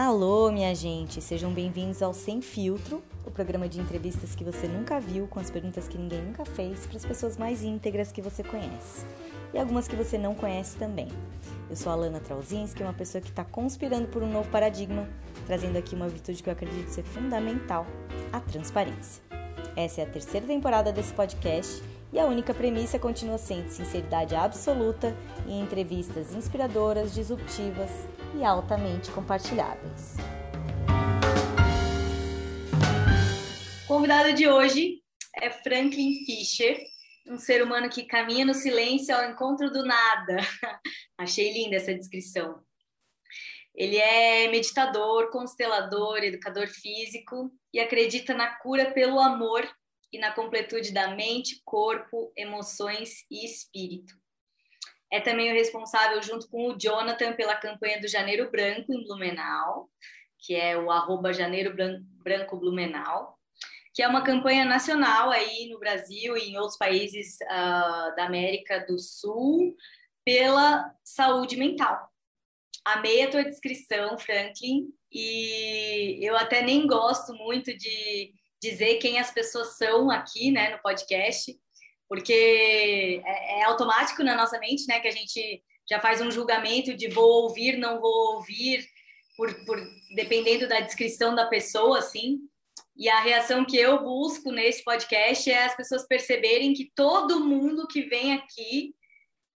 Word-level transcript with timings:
Alô, 0.00 0.52
minha 0.52 0.72
gente, 0.76 1.20
sejam 1.20 1.52
bem-vindos 1.52 2.02
ao 2.02 2.14
Sem 2.14 2.40
Filtro, 2.40 3.02
o 3.26 3.32
programa 3.32 3.68
de 3.68 3.80
entrevistas 3.80 4.32
que 4.32 4.44
você 4.44 4.68
nunca 4.68 5.00
viu, 5.00 5.26
com 5.26 5.40
as 5.40 5.50
perguntas 5.50 5.88
que 5.88 5.98
ninguém 5.98 6.22
nunca 6.22 6.44
fez, 6.44 6.86
para 6.86 6.98
as 6.98 7.04
pessoas 7.04 7.36
mais 7.36 7.64
íntegras 7.64 8.12
que 8.12 8.22
você 8.22 8.44
conhece 8.44 9.04
e 9.52 9.58
algumas 9.58 9.88
que 9.88 9.96
você 9.96 10.16
não 10.16 10.36
conhece 10.36 10.76
também. 10.76 11.08
Eu 11.68 11.74
sou 11.74 11.90
a 11.90 11.96
Lana 11.96 12.20
Trauzinski, 12.20 12.80
uma 12.80 12.92
pessoa 12.92 13.20
que 13.20 13.30
está 13.30 13.44
conspirando 13.44 14.06
por 14.06 14.22
um 14.22 14.30
novo 14.30 14.48
paradigma, 14.50 15.08
trazendo 15.48 15.76
aqui 15.76 15.96
uma 15.96 16.08
virtude 16.08 16.44
que 16.44 16.48
eu 16.48 16.52
acredito 16.52 16.90
ser 16.90 17.02
fundamental: 17.02 17.84
a 18.32 18.38
transparência. 18.38 19.20
Essa 19.74 20.02
é 20.02 20.04
a 20.04 20.08
terceira 20.08 20.46
temporada 20.46 20.92
desse 20.92 21.12
podcast 21.12 21.82
e 22.12 22.18
a 22.18 22.24
única 22.24 22.54
premissa 22.54 22.98
continua 22.98 23.38
sendo 23.38 23.68
sinceridade 23.68 24.34
absoluta 24.34 25.14
e 25.46 25.52
entrevistas 25.52 26.32
inspiradoras, 26.34 27.14
disruptivas 27.14 27.90
e 28.38 28.44
altamente 28.44 29.10
compartilháveis. 29.10 30.16
Convidado 33.86 34.32
de 34.32 34.48
hoje 34.48 35.02
é 35.36 35.50
Franklin 35.50 36.24
Fischer, 36.24 36.78
um 37.26 37.38
ser 37.38 37.62
humano 37.62 37.88
que 37.88 38.04
caminha 38.04 38.44
no 38.44 38.54
silêncio 38.54 39.14
ao 39.14 39.30
encontro 39.30 39.70
do 39.70 39.84
nada. 39.84 40.36
Achei 41.18 41.52
linda 41.52 41.76
essa 41.76 41.94
descrição. 41.94 42.62
Ele 43.74 43.96
é 43.96 44.48
meditador, 44.48 45.30
constelador, 45.30 46.18
educador 46.18 46.66
físico 46.66 47.52
e 47.72 47.78
acredita 47.78 48.34
na 48.34 48.56
cura 48.56 48.90
pelo 48.90 49.20
amor 49.20 49.68
e 50.12 50.18
na 50.18 50.32
completude 50.32 50.92
da 50.92 51.14
mente, 51.14 51.60
corpo, 51.64 52.32
emoções 52.36 53.24
e 53.30 53.44
espírito. 53.44 54.14
É 55.10 55.20
também 55.20 55.50
o 55.50 55.54
responsável, 55.54 56.22
junto 56.22 56.48
com 56.48 56.68
o 56.68 56.78
Jonathan, 56.78 57.32
pela 57.34 57.56
campanha 57.56 58.00
do 58.00 58.08
Janeiro 58.08 58.50
Branco 58.50 58.92
em 58.92 59.04
Blumenau, 59.04 59.88
que 60.38 60.54
é 60.54 60.76
o 60.76 60.90
arroba 60.90 61.32
Janeiro 61.32 61.74
Branco 62.22 62.56
Blumenau, 62.56 63.38
que 63.94 64.02
é 64.02 64.08
uma 64.08 64.22
campanha 64.22 64.64
nacional 64.64 65.30
aí 65.30 65.68
no 65.70 65.78
Brasil 65.78 66.36
e 66.36 66.50
em 66.50 66.58
outros 66.58 66.78
países 66.78 67.36
uh, 67.42 68.14
da 68.14 68.26
América 68.26 68.84
do 68.86 68.98
Sul 68.98 69.74
pela 70.24 70.94
saúde 71.02 71.56
mental. 71.56 72.08
Amei 72.84 73.22
a 73.22 73.30
tua 73.30 73.44
descrição, 73.44 74.18
Franklin, 74.18 74.88
e 75.10 76.18
eu 76.22 76.36
até 76.36 76.62
nem 76.62 76.86
gosto 76.86 77.34
muito 77.34 77.76
de 77.76 78.32
dizer 78.62 78.96
quem 78.96 79.18
as 79.18 79.30
pessoas 79.30 79.76
são 79.76 80.10
aqui, 80.10 80.50
né, 80.50 80.70
no 80.70 80.82
podcast, 80.82 81.56
porque 82.08 83.22
é, 83.24 83.60
é, 83.60 83.64
automático 83.64 84.22
na 84.22 84.34
nossa 84.34 84.58
mente, 84.58 84.86
né, 84.88 85.00
que 85.00 85.08
a 85.08 85.12
gente 85.12 85.62
já 85.88 86.00
faz 86.00 86.20
um 86.20 86.30
julgamento 86.30 86.94
de 86.94 87.08
vou 87.08 87.44
ouvir, 87.44 87.76
não 87.76 88.00
vou 88.00 88.34
ouvir, 88.34 88.86
por, 89.36 89.54
por 89.64 89.78
dependendo 90.14 90.68
da 90.68 90.80
descrição 90.80 91.34
da 91.34 91.46
pessoa, 91.46 92.00
assim. 92.00 92.40
E 92.96 93.08
a 93.08 93.20
reação 93.20 93.64
que 93.64 93.76
eu 93.76 94.02
busco 94.02 94.50
nesse 94.50 94.82
podcast 94.82 95.48
é 95.48 95.64
as 95.64 95.76
pessoas 95.76 96.06
perceberem 96.06 96.74
que 96.74 96.90
todo 96.94 97.44
mundo 97.44 97.86
que 97.86 98.02
vem 98.02 98.34
aqui, 98.34 98.92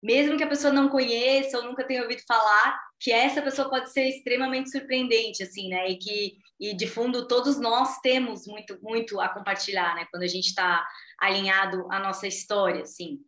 mesmo 0.01 0.37
que 0.37 0.43
a 0.43 0.47
pessoa 0.47 0.71
não 0.71 0.89
conheça 0.89 1.57
ou 1.57 1.63
nunca 1.63 1.83
tenha 1.83 2.03
ouvido 2.03 2.21
falar, 2.27 2.79
que 2.99 3.11
essa 3.11 3.41
pessoa 3.41 3.69
pode 3.69 3.91
ser 3.91 4.07
extremamente 4.07 4.69
surpreendente, 4.69 5.41
assim, 5.41 5.69
né? 5.69 5.89
E 5.89 5.97
que 5.97 6.37
e 6.61 6.75
de 6.75 6.85
fundo 6.85 7.27
todos 7.27 7.59
nós 7.59 7.99
temos 8.01 8.45
muito 8.45 8.77
muito 8.83 9.19
a 9.19 9.27
compartilhar, 9.27 9.95
né? 9.95 10.05
Quando 10.11 10.21
a 10.21 10.27
gente 10.27 10.45
está 10.45 10.87
alinhado 11.19 11.87
à 11.91 11.99
nossa 11.99 12.27
história, 12.27 12.83
assim. 12.83 13.19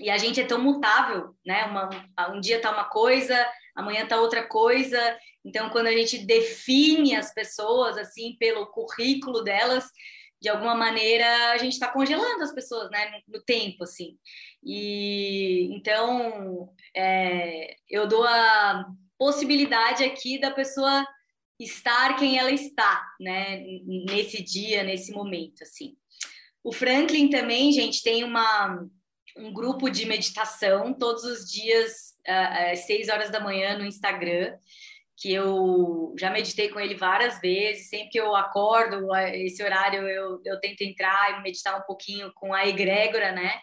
E 0.00 0.08
a 0.08 0.16
gente 0.16 0.40
é 0.40 0.46
tão 0.46 0.60
mutável, 0.60 1.36
né? 1.46 1.66
Uma, 1.66 1.90
um 2.34 2.40
dia 2.40 2.60
tá 2.60 2.72
uma 2.72 2.84
coisa, 2.84 3.36
amanhã 3.76 4.06
tá 4.06 4.18
outra 4.18 4.48
coisa. 4.48 4.98
Então, 5.44 5.68
quando 5.68 5.88
a 5.88 5.92
gente 5.92 6.24
define 6.24 7.14
as 7.14 7.34
pessoas 7.34 7.98
assim 7.98 8.34
pelo 8.38 8.66
currículo 8.68 9.44
delas, 9.44 9.84
de 10.40 10.48
alguma 10.48 10.74
maneira 10.74 11.52
a 11.52 11.58
gente 11.58 11.74
está 11.74 11.88
congelando 11.88 12.42
as 12.42 12.54
pessoas, 12.54 12.90
né? 12.90 13.10
No, 13.10 13.38
no, 13.38 13.44
tempo, 13.44 13.84
assim. 13.84 14.16
E 14.64 15.68
então 15.76 16.72
é, 16.96 17.76
eu 17.90 18.06
dou 18.08 18.24
a 18.24 18.86
possibilidade 19.18 20.02
aqui 20.02 20.40
da 20.40 20.50
pessoa 20.50 21.06
estar 21.58 22.16
quem 22.16 22.38
ela 22.38 22.50
está, 22.50 23.04
né, 23.20 23.62
nesse 24.06 24.42
dia, 24.42 24.82
nesse 24.82 25.12
momento, 25.12 25.62
assim. 25.62 25.96
O 26.62 26.72
Franklin 26.72 27.28
também, 27.28 27.72
gente, 27.72 28.02
tem 28.02 28.24
uma, 28.24 28.86
um 29.36 29.52
grupo 29.52 29.90
de 29.90 30.06
meditação 30.06 30.94
todos 30.94 31.24
os 31.24 31.50
dias, 31.50 32.14
às 32.26 32.80
seis 32.80 33.08
horas 33.08 33.30
da 33.30 33.40
manhã, 33.40 33.76
no 33.76 33.84
Instagram, 33.84 34.56
que 35.16 35.32
eu 35.32 36.14
já 36.18 36.30
meditei 36.30 36.68
com 36.70 36.80
ele 36.80 36.96
várias 36.96 37.40
vezes, 37.40 37.88
sempre 37.88 38.08
que 38.08 38.18
eu 38.18 38.34
acordo, 38.34 39.14
esse 39.32 39.62
horário 39.62 40.08
eu, 40.08 40.40
eu 40.44 40.58
tento 40.60 40.82
entrar 40.82 41.38
e 41.38 41.42
meditar 41.42 41.78
um 41.78 41.82
pouquinho 41.82 42.32
com 42.34 42.52
a 42.52 42.66
egrégora, 42.66 43.30
né? 43.30 43.60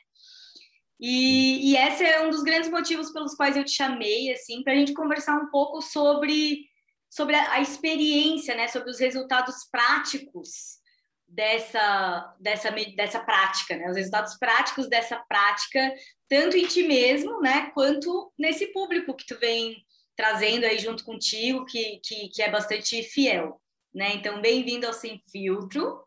E, 0.99 1.71
e 1.71 1.77
esse 1.77 2.05
é 2.05 2.21
um 2.21 2.29
dos 2.29 2.43
grandes 2.43 2.69
motivos 2.69 3.11
pelos 3.11 3.33
quais 3.33 3.57
eu 3.57 3.65
te 3.65 3.71
chamei, 3.71 4.31
assim, 4.31 4.63
para 4.63 4.73
a 4.73 4.75
gente 4.75 4.93
conversar 4.93 5.35
um 5.35 5.49
pouco 5.49 5.81
sobre 5.81 6.70
sobre 7.11 7.35
a, 7.35 7.55
a 7.55 7.61
experiência, 7.61 8.55
né, 8.55 8.69
sobre 8.69 8.89
os 8.89 8.97
resultados 8.97 9.67
práticos 9.69 10.79
dessa, 11.27 12.33
dessa, 12.39 12.71
dessa 12.71 13.19
prática, 13.19 13.75
né, 13.75 13.89
os 13.89 13.97
resultados 13.97 14.37
práticos 14.37 14.87
dessa 14.87 15.17
prática, 15.27 15.93
tanto 16.29 16.55
em 16.55 16.65
ti 16.65 16.83
mesmo, 16.83 17.41
né, 17.41 17.69
quanto 17.73 18.31
nesse 18.39 18.67
público 18.67 19.13
que 19.13 19.25
tu 19.25 19.37
vem 19.39 19.85
trazendo 20.15 20.65
aí 20.65 20.79
junto 20.79 21.03
contigo, 21.03 21.65
que, 21.65 21.99
que, 22.03 22.29
que 22.29 22.41
é 22.41 22.49
bastante 22.49 23.03
fiel, 23.03 23.61
né, 23.93 24.13
então 24.15 24.41
bem-vindo 24.41 24.87
ao 24.87 24.93
Sem 24.93 25.21
Filtro, 25.29 26.01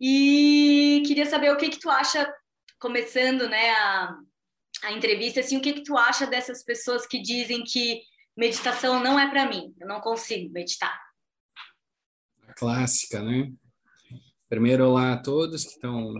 e 0.00 1.02
queria 1.04 1.26
saber 1.26 1.50
o 1.50 1.56
que 1.56 1.68
que 1.68 1.80
tu 1.80 1.90
acha, 1.90 2.32
começando, 2.78 3.48
né, 3.48 3.70
a, 3.70 4.16
a 4.84 4.92
entrevista, 4.92 5.40
assim, 5.40 5.56
o 5.56 5.60
que 5.60 5.72
que 5.72 5.82
tu 5.82 5.98
acha 5.98 6.28
dessas 6.28 6.62
pessoas 6.62 7.08
que 7.08 7.20
dizem 7.20 7.64
que 7.64 8.02
meditação 8.38 9.02
não 9.02 9.18
é 9.18 9.28
para 9.28 9.50
mim, 9.50 9.74
eu 9.80 9.88
não 9.88 10.00
consigo 10.00 10.52
meditar. 10.52 10.96
A 12.46 12.54
clássica, 12.54 13.20
né? 13.20 13.52
Primeiro, 14.48 14.88
olá 14.88 15.14
a 15.14 15.18
todos 15.18 15.64
que 15.64 15.72
estão 15.72 16.14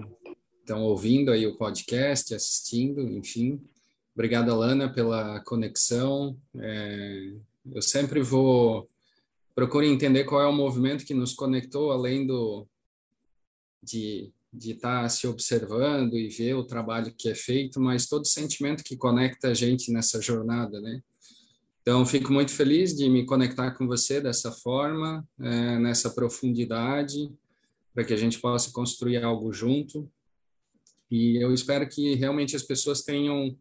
estão 0.61 0.83
ouvindo 0.83 1.31
aí 1.31 1.47
o 1.47 1.57
podcast, 1.57 2.35
assistindo, 2.35 3.01
enfim. 3.01 3.65
Obrigado, 4.13 4.51
Alana, 4.51 4.93
pela 4.93 5.41
conexão. 5.41 6.37
É, 6.59 7.33
eu 7.73 7.81
sempre 7.81 8.21
vou 8.21 8.87
procurar 9.55 9.87
entender 9.87 10.25
qual 10.25 10.43
é 10.43 10.47
o 10.47 10.53
movimento 10.53 11.07
que 11.07 11.15
nos 11.15 11.33
conectou, 11.33 11.93
além 11.93 12.27
do 12.27 12.67
de 13.83 14.33
de 14.51 14.73
estar 14.73 15.03
tá 15.03 15.09
se 15.09 15.27
observando 15.27 16.15
e 16.15 16.29
ver 16.29 16.55
o 16.55 16.65
trabalho 16.65 17.15
que 17.17 17.29
é 17.29 17.35
feito, 17.35 17.79
mas 17.79 18.07
todo 18.07 18.27
sentimento 18.27 18.83
que 18.83 18.97
conecta 18.97 19.49
a 19.49 19.55
gente 19.55 19.93
nessa 19.93 20.23
jornada, 20.23 20.81
né? 20.81 21.03
Então, 21.89 22.05
fico 22.05 22.31
muito 22.31 22.53
feliz 22.53 22.95
de 22.95 23.09
me 23.09 23.25
conectar 23.25 23.71
com 23.71 23.87
você 23.87 24.21
dessa 24.21 24.53
forma, 24.53 25.27
é, 25.41 25.79
nessa 25.79 26.11
profundidade, 26.11 27.33
para 27.95 28.05
que 28.05 28.13
a 28.13 28.17
gente 28.17 28.39
possa 28.41 28.71
construir 28.71 29.25
algo 29.25 29.51
junto. 29.55 30.07
E 31.11 31.43
eu 31.43 31.51
espero 31.55 31.89
que 31.89 32.15
realmente 32.15 32.55
as 32.55 32.63
pessoas 32.63 33.01
tenham 33.01 33.59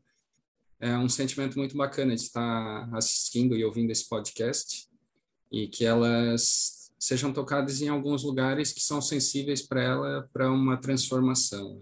é, 0.78 0.98
um 0.98 1.08
sentimento 1.08 1.58
muito 1.58 1.78
bacana 1.78 2.14
de 2.14 2.22
estar 2.22 2.94
assistindo 2.94 3.56
e 3.56 3.64
ouvindo 3.64 3.92
esse 3.92 4.10
podcast 4.10 4.90
e 5.50 5.70
que 5.70 5.86
elas 5.86 6.92
sejam 7.00 7.32
tocadas 7.32 7.82
em 7.82 7.88
alguns 7.88 8.26
lugares 8.26 8.74
que 8.74 8.82
são 8.82 9.02
sensíveis 9.02 9.62
para 9.62 9.82
ela 9.82 10.30
para 10.34 10.52
uma 10.52 10.76
transformação. 10.76 11.82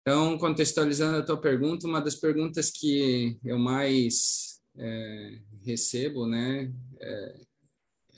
Então, 0.00 0.38
contextualizando 0.38 1.18
a 1.18 1.22
tua 1.22 1.36
pergunta, 1.38 1.86
uma 1.86 2.00
das 2.00 2.14
perguntas 2.14 2.70
que 2.70 3.38
eu 3.44 3.58
mais 3.58 4.49
é, 4.80 5.38
recebo, 5.62 6.26
né, 6.26 6.72
é, 6.98 7.40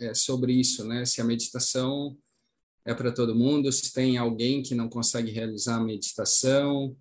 é 0.01 0.15
sobre 0.15 0.53
isso, 0.53 0.85
né, 0.85 1.05
se 1.05 1.21
a 1.21 1.25
meditação 1.25 2.17
é 2.85 2.95
para 2.95 3.13
todo 3.13 3.35
mundo, 3.35 3.71
se 3.71 3.93
tem 3.93 4.17
alguém 4.17 4.63
que 4.63 4.75
não 4.75 4.89
consegue 4.89 5.31
realizar 5.31 5.77
a 5.77 5.85
meditação. 5.85 6.97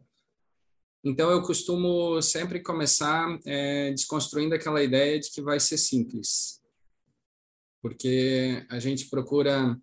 Então, 1.03 1.31
eu 1.31 1.41
costumo 1.41 2.21
sempre 2.21 2.59
começar 2.59 3.39
é, 3.45 3.91
desconstruindo 3.91 4.53
aquela 4.53 4.83
ideia 4.83 5.19
de 5.19 5.31
que 5.31 5.41
vai 5.41 5.59
ser 5.59 5.77
simples, 5.77 6.61
porque 7.81 8.63
a 8.69 8.79
gente 8.79 9.09
procura 9.09 9.75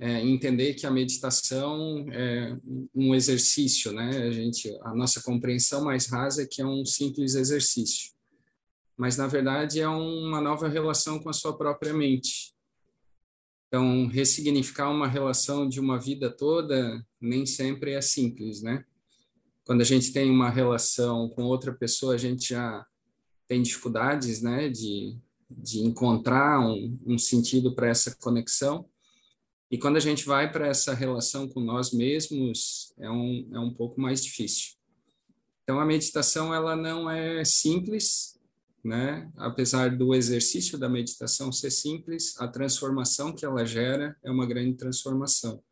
é, 0.00 0.20
entender 0.20 0.74
que 0.74 0.84
a 0.84 0.90
meditação 0.90 2.04
é 2.10 2.58
um 2.92 3.14
exercício, 3.14 3.92
né? 3.92 4.26
A 4.26 4.32
gente, 4.32 4.68
a 4.82 4.92
nossa 4.92 5.22
compreensão 5.22 5.84
mais 5.84 6.06
rasa 6.06 6.42
é 6.42 6.46
que 6.46 6.60
é 6.60 6.66
um 6.66 6.84
simples 6.84 7.36
exercício 7.36 8.11
mas 8.96 9.16
na 9.16 9.26
verdade 9.26 9.80
é 9.80 9.88
uma 9.88 10.40
nova 10.40 10.68
relação 10.68 11.18
com 11.18 11.28
a 11.28 11.32
sua 11.32 11.56
própria 11.56 11.92
mente. 11.92 12.52
Então, 13.68 14.06
ressignificar 14.06 14.90
uma 14.90 15.08
relação 15.08 15.66
de 15.66 15.80
uma 15.80 15.98
vida 15.98 16.30
toda 16.30 17.04
nem 17.20 17.46
sempre 17.46 17.92
é 17.92 18.00
simples, 18.02 18.60
né? 18.62 18.84
Quando 19.64 19.80
a 19.80 19.84
gente 19.84 20.12
tem 20.12 20.30
uma 20.30 20.50
relação 20.50 21.28
com 21.30 21.44
outra 21.44 21.72
pessoa, 21.72 22.14
a 22.14 22.18
gente 22.18 22.50
já 22.50 22.84
tem 23.46 23.62
dificuldades, 23.62 24.42
né, 24.42 24.68
de, 24.68 25.16
de 25.50 25.80
encontrar 25.80 26.60
um, 26.60 26.98
um 27.06 27.16
sentido 27.18 27.74
para 27.74 27.88
essa 27.88 28.14
conexão. 28.16 28.88
E 29.70 29.78
quando 29.78 29.96
a 29.96 30.00
gente 30.00 30.26
vai 30.26 30.50
para 30.50 30.66
essa 30.66 30.92
relação 30.92 31.48
com 31.48 31.60
nós 31.60 31.92
mesmos, 31.92 32.92
é 32.98 33.10
um, 33.10 33.48
é 33.52 33.58
um 33.58 33.72
pouco 33.72 34.00
mais 34.00 34.22
difícil. 34.22 34.72
Então, 35.62 35.80
a 35.80 35.86
meditação, 35.86 36.52
ela 36.52 36.74
não 36.74 37.08
é 37.08 37.44
simples, 37.44 38.31
né? 38.84 39.30
Apesar 39.36 39.96
do 39.96 40.14
exercício 40.14 40.78
da 40.78 40.88
meditação 40.88 41.52
ser 41.52 41.70
simples, 41.70 42.34
a 42.38 42.48
transformação 42.48 43.32
que 43.32 43.44
ela 43.44 43.64
gera 43.64 44.16
é 44.24 44.30
uma 44.30 44.46
grande 44.46 44.76
transformação. 44.76 45.62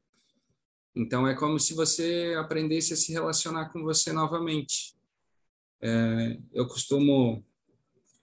Então, 0.95 1.27
é 1.27 1.35
como 1.35 1.59
se 1.59 1.75
você 1.75 2.35
aprendesse 2.39 2.93
a 2.93 2.97
se 2.97 3.13
relacionar 3.13 3.71
com 3.71 3.83
você 3.83 4.13
novamente. 4.13 4.95
É, 5.81 6.39
eu 6.53 6.67
costumo 6.67 7.45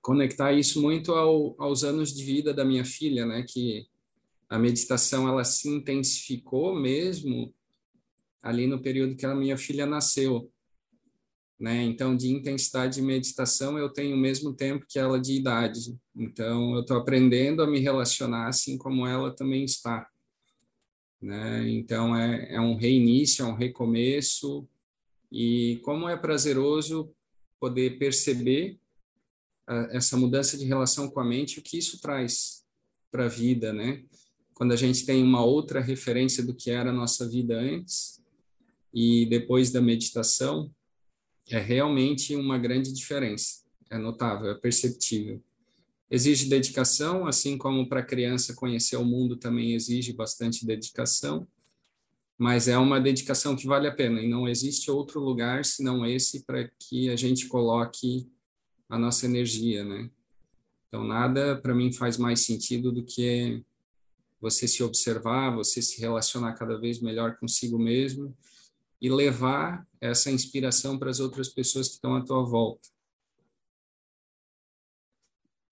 conectar 0.01 0.53
isso 0.53 0.81
muito 0.81 1.13
ao, 1.13 1.55
aos 1.61 1.83
anos 1.83 2.13
de 2.13 2.23
vida 2.23 2.53
da 2.53 2.63
minha 2.63 2.85
filha, 2.85 3.25
né? 3.25 3.43
Que 3.43 3.87
a 4.49 4.57
meditação 4.57 5.27
ela 5.27 5.43
se 5.43 5.67
intensificou 5.67 6.73
mesmo 6.73 7.53
ali 8.41 8.67
no 8.67 8.81
período 8.81 9.15
que 9.15 9.25
a 9.25 9.35
minha 9.35 9.57
filha 9.57 9.85
nasceu, 9.85 10.49
né? 11.59 11.83
Então, 11.83 12.15
de 12.15 12.29
intensidade 12.29 12.95
de 12.95 13.01
meditação 13.01 13.77
eu 13.77 13.89
tenho 13.89 14.15
o 14.15 14.19
mesmo 14.19 14.53
tempo 14.53 14.85
que 14.87 14.99
ela 14.99 15.19
de 15.19 15.33
idade. 15.33 15.97
Então, 16.15 16.75
eu 16.75 16.81
estou 16.81 16.97
aprendendo 16.97 17.63
a 17.63 17.67
me 17.67 17.79
relacionar 17.79 18.47
assim 18.47 18.77
como 18.77 19.07
ela 19.07 19.35
também 19.35 19.63
está. 19.63 20.07
Né? 21.21 21.67
Então, 21.69 22.15
é, 22.15 22.55
é 22.55 22.61
um 22.61 22.75
reinício, 22.75 23.43
é 23.43 23.47
um 23.47 23.55
recomeço. 23.55 24.67
E 25.31 25.79
como 25.83 26.07
é 26.07 26.15
prazeroso 26.15 27.11
poder 27.59 27.97
perceber 27.97 28.79
a, 29.65 29.89
essa 29.91 30.15
mudança 30.15 30.57
de 30.57 30.65
relação 30.65 31.09
com 31.09 31.19
a 31.19 31.25
mente, 31.25 31.59
o 31.59 31.63
que 31.63 31.77
isso 31.79 31.99
traz 31.99 32.63
para 33.11 33.25
a 33.25 33.29
vida, 33.29 33.73
né? 33.73 34.03
Quando 34.53 34.73
a 34.73 34.75
gente 34.75 35.05
tem 35.05 35.23
uma 35.23 35.43
outra 35.43 35.79
referência 35.79 36.43
do 36.43 36.53
que 36.53 36.69
era 36.69 36.89
a 36.89 36.93
nossa 36.93 37.27
vida 37.27 37.59
antes 37.59 38.23
e 38.93 39.25
depois 39.27 39.71
da 39.71 39.81
meditação, 39.81 40.71
é 41.49 41.59
realmente 41.59 42.35
uma 42.35 42.57
grande 42.57 42.93
diferença. 42.93 43.63
É 43.89 43.97
notável, 43.97 44.51
é 44.51 44.55
perceptível. 44.55 45.41
Exige 46.09 46.49
dedicação, 46.49 47.27
assim 47.27 47.57
como 47.57 47.87
para 47.87 47.99
a 47.99 48.05
criança 48.05 48.53
conhecer 48.53 48.97
o 48.97 49.05
mundo 49.05 49.35
também 49.35 49.73
exige 49.73 50.13
bastante 50.13 50.65
dedicação, 50.65 51.47
mas 52.37 52.67
é 52.67 52.77
uma 52.77 52.99
dedicação 52.99 53.55
que 53.55 53.67
vale 53.67 53.87
a 53.87 53.93
pena 53.93 54.21
e 54.21 54.29
não 54.29 54.47
existe 54.47 54.91
outro 54.91 55.19
lugar 55.19 55.65
senão 55.65 56.05
esse 56.05 56.45
para 56.45 56.69
que 56.79 57.09
a 57.09 57.15
gente 57.15 57.47
coloque 57.47 58.29
a 58.87 58.97
nossa 58.97 59.25
energia, 59.25 59.83
né? 59.83 60.09
Então 60.87 61.03
nada 61.03 61.57
para 61.57 61.75
mim 61.75 61.91
faz 61.91 62.17
mais 62.17 62.45
sentido 62.45 62.91
do 62.91 63.03
que 63.03 63.61
você 64.39 64.67
se 64.67 64.83
observar, 64.83 65.55
você 65.55 65.81
se 65.81 65.99
relacionar 65.99 66.53
cada 66.53 66.79
vez 66.79 67.01
melhor 67.01 67.35
consigo 67.37 67.77
mesmo 67.77 68.35
e 69.01 69.09
levar 69.09 69.85
essa 70.01 70.31
inspiração 70.31 70.97
para 70.97 71.09
as 71.09 71.19
outras 71.19 71.49
pessoas 71.49 71.87
que 71.87 71.93
estão 71.95 72.15
à 72.15 72.23
tua 72.23 72.43
volta. 72.43 72.87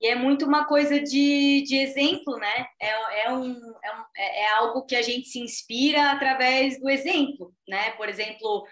E 0.01 0.07
é 0.07 0.15
muito 0.15 0.45
uma 0.45 0.65
coisa 0.65 0.99
de, 1.01 1.63
de 1.63 1.77
exemplo, 1.77 2.37
né? 2.37 2.67
É, 2.79 3.25
é, 3.25 3.31
um, 3.31 3.51
é, 3.83 3.95
um, 3.95 4.03
é, 4.15 4.41
é 4.43 4.53
algo 4.57 4.85
que 4.85 4.95
a 4.95 5.01
gente 5.01 5.27
se 5.27 5.39
inspira 5.39 6.11
através 6.11 6.79
do 6.79 6.89
exemplo, 6.89 7.53
né? 7.67 7.91
Por 7.91 8.07
exemplo, 8.07 8.67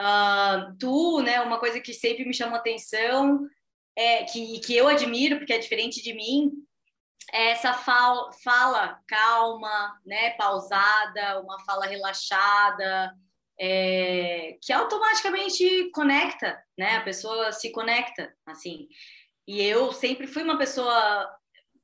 uh, 0.00 0.76
tu, 0.80 1.20
né? 1.22 1.40
Uma 1.42 1.60
coisa 1.60 1.80
que 1.80 1.92
sempre 1.92 2.24
me 2.24 2.34
chama 2.34 2.56
atenção, 2.56 3.46
é, 3.94 4.24
que, 4.24 4.58
que 4.60 4.74
eu 4.74 4.88
admiro, 4.88 5.38
porque 5.38 5.52
é 5.52 5.58
diferente 5.58 6.02
de 6.02 6.14
mim, 6.14 6.50
é 7.32 7.50
essa 7.50 7.74
fala 7.74 8.98
calma, 9.06 10.00
né? 10.04 10.30
Pausada, 10.30 11.40
uma 11.42 11.60
fala 11.64 11.86
relaxada, 11.86 13.14
é, 13.64 14.58
que 14.60 14.72
automaticamente 14.72 15.88
conecta, 15.94 16.60
né? 16.76 16.96
A 16.96 17.02
pessoa 17.02 17.52
se 17.52 17.70
conecta, 17.70 18.34
assim. 18.44 18.88
E 19.46 19.62
eu 19.62 19.92
sempre 19.92 20.26
fui 20.26 20.42
uma 20.42 20.58
pessoa 20.58 21.32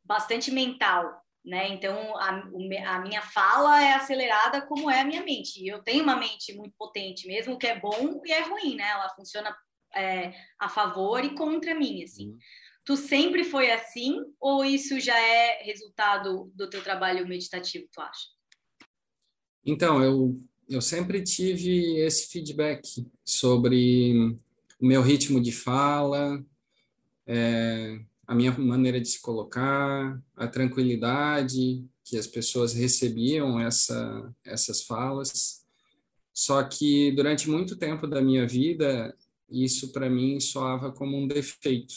bastante 0.04 0.50
mental, 0.50 1.22
né? 1.44 1.68
Então 1.68 2.16
a, 2.16 2.30
a, 2.30 2.98
minha 2.98 3.22
fala 3.22 3.80
é 3.80 3.92
acelerada 3.92 4.66
como 4.66 4.90
é 4.90 5.02
a 5.02 5.04
minha 5.04 5.22
mente. 5.22 5.62
E 5.62 5.68
eu 5.68 5.80
tenho 5.80 6.02
uma 6.02 6.16
mente 6.16 6.52
muito 6.52 6.74
potente, 6.76 7.28
mesmo 7.28 7.56
que 7.56 7.68
é 7.68 7.78
bom 7.78 8.20
e 8.24 8.32
é 8.32 8.40
ruim, 8.40 8.74
né? 8.74 8.88
Ela 8.88 9.10
funciona 9.10 9.56
é, 9.94 10.34
a 10.58 10.68
favor 10.68 11.24
e 11.24 11.32
contra 11.36 11.76
mim, 11.76 12.02
assim. 12.02 12.30
Uhum. 12.30 12.38
Tu 12.84 12.96
sempre 12.96 13.44
foi 13.44 13.70
assim 13.70 14.16
ou 14.40 14.64
isso 14.64 14.98
já 14.98 15.16
é 15.16 15.62
resultado 15.62 16.50
do 16.56 16.68
teu 16.68 16.82
trabalho 16.82 17.28
meditativo, 17.28 17.86
tu 17.92 18.00
acha? 18.00 18.26
Então, 19.64 20.02
eu, 20.02 20.34
eu 20.68 20.82
sempre 20.82 21.22
tive 21.22 21.98
esse 22.00 22.28
feedback 22.28 23.06
sobre 23.24 24.36
o 24.78 24.86
meu 24.86 25.02
ritmo 25.02 25.40
de 25.40 25.50
fala, 25.50 26.44
é, 27.26 28.00
a 28.26 28.34
minha 28.34 28.52
maneira 28.52 29.00
de 29.00 29.08
se 29.08 29.20
colocar, 29.20 30.22
a 30.36 30.46
tranquilidade 30.46 31.84
que 32.04 32.18
as 32.18 32.26
pessoas 32.26 32.74
recebiam 32.74 33.58
essa, 33.58 34.34
essas 34.44 34.82
falas. 34.82 35.64
Só 36.32 36.62
que 36.62 37.12
durante 37.12 37.48
muito 37.48 37.76
tempo 37.76 38.06
da 38.06 38.20
minha 38.20 38.46
vida, 38.46 39.16
isso 39.48 39.90
para 39.90 40.08
mim 40.10 40.38
soava 40.38 40.92
como 40.92 41.16
um 41.16 41.26
defeito. 41.26 41.94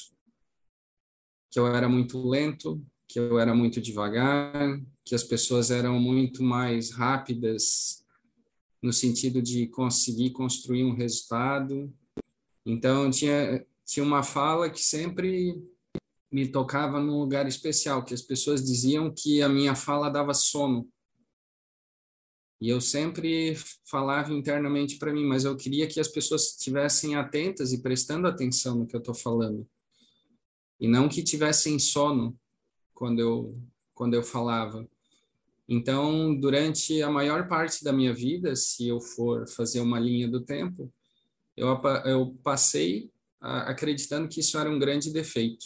Que 1.50 1.60
eu 1.60 1.68
era 1.68 1.90
muito 1.90 2.26
lento, 2.28 2.82
que 3.08 3.20
eu 3.20 3.38
era 3.38 3.54
muito 3.54 3.82
devagar, 3.82 4.82
que 5.04 5.14
as 5.14 5.24
pessoas 5.24 5.70
eram 5.70 6.00
muito 6.00 6.42
mais 6.42 6.92
rápidas 6.92 8.01
no 8.82 8.92
sentido 8.92 9.42
de 9.42 9.68
conseguir 9.68 10.32
construir 10.32 10.84
um 10.84 10.96
resultado. 10.96 11.94
Então, 12.66 13.10
tinha 13.10 13.66
tinha 13.92 14.06
uma 14.06 14.24
fala 14.24 14.70
que 14.70 14.80
sempre 14.80 15.62
me 16.32 16.48
tocava 16.48 16.98
num 17.02 17.20
lugar 17.20 17.46
especial, 17.46 18.06
que 18.06 18.14
as 18.14 18.22
pessoas 18.22 18.64
diziam 18.64 19.14
que 19.14 19.42
a 19.42 19.50
minha 19.50 19.76
fala 19.76 20.10
dava 20.10 20.34
sono. 20.34 20.90
E 22.62 22.70
eu 22.70 22.80
sempre 22.80 23.56
falava 23.84 24.32
internamente 24.32 24.98
para 24.98 25.12
mim, 25.12 25.26
mas 25.26 25.44
eu 25.44 25.58
queria 25.58 25.88
que 25.88 26.00
as 26.00 26.08
pessoas 26.08 26.52
estivessem 26.52 27.16
atentas 27.16 27.74
e 27.74 27.82
prestando 27.82 28.28
atenção 28.28 28.76
no 28.76 28.88
que 28.88 28.96
eu 28.96 29.00
estou 29.00 29.16
falando. 29.16 29.68
E 30.80 30.88
não 30.88 31.10
que 31.10 31.22
tivessem 31.22 31.78
sono 31.78 32.40
quando 32.94 33.20
eu, 33.20 33.62
quando 33.94 34.14
eu 34.14 34.24
falava. 34.24 34.88
Então, 35.74 36.38
durante 36.38 37.02
a 37.02 37.10
maior 37.10 37.48
parte 37.48 37.82
da 37.82 37.94
minha 37.94 38.14
vida, 38.14 38.58
se 38.58 38.90
eu 38.90 39.00
for 39.00 39.48
fazer 39.48 39.80
uma 39.80 39.98
linha 39.98 40.28
do 40.28 40.42
tempo, 40.42 40.94
eu, 41.56 41.82
eu 42.04 42.38
passei 42.44 43.10
acreditando 43.40 44.28
que 44.28 44.42
isso 44.42 44.58
era 44.58 44.70
um 44.70 44.78
grande 44.78 45.14
defeito, 45.14 45.66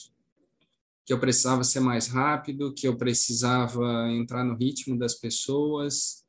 que 1.03 1.11
eu 1.11 1.19
precisava 1.19 1.63
ser 1.63 1.79
mais 1.79 2.05
rápido, 2.05 2.71
que 2.71 2.87
eu 2.87 2.95
precisava 2.95 4.07
entrar 4.11 4.43
no 4.43 4.55
ritmo 4.55 4.95
das 4.95 5.15
pessoas, 5.15 6.23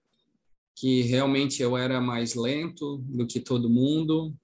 que 0.75 1.03
realmente 1.03 1.61
eu 1.61 1.77
era 1.77 2.01
mais 2.01 2.35
lento 2.35 2.97
do 3.05 3.27
que 3.27 3.41
todo 3.41 3.69
mundo 3.69 4.35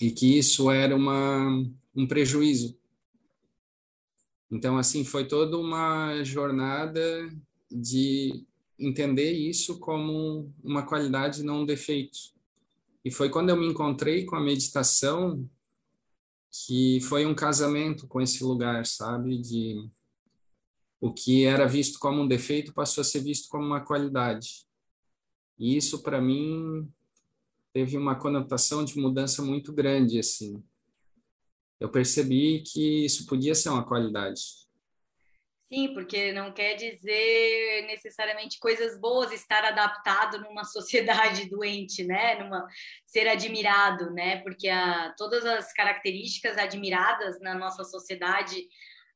e 0.00 0.10
que 0.10 0.36
isso 0.36 0.68
era 0.68 0.96
uma, 0.96 1.64
um 1.94 2.08
prejuízo. 2.08 2.76
Então, 4.50 4.76
assim, 4.76 5.04
foi 5.04 5.28
toda 5.28 5.56
uma 5.56 6.24
jornada 6.24 7.30
de 7.70 8.47
entender 8.78 9.32
isso 9.32 9.78
como 9.78 10.52
uma 10.62 10.86
qualidade, 10.86 11.42
não 11.42 11.62
um 11.62 11.66
defeito. 11.66 12.18
E 13.04 13.10
foi 13.10 13.30
quando 13.30 13.50
eu 13.50 13.56
me 13.56 13.66
encontrei 13.66 14.24
com 14.24 14.36
a 14.36 14.40
meditação 14.40 15.48
que 16.50 17.00
foi 17.02 17.26
um 17.26 17.34
casamento 17.34 18.06
com 18.06 18.20
esse 18.20 18.42
lugar, 18.42 18.86
sabe? 18.86 19.38
De 19.38 19.88
o 21.00 21.12
que 21.12 21.44
era 21.44 21.66
visto 21.66 21.98
como 21.98 22.22
um 22.22 22.28
defeito 22.28 22.72
passou 22.72 23.02
a 23.02 23.04
ser 23.04 23.20
visto 23.20 23.48
como 23.48 23.64
uma 23.64 23.80
qualidade. 23.80 24.66
E 25.58 25.76
isso 25.76 26.02
para 26.02 26.20
mim 26.20 26.88
teve 27.72 27.96
uma 27.96 28.16
conotação 28.16 28.84
de 28.84 28.98
mudança 28.98 29.42
muito 29.42 29.72
grande 29.72 30.18
assim. 30.18 30.62
Eu 31.78 31.88
percebi 31.88 32.62
que 32.62 33.04
isso 33.04 33.26
podia 33.26 33.54
ser 33.54 33.68
uma 33.68 33.84
qualidade. 33.84 34.67
Sim, 35.70 35.92
porque 35.92 36.32
não 36.32 36.50
quer 36.50 36.76
dizer 36.76 37.86
necessariamente 37.86 38.58
coisas 38.58 38.98
boas 38.98 39.32
estar 39.32 39.62
adaptado 39.64 40.40
numa 40.40 40.64
sociedade 40.64 41.48
doente, 41.48 42.04
né? 42.04 42.42
Numa 42.42 42.66
ser 43.04 43.28
admirado, 43.28 44.10
né? 44.12 44.38
Porque 44.42 44.68
a, 44.68 45.14
todas 45.16 45.44
as 45.44 45.72
características 45.74 46.56
admiradas 46.56 47.38
na 47.40 47.54
nossa 47.54 47.84
sociedade 47.84 48.66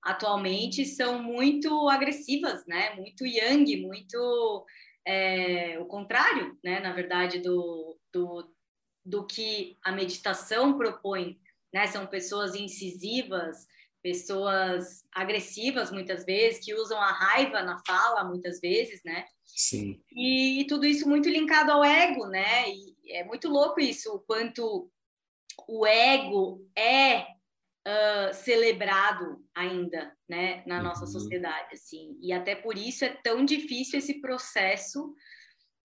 atualmente 0.02 0.85
são 0.85 1.23
muito 1.23 1.88
agressivas, 1.88 2.66
né? 2.66 2.94
Muito 2.97 3.25
yang, 3.25 3.80
muito 3.80 4.66
é, 5.06 5.78
o 5.80 5.87
contrário, 5.87 6.59
né? 6.62 6.80
Na 6.80 6.92
verdade 6.92 7.38
do, 7.38 7.99
do 8.12 8.52
do 9.04 9.26
que 9.26 9.76
a 9.82 9.90
meditação 9.90 10.76
propõe, 10.76 11.38
né? 11.73 11.87
São 11.87 12.06
pessoas 12.06 12.54
incisivas, 12.54 13.66
pessoas 14.02 15.04
agressivas 15.12 15.90
muitas 15.90 16.25
vezes, 16.25 16.64
que 16.64 16.75
usam 16.75 17.00
a 17.00 17.12
raiva 17.12 17.62
na 17.62 17.80
fala 17.87 18.25
muitas 18.25 18.61
vezes, 18.61 19.00
né? 19.04 19.25
Sim. 19.47 20.02
E, 20.11 20.61
e 20.61 20.66
tudo 20.66 20.87
isso 20.87 21.09
muito 21.09 21.28
linkado 21.28 21.71
ao 21.71 21.85
ego, 21.85 22.26
né? 22.26 22.68
E 22.68 23.12
é 23.12 23.25
muito 23.25 23.49
louco 23.49 23.80
isso, 23.80 24.14
o 24.14 24.21
quanto 24.21 24.90
o 25.68 25.87
ego 25.87 26.66
é 26.76 27.21
uh, 27.21 28.32
celebrado 28.32 29.44
ainda, 29.54 30.16
né, 30.28 30.62
na 30.66 30.82
nossa 30.82 31.04
uhum. 31.04 31.11
sociedade, 31.11 31.75
assim. 31.75 32.16
E 32.21 32.32
até 32.32 32.54
por 32.54 32.76
isso 32.76 33.04
é 33.04 33.11
tão 33.11 33.44
difícil 33.44 33.99
esse 33.99 34.21
processo 34.21 35.14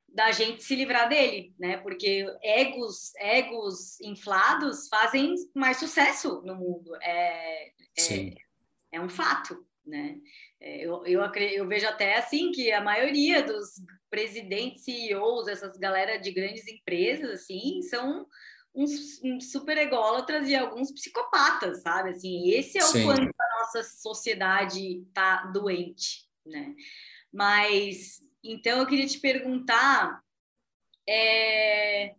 da 0.07 0.31
gente 0.31 0.63
se 0.63 0.75
livrar 0.75 1.09
dele, 1.09 1.53
né? 1.59 1.77
Porque 1.77 2.25
egos, 2.41 3.13
egos 3.17 3.99
inflados 4.01 4.87
fazem 4.87 5.35
mais 5.53 5.77
sucesso 5.77 6.41
no 6.43 6.55
mundo. 6.55 6.95
É, 7.01 7.67
é, 7.67 8.33
é 8.93 9.01
um 9.01 9.09
fato, 9.09 9.65
né? 9.85 10.17
É, 10.59 10.85
eu, 10.85 11.05
eu, 11.05 11.21
eu, 11.21 11.67
vejo 11.67 11.87
até 11.87 12.17
assim 12.17 12.51
que 12.51 12.71
a 12.71 12.81
maioria 12.81 13.43
dos 13.43 13.73
presidentes, 14.09 14.83
CEOs, 14.83 15.47
essas 15.47 15.77
galera 15.77 16.17
de 16.17 16.31
grandes 16.31 16.67
empresas, 16.67 17.41
assim, 17.41 17.81
são 17.83 18.25
uns, 18.73 19.21
uns 19.23 19.51
super 19.51 19.77
ególatras 19.77 20.47
e 20.49 20.55
alguns 20.55 20.91
psicopatas, 20.91 21.81
sabe? 21.81 22.11
Assim, 22.11 22.49
esse 22.49 22.77
é 22.77 22.83
o 22.83 22.87
Sim. 22.87 23.03
quanto 23.05 23.21
a 23.21 23.59
nossa 23.59 23.83
sociedade 23.83 25.03
tá 25.13 25.45
doente, 25.53 26.25
né? 26.45 26.73
Mas 27.31 28.26
então 28.51 28.79
eu 28.79 28.87
queria 28.87 29.07
te 29.07 29.19
perguntar 29.19 30.21
é, 31.07 32.15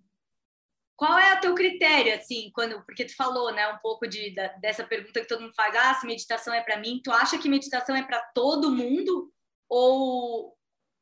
qual 0.98 1.16
é 1.16 1.34
o 1.34 1.40
teu 1.40 1.54
critério, 1.54 2.12
assim, 2.12 2.50
quando, 2.52 2.84
porque 2.84 3.04
tu 3.04 3.14
falou, 3.14 3.52
né, 3.52 3.68
um 3.68 3.78
pouco 3.78 4.06
de, 4.08 4.34
da, 4.34 4.48
dessa 4.54 4.82
pergunta 4.82 5.20
que 5.20 5.28
todo 5.28 5.42
mundo 5.42 5.54
faz, 5.54 5.74
ah, 5.76 5.94
se 5.94 6.06
meditação 6.06 6.52
é 6.52 6.60
para 6.60 6.78
mim, 6.80 7.00
tu 7.04 7.12
acha 7.12 7.38
que 7.38 7.48
meditação 7.48 7.94
é 7.94 8.02
para 8.02 8.20
todo 8.34 8.72
mundo? 8.72 9.32
Ou, 9.68 10.56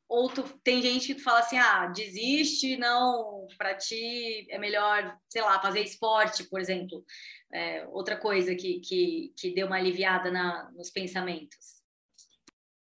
ou 0.07 0.29
tu, 0.29 0.43
tem 0.63 0.83
gente 0.83 1.15
que 1.15 1.21
fala 1.21 1.39
assim, 1.39 1.57
ah, 1.57 1.87
desiste, 1.87 2.77
não, 2.77 3.47
para 3.57 3.75
ti 3.75 4.45
é 4.51 4.59
melhor, 4.59 5.17
sei 5.27 5.41
lá, 5.41 5.59
fazer 5.59 5.81
esporte, 5.81 6.43
por 6.43 6.59
exemplo. 6.59 7.03
É, 7.51 7.87
outra 7.87 8.17
coisa 8.17 8.53
que, 8.53 8.79
que, 8.81 9.33
que 9.35 9.55
deu 9.55 9.65
uma 9.65 9.77
aliviada 9.77 10.29
na, 10.29 10.69
nos 10.73 10.91
pensamentos. 10.91 11.76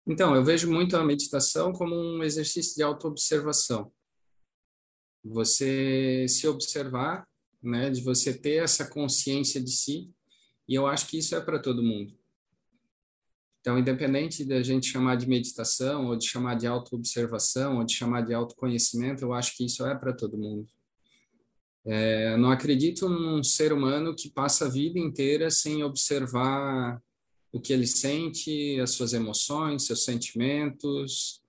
Então, 0.06 0.34
eu 0.34 0.44
vejo 0.44 0.70
muito 0.70 0.96
a 0.96 1.04
meditação 1.04 1.72
como 1.72 1.94
um 1.94 2.22
exercício 2.22 2.74
de 2.74 2.82
autoobservação. 2.82 3.92
Você 5.22 6.26
se 6.28 6.48
observar, 6.48 7.28
né, 7.62 7.90
de 7.90 8.02
você 8.02 8.32
ter 8.32 8.62
essa 8.62 8.88
consciência 8.88 9.62
de 9.62 9.70
si, 9.70 10.10
e 10.66 10.74
eu 10.74 10.86
acho 10.86 11.06
que 11.08 11.18
isso 11.18 11.34
é 11.34 11.40
para 11.40 11.58
todo 11.58 11.82
mundo. 11.82 12.18
Então, 13.60 13.78
independente 13.78 14.42
da 14.42 14.62
gente 14.62 14.86
chamar 14.86 15.16
de 15.16 15.28
meditação, 15.28 16.06
ou 16.06 16.16
de 16.16 16.26
chamar 16.26 16.54
de 16.54 16.66
autoobservação, 16.66 17.76
ou 17.76 17.84
de 17.84 17.92
chamar 17.92 18.22
de 18.22 18.32
autoconhecimento, 18.32 19.22
eu 19.22 19.34
acho 19.34 19.54
que 19.54 19.66
isso 19.66 19.84
é 19.84 19.94
para 19.94 20.14
todo 20.14 20.38
mundo. 20.38 20.66
É, 21.84 22.36
não 22.38 22.50
acredito 22.50 23.08
num 23.08 23.42
ser 23.42 23.72
humano 23.72 24.14
que 24.14 24.30
passa 24.30 24.66
a 24.66 24.68
vida 24.68 24.98
inteira 24.98 25.50
sem 25.50 25.82
observar 25.82 27.02
o 27.52 27.60
que 27.60 27.72
ele 27.72 27.86
sente, 27.86 28.78
as 28.80 28.92
suas 28.92 29.12
emoções, 29.12 29.86
seus 29.86 30.04
sentimentos, 30.04 31.42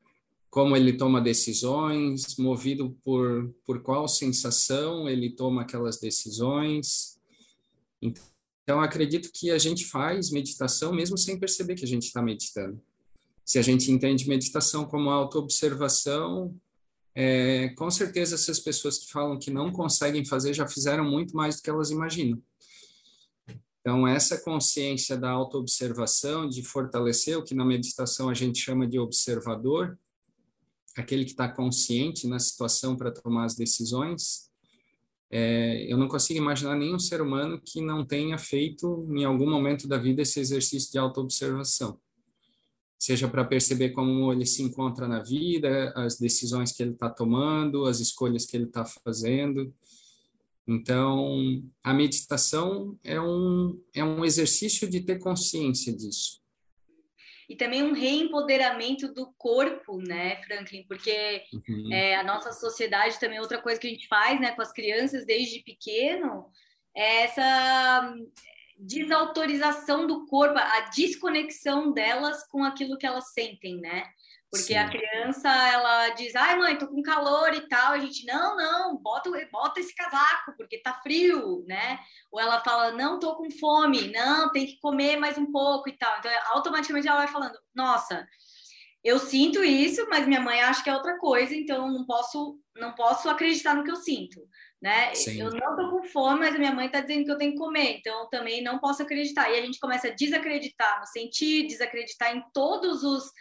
como 0.49 0.75
ele 0.75 0.93
toma 0.93 1.21
decisões, 1.21 2.35
movido 2.37 2.97
por, 3.03 3.53
por 3.65 3.81
qual 3.81 4.07
sensação 4.07 5.07
ele 5.07 5.31
toma 5.31 5.61
aquelas 5.61 5.99
decisões. 5.99 7.17
Então, 8.01 8.81
acredito 8.81 9.31
que 9.33 9.49
a 9.49 9.57
gente 9.57 9.85
faz 9.85 10.29
meditação 10.29 10.91
mesmo 10.93 11.17
sem 11.17 11.39
perceber 11.39 11.75
que 11.75 11.85
a 11.85 11.87
gente 11.87 12.03
está 12.03 12.21
meditando. 12.21 12.81
Se 13.45 13.59
a 13.59 13.61
gente 13.61 13.91
entende 13.91 14.27
meditação 14.27 14.85
como 14.85 15.09
autoobservação, 15.09 16.55
é, 17.13 17.69
com 17.69 17.89
certeza 17.89 18.35
essas 18.35 18.59
pessoas 18.59 18.97
que 18.97 19.11
falam 19.11 19.37
que 19.37 19.51
não 19.51 19.71
conseguem 19.71 20.25
fazer 20.25 20.53
já 20.53 20.67
fizeram 20.67 21.09
muito 21.09 21.35
mais 21.35 21.57
do 21.57 21.61
que 21.61 21.69
elas 21.69 21.91
imaginam. 21.91 22.41
Então, 23.81 24.07
essa 24.07 24.39
consciência 24.39 25.17
da 25.17 25.31
autoobservação, 25.31 26.47
de 26.47 26.61
fortalecer 26.61 27.37
o 27.37 27.43
que 27.43 27.55
na 27.55 27.65
meditação 27.65 28.29
a 28.29 28.33
gente 28.33 28.59
chama 28.59 28.87
de 28.87 28.99
observador, 28.99 29.97
aquele 30.95 31.25
que 31.25 31.31
está 31.31 31.49
consciente 31.49 32.27
na 32.27 32.37
situação 32.37 32.95
para 32.95 33.11
tomar 33.11 33.45
as 33.45 33.55
decisões, 33.55 34.51
é, 35.31 35.91
eu 35.91 35.97
não 35.97 36.07
consigo 36.07 36.37
imaginar 36.37 36.75
nenhum 36.75 36.99
ser 36.99 37.21
humano 37.21 37.59
que 37.59 37.81
não 37.81 38.05
tenha 38.05 38.37
feito 38.37 39.07
em 39.09 39.23
algum 39.23 39.49
momento 39.49 39.87
da 39.87 39.97
vida 39.97 40.21
esse 40.21 40.39
exercício 40.39 40.91
de 40.91 40.99
autoobservação. 40.99 41.97
Seja 42.99 43.27
para 43.27 43.45
perceber 43.45 43.91
como 43.91 44.31
ele 44.31 44.45
se 44.45 44.61
encontra 44.61 45.07
na 45.07 45.23
vida, 45.23 45.91
as 45.95 46.19
decisões 46.19 46.71
que 46.71 46.83
ele 46.83 46.91
está 46.91 47.09
tomando, 47.09 47.85
as 47.85 47.99
escolhas 47.99 48.45
que 48.45 48.55
ele 48.55 48.65
está 48.65 48.85
fazendo. 48.85 49.73
Então, 50.71 51.61
a 51.83 51.93
meditação 51.93 52.97
é 53.03 53.19
um, 53.19 53.77
é 53.93 54.03
um 54.03 54.23
exercício 54.23 54.89
de 54.89 55.01
ter 55.01 55.19
consciência 55.19 55.93
disso. 55.95 56.39
E 57.49 57.55
também 57.57 57.83
um 57.83 57.91
reempoderamento 57.91 59.13
do 59.13 59.33
corpo, 59.37 59.97
né, 59.97 60.41
Franklin? 60.43 60.85
Porque 60.87 61.43
uhum. 61.67 61.91
é, 61.91 62.15
a 62.15 62.23
nossa 62.23 62.53
sociedade 62.53 63.19
também, 63.19 63.41
outra 63.41 63.61
coisa 63.61 63.77
que 63.77 63.87
a 63.87 63.89
gente 63.89 64.07
faz 64.07 64.39
né, 64.39 64.51
com 64.51 64.61
as 64.61 64.71
crianças 64.71 65.25
desde 65.25 65.61
pequeno, 65.61 66.45
é 66.95 67.23
essa 67.23 68.15
desautorização 68.77 70.07
do 70.07 70.25
corpo, 70.27 70.57
a 70.57 70.89
desconexão 70.95 71.91
delas 71.91 72.47
com 72.47 72.63
aquilo 72.63 72.97
que 72.97 73.05
elas 73.05 73.33
sentem, 73.33 73.81
né? 73.81 74.05
Porque 74.51 74.73
Sim. 74.73 74.75
a 74.75 74.89
criança, 74.89 75.47
ela 75.47 76.09
diz, 76.09 76.35
ai 76.35 76.57
mãe, 76.57 76.77
tô 76.77 76.85
com 76.85 77.01
calor 77.01 77.53
e 77.53 77.61
tal. 77.69 77.93
A 77.93 77.99
gente, 77.99 78.25
não, 78.25 78.57
não, 78.57 78.97
bota, 78.97 79.31
bota 79.49 79.79
esse 79.79 79.95
casaco, 79.95 80.53
porque 80.57 80.81
tá 80.81 80.93
frio, 80.95 81.63
né? 81.65 81.97
Ou 82.29 82.37
ela 82.37 82.59
fala, 82.59 82.91
não, 82.91 83.17
tô 83.17 83.33
com 83.37 83.49
fome, 83.49 84.11
não, 84.11 84.51
tem 84.51 84.65
que 84.65 84.77
comer 84.81 85.15
mais 85.15 85.37
um 85.37 85.49
pouco 85.49 85.87
e 85.87 85.97
tal. 85.97 86.19
Então, 86.19 86.29
automaticamente 86.51 87.07
ela 87.07 87.19
vai 87.19 87.29
falando, 87.29 87.57
nossa, 87.73 88.27
eu 89.01 89.17
sinto 89.17 89.63
isso, 89.63 90.05
mas 90.09 90.27
minha 90.27 90.41
mãe 90.41 90.61
acha 90.61 90.83
que 90.83 90.89
é 90.89 90.93
outra 90.93 91.17
coisa, 91.17 91.55
então 91.55 91.89
não 91.89 92.05
posso, 92.05 92.59
não 92.75 92.93
posso 92.93 93.29
acreditar 93.29 93.73
no 93.73 93.83
que 93.83 93.89
eu 93.89 93.95
sinto, 93.95 94.47
né? 94.81 95.15
Sim. 95.15 95.39
Eu 95.41 95.49
não 95.49 95.75
tô 95.75 95.89
com 95.89 96.03
fome, 96.03 96.41
mas 96.41 96.55
a 96.55 96.59
minha 96.59 96.73
mãe 96.73 96.89
tá 96.89 96.99
dizendo 96.99 97.25
que 97.25 97.31
eu 97.31 97.37
tenho 97.37 97.53
que 97.53 97.57
comer, 97.57 97.97
então 97.97 98.19
eu 98.19 98.25
também 98.27 98.61
não 98.61 98.79
posso 98.79 99.01
acreditar. 99.01 99.49
E 99.49 99.57
a 99.57 99.61
gente 99.61 99.79
começa 99.79 100.09
a 100.09 100.13
desacreditar 100.13 100.99
no 100.99 101.07
sentir, 101.07 101.67
desacreditar 101.67 102.35
em 102.35 102.43
todos 102.53 103.01
os 103.03 103.31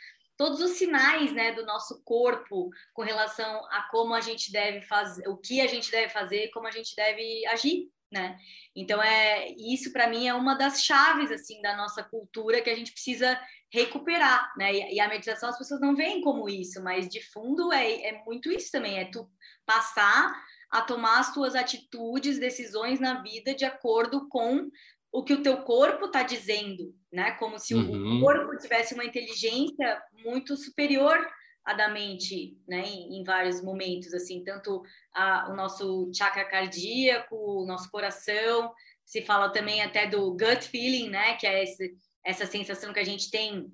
todos 0.40 0.62
os 0.62 0.70
sinais 0.78 1.34
né, 1.34 1.52
do 1.52 1.66
nosso 1.66 2.02
corpo 2.02 2.70
com 2.94 3.02
relação 3.02 3.62
a 3.66 3.82
como 3.90 4.14
a 4.14 4.22
gente 4.22 4.50
deve 4.50 4.80
fazer, 4.80 5.28
o 5.28 5.36
que 5.36 5.60
a 5.60 5.66
gente 5.66 5.90
deve 5.90 6.08
fazer, 6.08 6.48
como 6.48 6.66
a 6.66 6.70
gente 6.70 6.96
deve 6.96 7.44
agir, 7.44 7.90
né? 8.10 8.38
Então 8.74 9.02
é 9.02 9.50
isso 9.58 9.92
para 9.92 10.08
mim 10.08 10.26
é 10.26 10.32
uma 10.32 10.54
das 10.54 10.82
chaves 10.82 11.30
assim 11.30 11.60
da 11.60 11.76
nossa 11.76 12.02
cultura 12.02 12.62
que 12.62 12.70
a 12.70 12.74
gente 12.74 12.90
precisa 12.90 13.38
recuperar, 13.70 14.50
né? 14.56 14.72
E, 14.72 14.94
e 14.94 15.00
a 15.00 15.10
meditação 15.10 15.50
as 15.50 15.58
pessoas 15.58 15.78
não 15.78 15.94
veem 15.94 16.22
como 16.22 16.48
isso, 16.48 16.82
mas 16.82 17.06
de 17.06 17.20
fundo 17.20 17.70
é, 17.70 18.06
é 18.06 18.24
muito 18.24 18.50
isso 18.50 18.70
também, 18.72 18.98
é 18.98 19.10
tu 19.10 19.30
passar 19.66 20.34
a 20.70 20.80
tomar 20.80 21.18
as 21.18 21.34
tuas 21.34 21.54
atitudes, 21.54 22.38
decisões 22.38 22.98
na 22.98 23.20
vida 23.20 23.54
de 23.54 23.66
acordo 23.66 24.26
com 24.28 24.70
o 25.12 25.24
que 25.24 25.34
o 25.34 25.42
teu 25.42 25.58
corpo 25.62 26.06
está 26.06 26.22
dizendo, 26.22 26.94
né? 27.12 27.32
Como 27.32 27.58
se 27.58 27.74
uhum. 27.74 28.18
o 28.18 28.20
corpo 28.20 28.56
tivesse 28.56 28.94
uma 28.94 29.04
inteligência 29.04 30.00
muito 30.24 30.56
superior 30.56 31.18
à 31.64 31.74
da 31.74 31.88
mente, 31.88 32.56
né? 32.68 32.86
Em, 32.86 33.20
em 33.20 33.24
vários 33.24 33.62
momentos, 33.62 34.14
assim, 34.14 34.44
tanto 34.44 34.82
a, 35.12 35.50
o 35.50 35.56
nosso 35.56 36.10
chakra 36.14 36.44
cardíaco, 36.44 37.34
o 37.34 37.66
nosso 37.66 37.90
coração, 37.90 38.72
se 39.04 39.22
fala 39.22 39.50
também 39.50 39.82
até 39.82 40.06
do 40.06 40.30
gut 40.32 40.62
feeling, 40.68 41.10
né? 41.10 41.36
Que 41.36 41.46
é 41.46 41.64
esse, 41.64 41.96
essa 42.24 42.46
sensação 42.46 42.92
que 42.92 43.00
a 43.00 43.04
gente 43.04 43.30
tem 43.30 43.70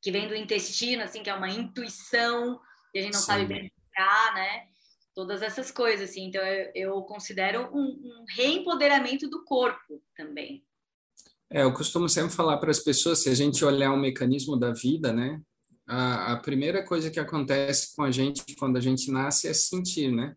que 0.00 0.10
vem 0.10 0.26
do 0.26 0.34
intestino, 0.34 1.04
assim, 1.04 1.22
que 1.22 1.30
é 1.30 1.34
uma 1.34 1.48
intuição 1.48 2.60
e 2.92 2.98
a 2.98 3.02
gente 3.02 3.12
não 3.12 3.20
Sim. 3.20 3.26
sabe 3.26 3.44
verificar, 3.46 4.34
né? 4.34 4.66
Todas 5.14 5.42
essas 5.42 5.70
coisas, 5.70 6.10
assim. 6.10 6.26
Então, 6.26 6.42
eu, 6.42 6.72
eu 6.74 7.02
considero 7.02 7.70
um, 7.72 7.84
um 7.84 8.24
reempoderamento 8.34 9.30
do 9.30 9.44
corpo 9.44 10.02
também. 10.16 10.64
É, 11.54 11.64
eu 11.64 11.72
costumo 11.74 12.08
sempre 12.08 12.34
falar 12.34 12.56
para 12.56 12.70
as 12.70 12.80
pessoas, 12.80 13.18
se 13.18 13.28
a 13.28 13.34
gente 13.34 13.62
olhar 13.62 13.92
o 13.92 14.00
mecanismo 14.00 14.56
da 14.56 14.72
vida, 14.72 15.12
né? 15.12 15.38
A, 15.86 16.32
a, 16.32 16.40
primeira 16.40 16.82
coisa 16.82 17.10
que 17.10 17.20
acontece 17.20 17.94
com 17.94 18.02
a 18.02 18.10
gente 18.10 18.42
quando 18.56 18.78
a 18.78 18.80
gente 18.80 19.10
nasce 19.10 19.48
é 19.48 19.52
sentir, 19.52 20.10
né? 20.10 20.34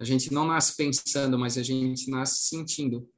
A 0.00 0.04
gente 0.04 0.32
não 0.32 0.44
nasce 0.44 0.76
pensando, 0.76 1.38
mas 1.38 1.56
a 1.56 1.62
gente 1.62 2.10
nasce 2.10 2.48
sentindo. 2.48 3.08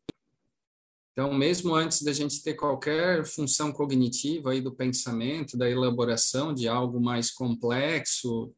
Então, 1.13 1.33
mesmo 1.33 1.75
antes 1.75 2.03
da 2.03 2.13
gente 2.13 2.43
ter 2.43 2.55
qualquer 2.55 3.25
função 3.25 3.73
cognitiva 3.73 4.51
aí 4.51 4.61
do 4.61 4.75
pensamento, 4.75 5.57
da 5.57 5.69
elaboração 5.69 6.53
de 6.53 6.69
algo 6.69 7.01
mais 7.01 7.31
complexo 7.31 8.53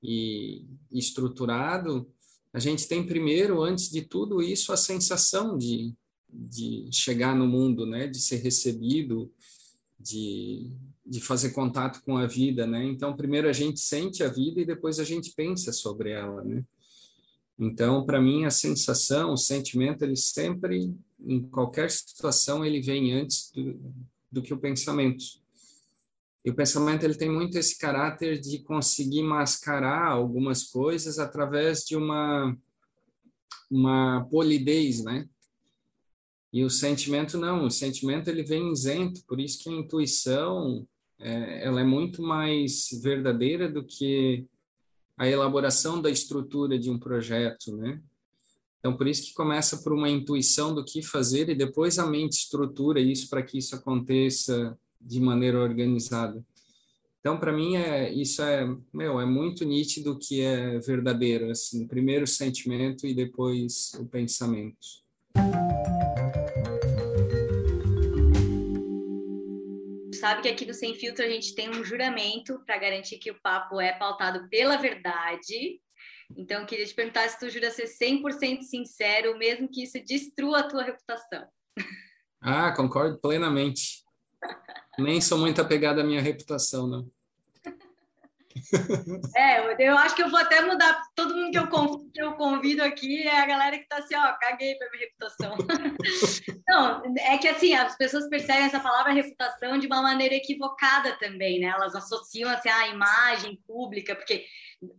e 0.00 0.64
estruturado, 0.92 2.08
a 2.52 2.60
gente 2.60 2.86
tem 2.86 3.04
primeiro, 3.04 3.60
antes 3.60 3.90
de 3.90 4.02
tudo 4.02 4.40
isso, 4.40 4.72
a 4.72 4.76
sensação 4.76 5.58
de, 5.58 5.92
de 6.30 6.88
chegar 6.92 7.34
no 7.34 7.46
mundo, 7.46 7.86
né? 7.86 8.06
De 8.06 8.20
ser 8.20 8.36
recebido, 8.36 9.32
de, 9.98 10.70
de 11.04 11.20
fazer 11.20 11.50
contato 11.50 12.02
com 12.04 12.16
a 12.16 12.26
vida, 12.26 12.66
né? 12.66 12.84
Então, 12.84 13.16
primeiro 13.16 13.48
a 13.48 13.52
gente 13.52 13.80
sente 13.80 14.22
a 14.22 14.28
vida 14.28 14.60
e 14.60 14.66
depois 14.66 14.98
a 14.98 15.04
gente 15.04 15.32
pensa 15.34 15.72
sobre 15.72 16.10
ela, 16.10 16.42
né? 16.44 16.64
Então, 17.58 18.04
para 18.06 18.20
mim, 18.20 18.44
a 18.44 18.50
sensação, 18.50 19.32
o 19.32 19.36
sentimento, 19.36 20.02
ele 20.02 20.16
sempre, 20.16 20.94
em 21.18 21.42
qualquer 21.42 21.90
situação, 21.90 22.64
ele 22.64 22.80
vem 22.80 23.12
antes 23.12 23.50
do, 23.52 23.80
do 24.30 24.42
que 24.42 24.54
o 24.54 24.58
pensamento. 24.58 25.24
E 26.44 26.50
o 26.50 26.54
pensamento 26.54 27.02
ele 27.02 27.16
tem 27.16 27.28
muito 27.28 27.58
esse 27.58 27.76
caráter 27.76 28.40
de 28.40 28.60
conseguir 28.60 29.22
mascarar 29.22 30.06
algumas 30.06 30.64
coisas 30.64 31.18
através 31.18 31.80
de 31.84 31.96
uma 31.96 32.56
uma 33.70 34.24
polidez, 34.30 35.04
né? 35.04 35.28
E 36.52 36.64
o 36.64 36.70
sentimento 36.70 37.36
não, 37.36 37.66
o 37.66 37.70
sentimento 37.70 38.28
ele 38.28 38.42
vem 38.42 38.72
isento, 38.72 39.22
por 39.26 39.38
isso 39.38 39.62
que 39.62 39.68
a 39.68 39.72
intuição 39.72 40.86
é, 41.18 41.66
ela 41.66 41.80
é 41.80 41.84
muito 41.84 42.22
mais 42.22 42.88
verdadeira 43.02 43.70
do 43.70 43.84
que 43.84 44.46
a 45.16 45.28
elaboração 45.28 46.00
da 46.00 46.10
estrutura 46.10 46.78
de 46.78 46.90
um 46.90 46.98
projeto, 46.98 47.76
né? 47.76 48.00
Então, 48.78 48.96
por 48.96 49.08
isso 49.08 49.24
que 49.24 49.34
começa 49.34 49.78
por 49.78 49.92
uma 49.92 50.08
intuição 50.08 50.72
do 50.72 50.84
que 50.84 51.02
fazer 51.02 51.48
e 51.48 51.54
depois 51.54 51.98
a 51.98 52.06
mente 52.06 52.34
estrutura 52.34 53.00
isso 53.00 53.28
para 53.28 53.42
que 53.42 53.58
isso 53.58 53.74
aconteça 53.74 54.78
de 55.00 55.20
maneira 55.20 55.60
organizada. 55.60 56.44
Então, 57.20 57.38
para 57.38 57.52
mim, 57.52 57.76
é, 57.76 58.12
isso 58.12 58.40
é, 58.40 58.64
meu, 58.94 59.20
é 59.20 59.26
muito 59.26 59.64
nítido 59.64 60.16
que 60.16 60.40
é 60.40 60.78
verdadeiro, 60.78 61.50
assim, 61.50 61.86
primeiro 61.86 62.24
o 62.24 62.28
sentimento 62.28 63.06
e 63.06 63.12
depois 63.12 63.92
o 63.98 64.06
pensamento. 64.06 64.78
Sabe 70.18 70.42
que 70.42 70.48
aqui 70.48 70.66
no 70.66 70.74
Sem 70.74 70.94
Filtro 70.94 71.24
a 71.24 71.28
gente 71.28 71.54
tem 71.54 71.70
um 71.70 71.84
juramento 71.84 72.60
para 72.66 72.78
garantir 72.78 73.18
que 73.18 73.30
o 73.30 73.40
papo 73.40 73.80
é 73.80 73.92
pautado 73.92 74.48
pela 74.48 74.76
verdade. 74.76 75.80
Então, 76.36 76.66
queria 76.66 76.84
te 76.84 76.94
perguntar 76.94 77.28
se 77.28 77.38
tu 77.38 77.48
jura 77.48 77.70
ser 77.70 77.86
100% 77.86 78.62
sincero, 78.62 79.38
mesmo 79.38 79.68
que 79.68 79.82
isso 79.82 79.98
destrua 80.04 80.60
a 80.60 80.68
tua 80.68 80.82
reputação. 80.82 81.46
Ah, 82.40 82.72
concordo 82.72 83.18
plenamente. 83.18 84.04
Nem 84.98 85.20
sou 85.20 85.38
muito 85.38 85.60
apegado 85.62 86.00
à 86.00 86.04
minha 86.04 86.20
reputação, 86.20 86.86
não. 86.86 87.10
É, 89.36 89.88
eu 89.88 89.96
acho 89.96 90.14
que 90.14 90.22
eu 90.22 90.30
vou 90.30 90.38
até 90.38 90.60
mudar. 90.60 91.00
Todo 91.14 91.34
mundo 91.34 91.50
que 91.50 91.58
eu, 91.58 91.68
convido, 91.68 92.10
que 92.12 92.22
eu 92.22 92.32
convido 92.34 92.82
aqui 92.82 93.22
é 93.26 93.40
a 93.40 93.46
galera 93.46 93.78
que 93.78 93.86
tá 93.86 93.98
assim, 93.98 94.14
ó, 94.14 94.32
caguei 94.34 94.74
pra 94.76 94.88
minha 94.90 95.04
reputação. 95.04 95.56
Não, 96.68 97.02
é 97.18 97.38
que 97.38 97.48
assim, 97.48 97.74
as 97.74 97.96
pessoas 97.96 98.28
percebem 98.28 98.64
essa 98.64 98.80
palavra 98.80 99.12
reputação 99.12 99.78
de 99.78 99.86
uma 99.86 100.02
maneira 100.02 100.34
equivocada 100.34 101.16
também, 101.18 101.60
né? 101.60 101.68
Elas 101.68 101.94
associam 101.94 102.50
assim, 102.50 102.68
a 102.68 102.88
imagem 102.88 103.58
pública, 103.66 104.14
porque 104.14 104.44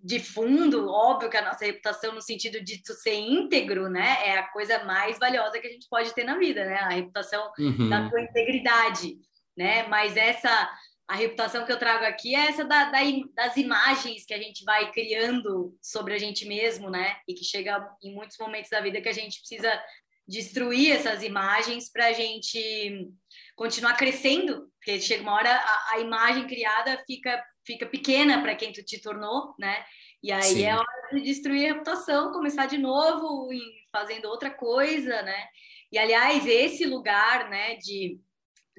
de 0.03 0.19
fundo, 0.19 0.89
óbvio 0.89 1.29
que 1.29 1.37
a 1.37 1.45
nossa 1.45 1.65
reputação, 1.65 2.13
no 2.13 2.21
sentido 2.21 2.61
de 2.61 2.83
tu 2.83 2.93
ser 2.93 3.15
íntegro, 3.15 3.89
né, 3.89 4.17
é 4.25 4.37
a 4.37 4.47
coisa 4.51 4.83
mais 4.83 5.17
valiosa 5.17 5.57
que 5.57 5.67
a 5.67 5.71
gente 5.71 5.87
pode 5.89 6.13
ter 6.13 6.25
na 6.25 6.37
vida, 6.37 6.65
né? 6.65 6.75
A 6.75 6.89
reputação 6.89 7.51
uhum. 7.57 7.89
da 7.89 8.09
tua 8.09 8.21
integridade 8.21 9.17
né? 9.59 9.85
Mas 9.89 10.15
essa 10.15 10.69
a 11.09 11.15
reputação 11.15 11.65
que 11.65 11.71
eu 11.71 11.79
trago 11.79 12.05
aqui 12.05 12.35
é 12.35 12.49
essa 12.49 12.63
da, 12.63 12.91
da, 12.91 12.99
das 13.33 13.57
imagens 13.57 14.25
que 14.25 14.33
a 14.33 14.37
gente 14.37 14.63
vai 14.63 14.91
criando 14.91 15.75
sobre 15.81 16.13
a 16.13 16.19
gente 16.19 16.45
mesmo, 16.45 16.87
né? 16.87 17.17
E 17.27 17.33
que 17.33 17.43
chega 17.43 17.83
em 18.03 18.13
muitos 18.13 18.37
momentos 18.37 18.69
da 18.69 18.79
vida 18.79 19.01
que 19.01 19.09
a 19.09 19.13
gente 19.13 19.39
precisa 19.39 19.83
destruir 20.27 20.91
essas 20.91 21.23
imagens 21.23 21.91
para 21.91 22.05
a 22.05 22.13
gente 22.13 23.09
continuar 23.55 23.97
crescendo, 23.97 24.71
porque 24.77 25.01
chega 25.01 25.23
uma 25.23 25.33
hora 25.33 25.51
a, 25.51 25.93
a 25.93 25.99
imagem 25.99 26.45
criada 26.45 27.03
fica 27.07 27.43
fica 27.65 27.87
pequena 27.87 28.39
para 28.43 28.53
quem 28.53 28.71
tu 28.71 28.83
te 28.83 29.01
tornou, 29.01 29.55
né? 29.57 29.83
E 30.21 30.31
aí 30.31 30.43
Sim. 30.43 30.65
é 30.65 30.75
hora 30.75 31.09
de 31.11 31.21
destruir 31.21 31.65
a 31.65 31.73
reputação, 31.73 32.31
começar 32.31 32.67
de 32.67 32.77
novo, 32.77 33.49
fazendo 33.91 34.25
outra 34.25 34.51
coisa, 34.51 35.23
né? 35.23 35.47
E 35.91 35.97
aliás, 35.97 36.45
esse 36.45 36.85
lugar, 36.85 37.49
né, 37.49 37.77
de 37.77 38.19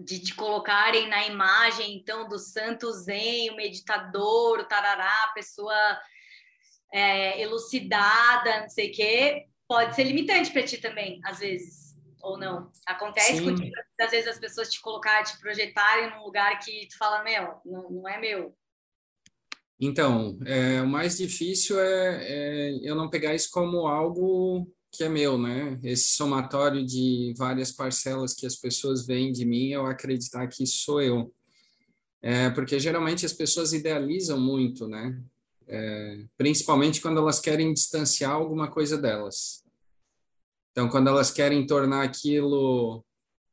de 0.04 0.20
te 0.20 0.34
colocarem 0.34 1.08
na 1.08 1.26
imagem, 1.26 1.96
então, 1.96 2.28
do 2.28 2.38
santo 2.38 2.90
zen, 2.92 3.50
o 3.50 3.56
meditador, 3.56 4.60
o 4.60 4.64
tarará, 4.64 5.24
a 5.24 5.32
pessoa 5.34 5.74
é, 6.92 7.40
elucidada, 7.40 8.62
não 8.62 8.68
sei 8.68 8.90
o 8.90 8.92
quê, 8.92 9.46
pode 9.68 9.94
ser 9.94 10.04
limitante 10.04 10.50
para 10.50 10.64
ti 10.64 10.78
também, 10.78 11.20
às 11.24 11.38
vezes, 11.38 11.96
ou 12.22 12.38
não. 12.38 12.70
Acontece 12.86 13.36
Sim. 13.36 13.44
contigo, 13.44 13.72
às 14.00 14.10
vezes, 14.10 14.28
as 14.28 14.38
pessoas 14.38 14.70
te 14.70 14.80
colocarem, 14.80 15.24
te 15.24 15.38
projetarem 15.38 16.10
num 16.10 16.24
lugar 16.24 16.58
que 16.58 16.88
tu 16.88 16.96
fala, 16.96 17.22
meu, 17.22 17.60
não, 17.64 17.90
não 17.90 18.08
é 18.08 18.18
meu. 18.18 18.56
Então, 19.78 20.38
é, 20.44 20.82
o 20.82 20.86
mais 20.86 21.16
difícil 21.16 21.80
é, 21.80 22.18
é 22.22 22.70
eu 22.82 22.94
não 22.94 23.08
pegar 23.08 23.34
isso 23.34 23.50
como 23.50 23.86
algo 23.86 24.70
que 24.90 25.04
é 25.04 25.08
meu, 25.08 25.38
né? 25.38 25.78
Esse 25.82 26.16
somatório 26.16 26.84
de 26.84 27.34
várias 27.36 27.70
parcelas 27.70 28.34
que 28.34 28.46
as 28.46 28.56
pessoas 28.56 29.06
veem 29.06 29.32
de 29.32 29.44
mim, 29.44 29.68
eu 29.68 29.86
acreditar 29.86 30.46
que 30.48 30.66
sou 30.66 31.00
eu. 31.00 31.32
É, 32.22 32.50
porque 32.50 32.78
geralmente 32.78 33.24
as 33.24 33.32
pessoas 33.32 33.72
idealizam 33.72 34.38
muito, 34.38 34.86
né? 34.88 35.22
É, 35.66 36.24
principalmente 36.36 37.00
quando 37.00 37.18
elas 37.18 37.38
querem 37.38 37.72
distanciar 37.72 38.32
alguma 38.32 38.70
coisa 38.70 38.98
delas. 38.98 39.64
Então, 40.72 40.88
quando 40.88 41.08
elas 41.08 41.30
querem 41.30 41.66
tornar 41.66 42.02
aquilo, 42.02 43.04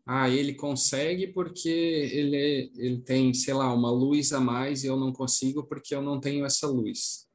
ah, 0.06 0.30
ele 0.30 0.54
consegue 0.54 1.28
porque 1.28 1.70
ele, 1.70 2.72
ele 2.76 3.02
tem, 3.02 3.34
sei 3.34 3.54
lá, 3.54 3.74
uma 3.74 3.92
luz 3.92 4.34
a 4.34 4.40
mais 4.40 4.84
e 4.84 4.88
eu 4.88 4.98
não 4.98 5.12
consigo 5.12 5.64
porque 5.64 5.94
eu 5.94 6.02
não 6.02 6.20
tenho 6.20 6.46
essa 6.46 6.68
luz. 6.68 7.27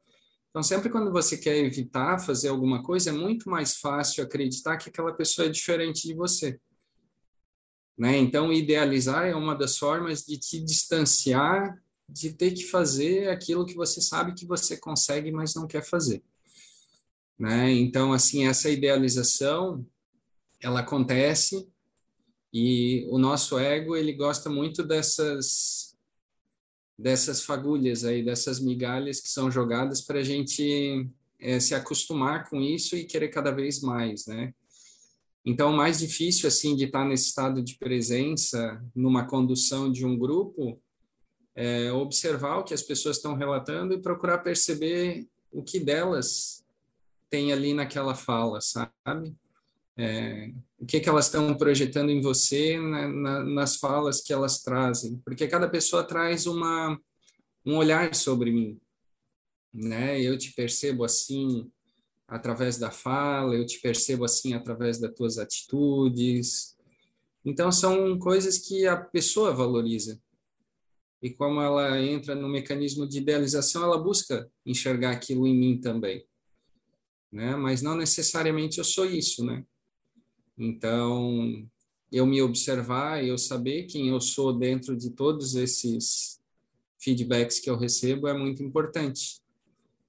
Então, 0.53 0.63
sempre 0.63 0.91
quando 0.91 1.11
você 1.11 1.39
quer 1.39 1.57
evitar 1.57 2.19
fazer 2.19 2.49
alguma 2.49 2.83
coisa, 2.83 3.09
é 3.09 3.13
muito 3.13 3.49
mais 3.49 3.79
fácil 3.79 4.23
acreditar 4.23 4.77
que 4.77 4.91
aquela 4.91 5.15
pessoa 5.15 5.47
é 5.47 5.51
diferente 5.51 6.07
de 6.07 6.15
você. 6.15 6.61
Né? 7.97 8.19
Então, 8.19 8.53
idealizar 8.53 9.27
é 9.27 9.35
uma 9.35 9.55
das 9.55 9.79
formas 9.79 10.27
de 10.27 10.39
te 10.39 10.61
distanciar 10.61 11.83
de 12.07 12.35
ter 12.35 12.51
que 12.51 12.65
fazer 12.65 13.31
aquilo 13.31 13.65
que 13.65 13.75
você 13.75 14.03
sabe 14.03 14.35
que 14.35 14.45
você 14.45 14.77
consegue, 14.77 15.33
mas 15.33 15.55
não 15.55 15.67
quer 15.67 15.83
fazer. 15.83 16.23
Né? 17.39 17.73
Então, 17.73 18.13
assim, 18.13 18.47
essa 18.47 18.69
idealização, 18.69 19.87
ela 20.61 20.81
acontece 20.81 21.67
e 22.53 23.07
o 23.11 23.19
nosso 23.19 23.59
ego, 23.59 23.97
ele 23.97 24.13
gosta 24.13 24.51
muito 24.51 24.83
dessas 24.83 25.92
dessas 26.99 27.45
fagulhas 27.45 28.05
aí, 28.05 28.25
dessas 28.25 28.61
migalhas 28.61 29.21
que 29.21 29.29
são 29.29 29.51
jogadas 29.51 30.01
para 30.01 30.21
a 30.21 30.23
gente 30.23 31.09
é, 31.41 31.59
se 31.59 31.75
acostumar 31.75 32.49
com 32.49 32.61
isso 32.61 32.97
e 32.97 33.05
querer 33.05 33.29
cada 33.29 33.51
vez 33.51 33.81
mais, 33.81 34.27
né? 34.27 34.55
Então, 35.45 35.73
mais 35.73 35.99
difícil, 35.99 36.47
assim, 36.47 36.77
de 36.77 36.85
estar 36.85 37.05
nesse 37.05 37.27
estado 37.27 37.61
de 37.61 37.77
presença, 37.77 38.81
numa 38.95 39.27
condução 39.27 39.91
de 39.91 40.07
um 40.07 40.17
grupo, 40.17 40.81
é 41.55 41.93
observar 41.93 42.59
o 42.59 42.65
que 42.65 42.73
as 42.73 42.83
pessoas 42.83 43.17
estão 43.17 43.35
relatando 43.35 43.93
e 43.93 44.01
procurar 44.01 44.39
perceber 44.39 45.27
o 45.51 45.63
que 45.63 45.81
delas 45.81 46.65
tem 47.29 47.53
ali 47.53 47.75
naquela 47.75 48.15
fala, 48.15 48.61
sabe? 48.61 49.35
É, 49.97 50.51
o 50.79 50.87
que, 50.87 51.01
que 51.01 51.09
elas 51.09 51.27
estão 51.27 51.55
projetando 51.55 52.11
em 52.11 52.21
você 52.21 52.79
na, 52.79 53.09
na, 53.09 53.45
nas 53.45 53.77
falas 53.77 54.23
que 54.23 54.33
elas 54.33 54.63
trazem, 54.63 55.21
porque 55.25 55.47
cada 55.47 55.69
pessoa 55.69 56.03
traz 56.03 56.47
uma, 56.47 56.99
um 57.65 57.77
olhar 57.77 58.15
sobre 58.15 58.51
mim, 58.51 58.81
né? 59.73 60.21
Eu 60.21 60.39
te 60.39 60.53
percebo 60.53 61.05
assim 61.05 61.71
através 62.27 62.79
da 62.79 62.91
fala, 62.91 63.55
eu 63.55 63.67
te 63.67 63.79
percebo 63.81 64.25
assim 64.25 64.55
através 64.55 64.99
das 64.99 65.15
tuas 65.15 65.37
atitudes. 65.37 66.75
Então 67.45 67.71
são 67.71 68.19
coisas 68.19 68.59
que 68.59 68.87
a 68.87 68.97
pessoa 68.97 69.53
valoriza. 69.53 70.19
E 71.21 71.31
como 71.31 71.61
ela 71.61 72.01
entra 72.01 72.35
no 72.35 72.49
mecanismo 72.49 73.07
de 73.07 73.19
idealização, 73.19 73.85
ela 73.85 74.03
busca 74.03 74.51
enxergar 74.65 75.11
aquilo 75.11 75.47
em 75.47 75.55
mim 75.55 75.81
também, 75.81 76.27
né? 77.31 77.55
Mas 77.55 77.83
não 77.83 77.95
necessariamente 77.95 78.79
eu 78.79 78.85
sou 78.85 79.05
isso, 79.05 79.45
né? 79.45 79.65
Então, 80.57 81.67
eu 82.11 82.27
me 82.27 82.43
observar, 82.43 83.25
eu 83.25 83.39
saber 83.39 83.85
quem 83.85 84.09
eu 84.09 84.21
sou 84.21 84.53
dentro 84.53 84.97
de 84.97 85.11
todos 85.11 85.55
esses 85.55 86.41
feedbacks 86.99 87.59
que 87.59 87.71
eu 87.71 87.77
recebo 87.77 88.29
é 88.29 88.37
muito 88.37 88.63
importante. 88.63 89.41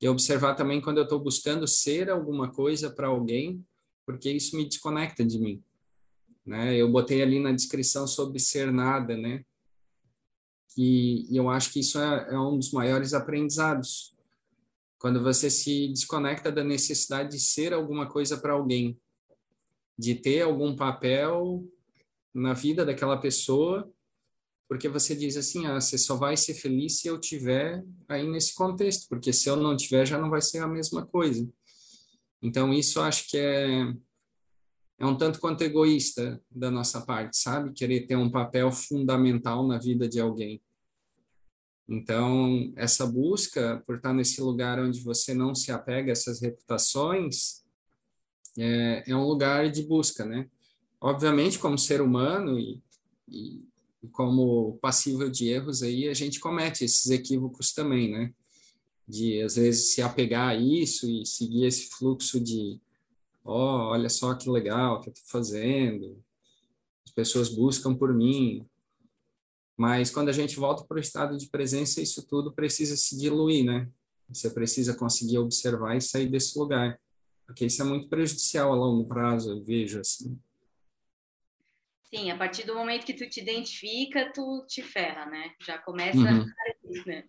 E 0.01 0.07
observar 0.07 0.55
também 0.55 0.81
quando 0.81 0.97
eu 0.97 1.03
estou 1.03 1.19
buscando 1.19 1.67
ser 1.67 2.09
alguma 2.09 2.51
coisa 2.51 2.91
para 2.91 3.07
alguém, 3.07 3.65
porque 4.05 4.29
isso 4.29 4.57
me 4.57 4.65
desconecta 4.65 5.23
de 5.23 5.39
mim. 5.39 5.63
Né? 6.45 6.75
Eu 6.75 6.91
botei 6.91 7.21
ali 7.21 7.39
na 7.39 7.53
descrição 7.53 8.05
sobre 8.05 8.37
ser 8.37 8.71
nada, 8.71 9.15
né? 9.15 9.45
E, 10.77 11.27
eu 11.31 11.49
acho 11.49 11.71
que 11.71 11.79
isso 11.79 11.99
é, 11.99 12.33
é 12.33 12.39
um 12.39 12.57
dos 12.57 12.71
maiores 12.71 13.13
aprendizados. 13.13 14.13
Quando 14.97 15.21
você 15.21 15.49
se 15.49 15.87
desconecta 15.87 16.51
da 16.51 16.63
necessidade 16.63 17.31
de 17.31 17.39
ser 17.39 17.73
alguma 17.73 18.07
coisa 18.07 18.37
para 18.37 18.53
alguém, 18.53 18.99
de 19.97 20.15
ter 20.15 20.41
algum 20.41 20.75
papel 20.75 21.63
na 22.33 22.53
vida 22.53 22.85
daquela 22.85 23.17
pessoa, 23.17 23.91
porque 24.67 24.89
você 24.89 25.15
diz 25.15 25.37
assim, 25.37 25.65
ah, 25.65 25.79
você 25.79 25.97
só 25.97 26.15
vai 26.15 26.35
ser 26.35 26.55
feliz 26.55 26.99
se 26.99 27.07
eu 27.07 27.19
tiver 27.19 27.83
aí 28.07 28.27
nesse 28.27 28.55
contexto, 28.55 29.07
porque 29.07 29.31
se 29.31 29.49
eu 29.49 29.55
não 29.55 29.75
tiver 29.77 30.05
já 30.05 30.17
não 30.17 30.29
vai 30.29 30.41
ser 30.41 30.59
a 30.59 30.67
mesma 30.67 31.05
coisa. 31.05 31.47
Então 32.41 32.73
isso 32.73 32.99
acho 32.99 33.29
que 33.29 33.37
é 33.37 33.93
é 34.99 35.05
um 35.05 35.17
tanto 35.17 35.39
quanto 35.39 35.63
egoísta 35.63 36.41
da 36.49 36.71
nossa 36.71 37.01
parte, 37.01 37.37
sabe? 37.37 37.73
Querer 37.73 38.05
ter 38.05 38.15
um 38.15 38.29
papel 38.29 38.71
fundamental 38.71 39.67
na 39.67 39.77
vida 39.77 40.07
de 40.07 40.19
alguém. 40.19 40.61
Então, 41.89 42.71
essa 42.77 43.05
busca 43.05 43.83
por 43.85 43.97
estar 43.97 44.13
nesse 44.13 44.39
lugar 44.39 44.79
onde 44.79 45.01
você 45.01 45.33
não 45.33 45.53
se 45.53 45.71
apega 45.71 46.11
a 46.11 46.13
essas 46.13 46.41
reputações 46.41 47.62
é, 48.57 49.03
é 49.07 49.15
um 49.15 49.25
lugar 49.25 49.69
de 49.69 49.83
busca, 49.83 50.25
né? 50.25 50.49
Obviamente, 51.01 51.59
como 51.59 51.77
ser 51.77 52.01
humano 52.01 52.59
e, 52.59 52.81
e, 53.27 53.61
como 54.11 54.77
passível 54.81 55.29
de 55.29 55.49
erros 55.49 55.83
aí, 55.83 56.07
a 56.07 56.13
gente 56.13 56.39
comete 56.39 56.83
esses 56.85 57.09
equívocos 57.09 57.73
também, 57.73 58.11
né? 58.11 58.33
De, 59.07 59.41
às 59.41 59.55
vezes, 59.55 59.93
se 59.93 60.01
apegar 60.01 60.49
a 60.49 60.55
isso 60.55 61.09
e 61.09 61.25
seguir 61.25 61.65
esse 61.65 61.89
fluxo 61.89 62.39
de 62.39 62.79
ó, 63.43 63.53
oh, 63.53 63.91
olha 63.91 64.09
só 64.09 64.33
que 64.33 64.49
legal 64.49 65.01
que 65.01 65.09
eu 65.09 65.13
estou 65.13 65.27
fazendo, 65.27 66.23
as 67.05 67.11
pessoas 67.11 67.49
buscam 67.49 67.93
por 67.93 68.13
mim. 68.13 68.65
Mas 69.75 70.09
quando 70.09 70.29
a 70.29 70.33
gente 70.33 70.55
volta 70.55 70.83
para 70.85 70.97
o 70.97 71.01
estado 71.01 71.37
de 71.37 71.49
presença, 71.49 72.01
isso 72.01 72.25
tudo 72.27 72.53
precisa 72.53 72.95
se 72.95 73.17
diluir, 73.17 73.65
né? 73.65 73.89
Você 74.29 74.49
precisa 74.49 74.95
conseguir 74.95 75.37
observar 75.39 75.97
e 75.97 76.01
sair 76.01 76.29
desse 76.29 76.57
lugar, 76.57 76.99
porque 77.53 77.65
isso 77.65 77.83
é 77.83 77.85
muito 77.85 78.09
prejudicial 78.09 78.71
a 78.71 78.75
longo 78.75 79.07
prazo, 79.07 79.51
eu 79.51 79.63
vejo 79.63 79.99
assim. 79.99 80.39
Sim, 82.09 82.31
a 82.31 82.37
partir 82.37 82.65
do 82.65 82.75
momento 82.75 83.05
que 83.05 83.13
tu 83.13 83.29
te 83.29 83.41
identifica, 83.41 84.31
tu 84.33 84.65
te 84.67 84.81
ferra, 84.81 85.25
né? 85.27 85.51
Já 85.61 85.77
começa 85.77 86.17
uhum. 86.17 86.45
aí, 86.45 87.03
né? 87.05 87.23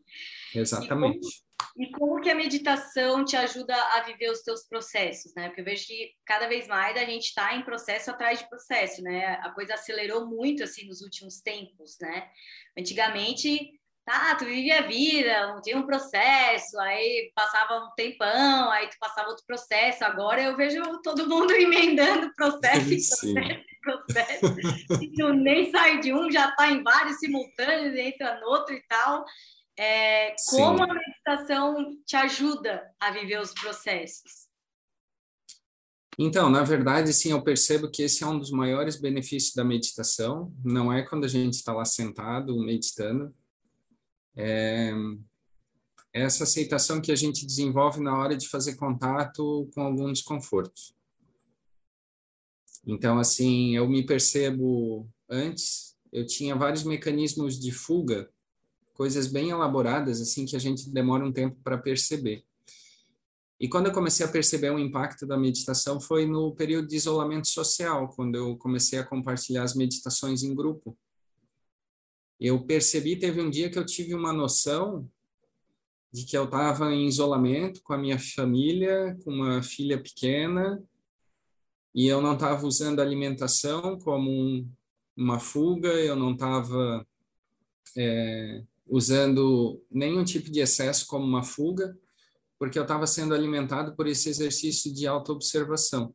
Exatamente. 0.54 1.44
E 1.76 1.90
como 1.90 2.20
que 2.20 2.30
a 2.30 2.34
meditação 2.34 3.24
te 3.24 3.36
ajuda 3.36 3.74
a 3.74 4.02
viver 4.02 4.30
os 4.30 4.42
teus 4.42 4.66
processos, 4.66 5.32
né? 5.34 5.48
Porque 5.48 5.60
eu 5.60 5.64
vejo 5.64 5.86
que 5.86 6.12
cada 6.24 6.46
vez 6.48 6.66
mais 6.66 6.96
a 6.96 7.04
gente 7.04 7.24
está 7.24 7.54
em 7.54 7.64
processo 7.64 8.10
atrás 8.10 8.38
de 8.38 8.48
processo, 8.48 9.02
né? 9.02 9.26
A 9.42 9.50
coisa 9.50 9.74
acelerou 9.74 10.26
muito, 10.26 10.62
assim, 10.62 10.86
nos 10.86 11.00
últimos 11.00 11.40
tempos, 11.40 11.96
né? 12.00 12.30
Antigamente, 12.78 13.80
tá, 14.04 14.34
tu 14.36 14.44
vivia 14.44 14.80
a 14.80 14.86
vida, 14.86 15.48
não 15.48 15.60
tinha 15.60 15.76
um 15.76 15.86
processo, 15.86 16.78
aí 16.80 17.32
passava 17.34 17.84
um 17.84 17.90
tempão, 17.96 18.70
aí 18.70 18.88
tu 18.88 18.96
passava 19.00 19.28
outro 19.28 19.44
processo. 19.46 20.04
Agora 20.04 20.42
eu 20.42 20.56
vejo 20.56 20.82
todo 21.02 21.28
mundo 21.28 21.52
emendando 21.56 22.32
processo 22.34 22.92
e 22.92 22.96
processo 22.96 23.74
processo. 23.84 24.46
e 25.02 25.12
tu 25.12 25.32
nem 25.34 25.70
sai 25.70 26.00
de 26.00 26.12
um, 26.12 26.30
já 26.30 26.50
tá 26.52 26.70
em 26.70 26.82
vários 26.82 27.18
simultâneos, 27.18 27.94
entra 27.94 28.40
no 28.40 28.46
outro 28.46 28.74
e 28.74 28.82
tal. 28.88 29.24
É, 29.76 30.34
como 30.48 30.82
a 30.82 30.94
meditação 30.94 31.98
te 32.06 32.16
ajuda 32.16 32.82
a 32.98 33.10
viver 33.10 33.40
os 33.40 33.52
processos? 33.52 34.44
Então, 36.16 36.48
na 36.48 36.62
verdade, 36.62 37.12
sim, 37.12 37.32
eu 37.32 37.42
percebo 37.42 37.90
que 37.90 38.02
esse 38.02 38.22
é 38.22 38.26
um 38.26 38.38
dos 38.38 38.52
maiores 38.52 39.00
benefícios 39.00 39.52
da 39.52 39.64
meditação. 39.64 40.54
Não 40.64 40.92
é 40.92 41.02
quando 41.02 41.24
a 41.24 41.28
gente 41.28 41.54
está 41.54 41.72
lá 41.72 41.84
sentado 41.84 42.56
meditando. 42.64 43.34
É 44.36 44.92
essa 46.14 46.44
aceitação 46.44 47.00
que 47.00 47.10
a 47.10 47.16
gente 47.16 47.44
desenvolve 47.44 48.00
na 48.00 48.16
hora 48.16 48.36
de 48.36 48.48
fazer 48.48 48.76
contato 48.76 49.68
com 49.74 49.82
algum 49.82 50.12
desconforto. 50.12 50.94
Então, 52.86 53.18
assim, 53.18 53.74
eu 53.74 53.88
me 53.88 54.06
percebo 54.06 55.08
antes, 55.28 55.96
eu 56.12 56.24
tinha 56.24 56.54
vários 56.54 56.84
mecanismos 56.84 57.58
de 57.58 57.72
fuga 57.72 58.30
coisas 58.92 59.26
bem 59.26 59.50
elaboradas, 59.50 60.20
assim, 60.20 60.46
que 60.46 60.54
a 60.54 60.58
gente 60.58 60.88
demora 60.88 61.26
um 61.26 61.32
tempo 61.32 61.58
para 61.64 61.76
perceber. 61.76 62.44
E 63.58 63.68
quando 63.68 63.86
eu 63.86 63.92
comecei 63.92 64.24
a 64.24 64.28
perceber 64.28 64.70
o 64.70 64.78
impacto 64.78 65.26
da 65.26 65.36
meditação 65.36 66.00
foi 66.00 66.26
no 66.26 66.54
período 66.54 66.86
de 66.86 66.94
isolamento 66.94 67.48
social, 67.48 68.08
quando 68.14 68.36
eu 68.36 68.56
comecei 68.56 69.00
a 69.00 69.04
compartilhar 69.04 69.64
as 69.64 69.74
meditações 69.74 70.44
em 70.44 70.54
grupo. 70.54 70.96
Eu 72.40 72.64
percebi, 72.64 73.16
teve 73.16 73.40
um 73.40 73.50
dia 73.50 73.70
que 73.70 73.78
eu 73.78 73.86
tive 73.86 74.14
uma 74.14 74.32
noção 74.32 75.08
de 76.12 76.24
que 76.24 76.36
eu 76.36 76.44
estava 76.44 76.92
em 76.92 77.06
isolamento 77.06 77.82
com 77.82 77.92
a 77.92 77.98
minha 77.98 78.18
família, 78.18 79.16
com 79.24 79.32
uma 79.32 79.62
filha 79.62 80.00
pequena, 80.00 80.82
e 81.94 82.06
eu 82.06 82.20
não 82.20 82.34
estava 82.34 82.66
usando 82.66 83.00
a 83.00 83.02
alimentação 83.02 83.98
como 83.98 84.30
um, 84.30 84.68
uma 85.16 85.38
fuga, 85.38 85.88
eu 85.88 86.16
não 86.16 86.32
estava 86.32 87.06
é, 87.96 88.62
usando 88.86 89.82
nenhum 89.90 90.24
tipo 90.24 90.50
de 90.50 90.60
excesso 90.60 91.06
como 91.06 91.24
uma 91.24 91.42
fuga, 91.42 91.96
porque 92.58 92.78
eu 92.78 92.82
estava 92.82 93.06
sendo 93.06 93.34
alimentado 93.34 93.94
por 93.96 94.06
esse 94.06 94.28
exercício 94.28 94.92
de 94.92 95.06
autoobservação. 95.06 96.14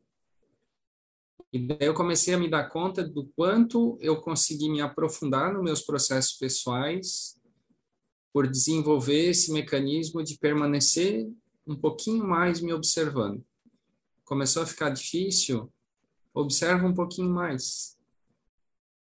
E 1.52 1.58
daí 1.58 1.78
eu 1.80 1.94
comecei 1.94 2.32
a 2.32 2.38
me 2.38 2.48
dar 2.48 2.68
conta 2.68 3.06
do 3.06 3.26
quanto 3.34 3.98
eu 4.00 4.20
consegui 4.20 4.68
me 4.68 4.80
aprofundar 4.80 5.52
nos 5.52 5.62
meus 5.62 5.82
processos 5.82 6.34
pessoais 6.34 7.36
por 8.32 8.46
desenvolver 8.46 9.30
esse 9.30 9.52
mecanismo 9.52 10.22
de 10.22 10.38
permanecer 10.38 11.28
um 11.66 11.74
pouquinho 11.74 12.24
mais 12.24 12.60
me 12.60 12.72
observando. 12.72 13.44
Começou 14.24 14.62
a 14.62 14.66
ficar 14.66 14.90
difícil, 14.90 15.72
observa 16.32 16.86
um 16.86 16.94
pouquinho 16.94 17.30
mais. 17.30 17.98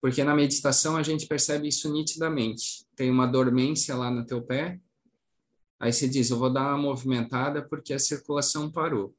Porque 0.01 0.25
na 0.25 0.35
meditação 0.35 0.97
a 0.97 1.03
gente 1.03 1.27
percebe 1.27 1.69
isso 1.69 1.93
nitidamente. 1.93 2.87
Tem 2.97 3.11
uma 3.11 3.27
dormência 3.27 3.95
lá 3.95 4.11
no 4.11 4.25
teu 4.25 4.41
pé, 4.41 4.81
aí 5.79 5.93
você 5.93 6.09
diz, 6.09 6.31
eu 6.31 6.39
vou 6.39 6.51
dar 6.51 6.69
uma 6.69 6.79
movimentada 6.79 7.67
porque 7.67 7.93
a 7.93 7.99
circulação 7.99 8.71
parou. 8.71 9.15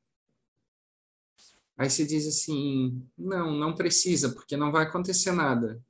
Aí 1.80 1.90
você 1.90 2.06
diz 2.06 2.28
assim, 2.28 3.02
não, 3.18 3.58
não 3.58 3.74
precisa, 3.74 4.34
porque 4.34 4.58
não 4.58 4.72
vai 4.72 4.84
acontecer 4.86 5.32
nada 5.32 5.82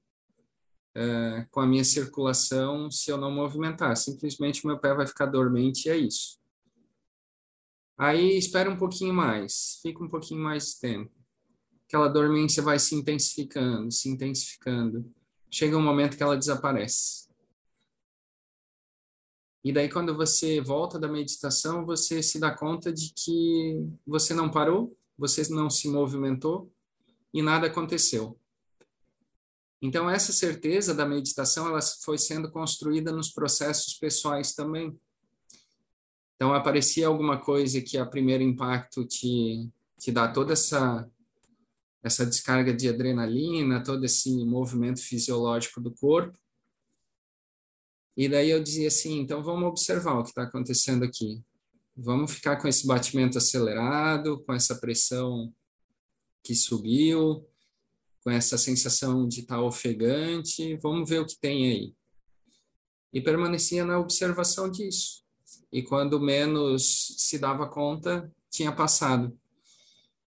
é, 0.96 1.48
com 1.50 1.60
a 1.60 1.68
minha 1.68 1.84
circulação 1.84 2.92
se 2.92 3.12
eu 3.12 3.18
não 3.18 3.32
movimentar. 3.32 3.98
Simplesmente 3.98 4.66
meu 4.66 4.80
pé 4.80 4.94
vai 4.94 5.08
ficar 5.08 5.26
dormente 5.26 5.88
e 5.88 5.90
é 5.90 5.98
isso. 5.98 6.38
Aí 7.98 8.38
espera 8.38 8.70
um 8.70 8.78
pouquinho 8.78 9.14
mais, 9.14 9.80
fica 9.82 10.02
um 10.02 10.08
pouquinho 10.08 10.42
mais 10.42 10.74
de 10.74 10.80
tempo 10.80 11.20
aquela 11.90 12.08
dormência 12.08 12.62
vai 12.62 12.78
se 12.78 12.94
intensificando, 12.94 13.92
se 13.92 14.08
intensificando. 14.08 15.12
Chega 15.50 15.76
um 15.76 15.82
momento 15.82 16.16
que 16.16 16.22
ela 16.22 16.38
desaparece. 16.38 17.28
E 19.64 19.74
daí, 19.74 19.90
quando 19.90 20.16
você 20.16 20.62
volta 20.62 21.00
da 21.00 21.08
meditação, 21.08 21.86
você 21.86 22.22
se 22.22 22.40
dá 22.40 22.56
conta 22.56 22.94
de 22.94 23.12
que 23.14 23.84
você 24.06 24.36
não 24.36 24.52
parou, 24.52 24.96
você 25.20 25.48
não 25.50 25.70
se 25.70 25.90
movimentou 25.90 26.72
e 27.34 27.42
nada 27.42 27.68
aconteceu. 27.68 28.40
Então, 29.82 30.10
essa 30.10 30.32
certeza 30.32 30.94
da 30.94 31.06
meditação, 31.06 31.68
ela 31.68 31.80
foi 32.04 32.18
sendo 32.18 32.50
construída 32.52 33.12
nos 33.12 33.30
processos 33.30 33.94
pessoais 33.94 34.54
também. 34.54 34.98
Então, 36.36 36.54
aparecia 36.54 37.08
alguma 37.08 37.40
coisa 37.40 37.82
que 37.82 37.98
a 37.98 38.06
primeiro 38.06 38.44
impacto 38.44 39.06
te, 39.06 39.70
te 39.98 40.12
dá 40.12 40.32
toda 40.32 40.54
essa 40.54 41.08
essa 42.02 42.26
descarga 42.26 42.74
de 42.74 42.88
adrenalina, 42.88 43.84
todo 43.84 44.06
esse 44.06 44.46
movimento 44.46 45.02
fisiológico 45.02 45.82
do 45.82 45.92
corpo. 45.92 46.38
E 48.16 48.30
daí 48.30 48.50
eu 48.50 48.64
dizia 48.64 48.88
assim, 48.88 49.20
então 49.20 49.44
vamos 49.44 49.68
observar 49.68 50.18
o 50.18 50.24
que 50.24 50.30
está 50.30 50.44
acontecendo 50.44 51.04
aqui. 51.04 51.44
Vamos 52.02 52.32
ficar 52.32 52.56
com 52.56 52.68
esse 52.68 52.88
batimento 52.88 53.38
acelerado, 53.38 54.42
com 54.46 54.54
essa 54.54 54.76
pressão 54.80 55.54
que 56.42 56.56
subiu, 56.56 57.46
com 58.24 58.32
essa 58.32 58.58
sensação 58.58 59.28
de 59.28 59.42
estar 59.42 59.58
tá 59.58 59.62
ofegante, 59.62 60.78
vamos 60.78 61.10
ver 61.10 61.20
o 61.20 61.26
que 61.26 61.38
tem 61.38 61.70
aí. 61.70 61.94
E 63.12 63.20
permanecia 63.20 63.84
na 63.84 64.00
observação 64.00 64.72
disso. 64.72 65.26
E 65.74 65.84
quando 65.84 66.22
menos 66.22 67.16
se 67.18 67.38
dava 67.38 67.68
conta, 67.68 68.32
tinha 68.50 68.72
passado. 68.72 69.38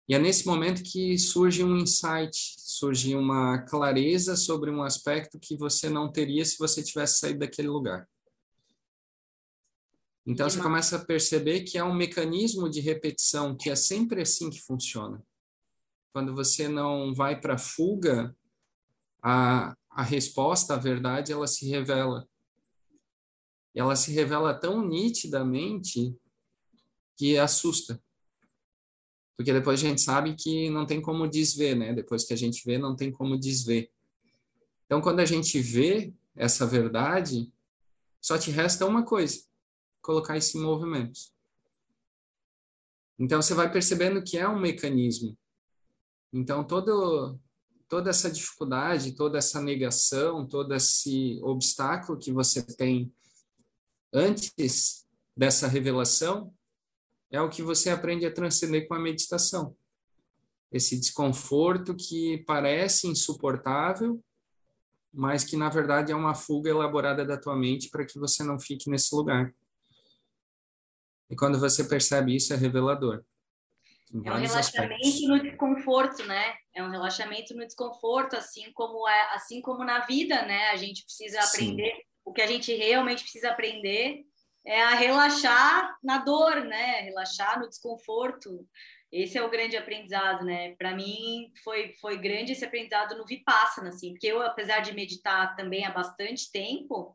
E 0.09 0.15
é 0.15 0.19
nesse 0.19 0.45
momento 0.49 0.83
que 0.83 1.17
surge 1.17 1.63
um 1.63 1.77
insight, 1.77 2.57
surge 2.59 3.15
uma 3.15 3.59
clareza 3.59 4.35
sobre 4.35 4.73
um 4.73 4.83
aspecto 4.83 5.39
que 5.39 5.57
você 5.57 5.89
não 5.89 6.11
teria 6.11 6.45
se 6.45 6.59
você 6.59 6.83
tivesse 6.83 7.21
saído 7.21 7.39
daquele 7.39 7.69
lugar. 7.69 8.09
Então 10.27 10.49
você 10.49 10.61
começa 10.61 10.97
a 10.97 11.05
perceber 11.05 11.63
que 11.63 11.79
é 11.79 11.85
um 11.85 11.95
mecanismo 11.95 12.69
de 12.69 12.81
repetição 12.81 13.57
que 13.57 13.71
é 13.71 13.75
sempre 13.75 14.23
assim 14.23 14.51
que 14.51 14.61
funciona. 14.61 15.23
Quando 16.13 16.35
você 16.35 16.69
não 16.69 17.15
vai 17.15 17.41
para 17.41 17.57
fuga, 17.57 18.37
a, 19.23 19.75
a 19.91 20.03
resposta, 20.03 20.75
a 20.75 20.79
verdade, 20.79 21.33
ela 21.33 21.47
se 21.47 21.69
revela. 21.69 22.29
E 23.75 23.81
ela 23.81 23.95
se 23.97 24.13
revela 24.13 24.53
tão 24.55 24.87
nitidamente 24.87 26.15
que 27.17 27.39
assusta. 27.39 28.03
porque 29.37 29.53
depois 29.53 29.83
a 29.83 29.89
gente 29.89 30.01
sabe 30.01 30.35
que 30.35 30.69
não 30.71 30.87
tem 30.87 31.01
como 31.01 31.29
desver, 31.29 31.75
né? 31.75 31.95
Depois 31.95 32.25
que 32.25 32.33
a 32.33 32.37
gente 32.37 32.63
vê, 32.65 32.77
não 32.77 32.95
tem 32.95 33.11
como 33.11 33.39
desver. 33.39 33.91
Então, 34.85 35.01
quando 35.01 35.21
a 35.21 35.25
gente 35.25 35.61
vê 35.61 36.13
essa 36.35 36.67
verdade, 36.67 37.53
só 38.21 38.37
te 38.37 38.51
resta 38.51 38.85
uma 38.85 39.05
coisa: 39.05 39.50
colocar 40.03 40.37
isso 40.37 40.59
em 40.59 40.63
movimento. 40.63 41.21
Então, 43.19 43.43
você 43.43 43.55
vai 43.55 43.71
percebendo 43.71 44.23
que 44.23 44.39
é 44.39 44.49
um 44.49 44.59
mecanismo. 44.59 45.37
Então, 46.33 46.65
todo, 46.65 47.39
toda 47.89 48.11
essa 48.11 48.31
dificuldade, 48.31 49.15
toda 49.15 49.39
essa 49.39 49.61
negação, 49.61 50.47
todo 50.47 50.75
esse 50.75 51.39
obstáculo 51.43 52.19
que 52.19 52.33
você 52.33 52.63
tem 52.63 53.13
antes 54.13 55.07
dessa 55.37 55.67
revelação, 55.67 56.55
é 57.31 57.41
o 57.41 57.49
que 57.49 57.63
você 57.63 57.91
aprende 57.91 58.27
a 58.27 58.33
transcender 58.33 58.89
com 58.89 58.95
a 58.95 58.99
meditação. 58.99 59.77
Esse 60.73 60.99
desconforto 60.99 61.95
que 61.95 62.39
parece 62.47 63.07
insuportável, 63.07 64.23
mas 65.13 65.45
que 65.45 65.57
na 65.57 65.69
verdade 65.69 66.13
é 66.13 66.17
uma 66.17 66.35
fuga 66.35 66.71
elaborada 66.71 67.25
da 67.25 67.37
tua 67.37 67.57
mente 67.57 67.89
para 67.89 68.05
que 68.05 68.19
você 68.19 68.43
não 68.45 68.59
fique 68.59 68.89
nesse 68.89 69.15
lugar. 69.15 69.53
E 71.31 71.37
quando 71.37 71.59
você 71.59 71.85
percebe 71.85 72.35
isso, 72.35 72.53
é 72.53 72.57
revelador. 72.57 73.25
É 74.13 74.17
um 74.17 74.23
relaxamento 74.23 74.59
aspectos. 74.59 75.29
no 75.29 75.41
desconforto, 75.41 76.27
né? 76.27 76.55
É 76.75 76.83
um 76.83 76.91
relaxamento 76.91 77.55
no 77.55 77.65
desconforto, 77.65 78.35
assim 78.35 78.73
como 78.73 79.09
é, 79.09 79.35
assim 79.35 79.61
como 79.61 79.85
na 79.85 80.01
vida, 80.01 80.43
né? 80.43 80.71
A 80.71 80.77
gente 80.77 81.05
precisa 81.05 81.39
aprender 81.41 81.93
Sim. 81.93 82.03
o 82.25 82.33
que 82.33 82.43
a 82.43 82.47
gente 82.47 82.75
realmente 82.75 83.23
precisa 83.23 83.51
aprender 83.51 84.25
é 84.67 84.83
a 84.83 84.95
relaxar 84.95 85.97
na 86.03 86.19
dor, 86.19 86.65
né? 86.65 87.03
Relaxar 87.03 87.61
no 87.61 87.69
desconforto. 87.69 88.67
Esse 89.13 89.39
é 89.39 89.43
o 89.43 89.51
grande 89.51 89.77
aprendizado, 89.77 90.45
né? 90.45 90.75
Para 90.77 90.95
mim 90.95 91.53
foi 91.63 91.95
foi 92.01 92.19
grande 92.19 92.53
esse 92.53 92.65
aprendizado 92.65 93.17
no 93.17 93.25
Vipassana, 93.25 93.91
assim, 93.91 94.11
porque 94.13 94.27
eu 94.27 94.43
apesar 94.43 94.81
de 94.81 94.93
meditar 94.93 95.55
também 95.55 95.85
há 95.85 95.91
bastante 95.91 96.51
tempo, 96.51 97.15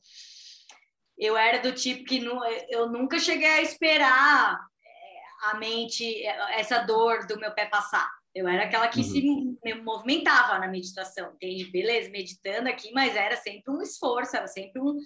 eu 1.17 1.37
era 1.37 1.59
do 1.59 1.73
tipo 1.73 2.03
que 2.05 2.19
não, 2.19 2.41
eu 2.69 2.89
nunca 2.89 3.19
cheguei 3.19 3.47
a 3.47 3.61
esperar 3.61 4.59
é, 4.83 5.49
a 5.49 5.57
mente 5.57 6.25
essa 6.57 6.79
dor 6.79 7.25
do 7.25 7.39
meu 7.39 7.51
pé 7.53 7.65
passar. 7.65 8.09
Eu 8.33 8.47
era 8.49 8.65
aquela 8.65 8.89
que 8.89 8.99
uhum. 8.99 9.55
se 9.63 9.73
movimentava 9.75 10.59
na 10.59 10.67
meditação, 10.67 11.31
entende? 11.33 11.71
Beleza, 11.71 12.09
meditando 12.09 12.67
aqui, 12.67 12.91
mas 12.91 13.15
era 13.15 13.37
sempre 13.37 13.73
um 13.73 13.81
esforço, 13.81 14.35
era 14.35 14.47
sempre 14.47 14.81
um, 14.81 14.97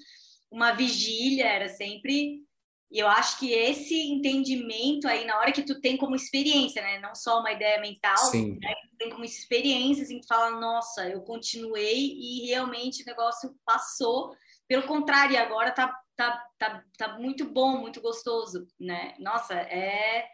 uma 0.50 0.72
vigília, 0.72 1.46
era 1.46 1.70
sempre. 1.70 2.42
E 2.92 2.98
eu 2.98 3.08
acho 3.08 3.38
que 3.38 3.52
esse 3.52 3.96
entendimento 3.96 5.08
aí, 5.08 5.26
na 5.26 5.38
hora 5.38 5.52
que 5.52 5.62
tu 5.62 5.80
tem 5.80 5.96
como 5.96 6.16
experiência, 6.16 6.82
né? 6.82 7.00
Não 7.00 7.14
só 7.14 7.40
uma 7.40 7.52
ideia 7.52 7.80
mental, 7.80 8.18
Sim. 8.18 8.58
né? 8.60 8.74
tem 9.00 9.10
como 9.10 9.24
experiência, 9.24 10.04
assim, 10.04 10.20
tu 10.20 10.28
fala, 10.28 10.60
nossa, 10.60 11.08
eu 11.08 11.22
continuei 11.22 12.18
e 12.20 12.48
realmente 12.48 13.02
o 13.02 13.06
negócio 13.06 13.56
passou. 13.66 14.36
Pelo 14.70 14.84
contrário, 14.84 15.38
agora 15.40 15.72
tá, 15.72 15.94
tá, 16.16 16.46
tá, 16.60 16.84
tá 16.96 17.18
muito 17.18 17.44
bom, 17.44 17.80
muito 17.80 18.00
gostoso, 18.00 18.68
né? 18.80 19.16
Nossa, 19.20 19.56
é 19.56 20.28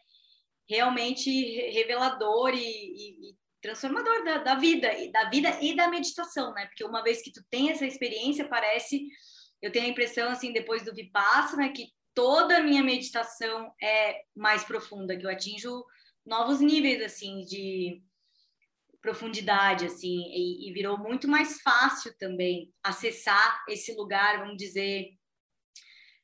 realmente 0.70 1.30
revelador 1.72 2.54
e, 2.54 2.60
e, 2.60 3.30
e 3.30 3.36
transformador 3.62 4.26
da, 4.26 4.40
da 4.40 4.56
vida, 4.56 4.90
da 5.12 5.30
vida 5.30 5.58
e 5.62 5.74
da 5.74 5.88
meditação, 5.88 6.54
né? 6.54 6.66
Porque 6.66 6.84
uma 6.84 7.02
vez 7.02 7.22
que 7.22 7.32
tu 7.32 7.42
tem 7.50 7.72
essa 7.72 7.86
experiência, 7.86 8.48
parece 8.48 9.08
eu 9.62 9.72
tenho 9.72 9.86
a 9.86 9.90
impressão, 9.90 10.30
assim, 10.30 10.52
depois 10.52 10.84
do 10.84 10.94
Vipassana, 10.94 11.72
que 11.72 11.88
toda 12.14 12.58
a 12.58 12.64
minha 12.64 12.84
meditação 12.84 13.74
é 13.82 14.22
mais 14.36 14.66
profunda, 14.66 15.18
que 15.18 15.26
eu 15.26 15.30
atinjo 15.30 15.84
novos 16.26 16.60
níveis, 16.60 17.02
assim, 17.02 17.40
de 17.46 18.04
profundidade, 19.06 19.86
assim, 19.86 20.24
e, 20.34 20.68
e 20.68 20.74
virou 20.74 20.98
muito 20.98 21.28
mais 21.28 21.62
fácil 21.62 22.12
também 22.18 22.74
acessar 22.84 23.64
esse 23.70 23.94
lugar, 23.94 24.40
vamos 24.40 24.58
dizer, 24.58 25.12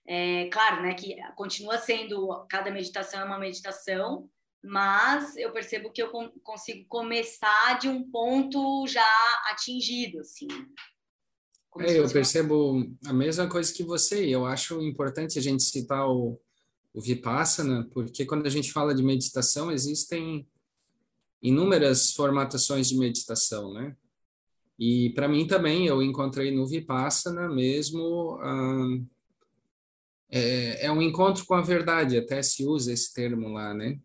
é, 0.08 0.50
claro, 0.52 0.82
né, 0.82 0.96
que 0.96 1.16
continua 1.36 1.78
sendo, 1.78 2.44
cada 2.50 2.72
meditação 2.72 3.22
é 3.22 3.24
uma 3.24 3.38
meditação, 3.38 4.28
mas 4.64 5.38
eu 5.38 5.52
percebo 5.54 5.92
que 5.92 6.02
eu 6.02 6.12
consigo 6.44 6.88
começar 6.88 7.78
de 7.80 7.88
um 7.88 8.10
ponto 8.10 8.88
já 8.88 9.08
atingido, 9.52 10.20
assim. 10.20 10.48
É, 11.80 12.00
eu 12.00 12.10
percebo 12.12 12.84
a 13.06 13.14
mesma 13.14 13.48
coisa 13.48 13.74
que 13.74 13.84
você. 13.84 14.28
Eu 14.28 14.46
acho 14.46 14.82
importante 14.82 15.40
a 15.40 15.42
gente 15.42 15.64
citar 15.64 16.06
o, 16.08 16.40
o 16.94 17.02
Vipassana, 17.02 17.88
porque 17.94 18.26
quando 18.26 18.46
a 18.46 18.50
gente 18.50 18.72
fala 18.72 18.94
de 18.94 19.02
meditação, 19.02 19.72
existem 19.72 20.46
inúmeras 21.42 22.14
formatações 22.14 22.88
de 22.90 22.98
meditação, 22.98 23.74
né? 23.74 23.96
E 24.78 25.12
para 25.12 25.28
mim 25.28 25.46
também, 25.46 25.86
eu 25.88 26.02
encontrei 26.02 26.52
no 26.52 26.66
Vipassana 26.66 27.48
mesmo. 27.50 28.40
É, 30.30 30.86
é 30.86 30.92
um 30.92 31.02
encontro 31.02 31.46
com 31.46 31.54
a 31.54 31.62
verdade, 31.62 32.18
até 32.18 32.42
se 32.42 32.66
usa 32.66 32.94
esse 32.94 33.14
termo 33.14 33.50
lá, 33.50 33.74
né? 33.74 34.00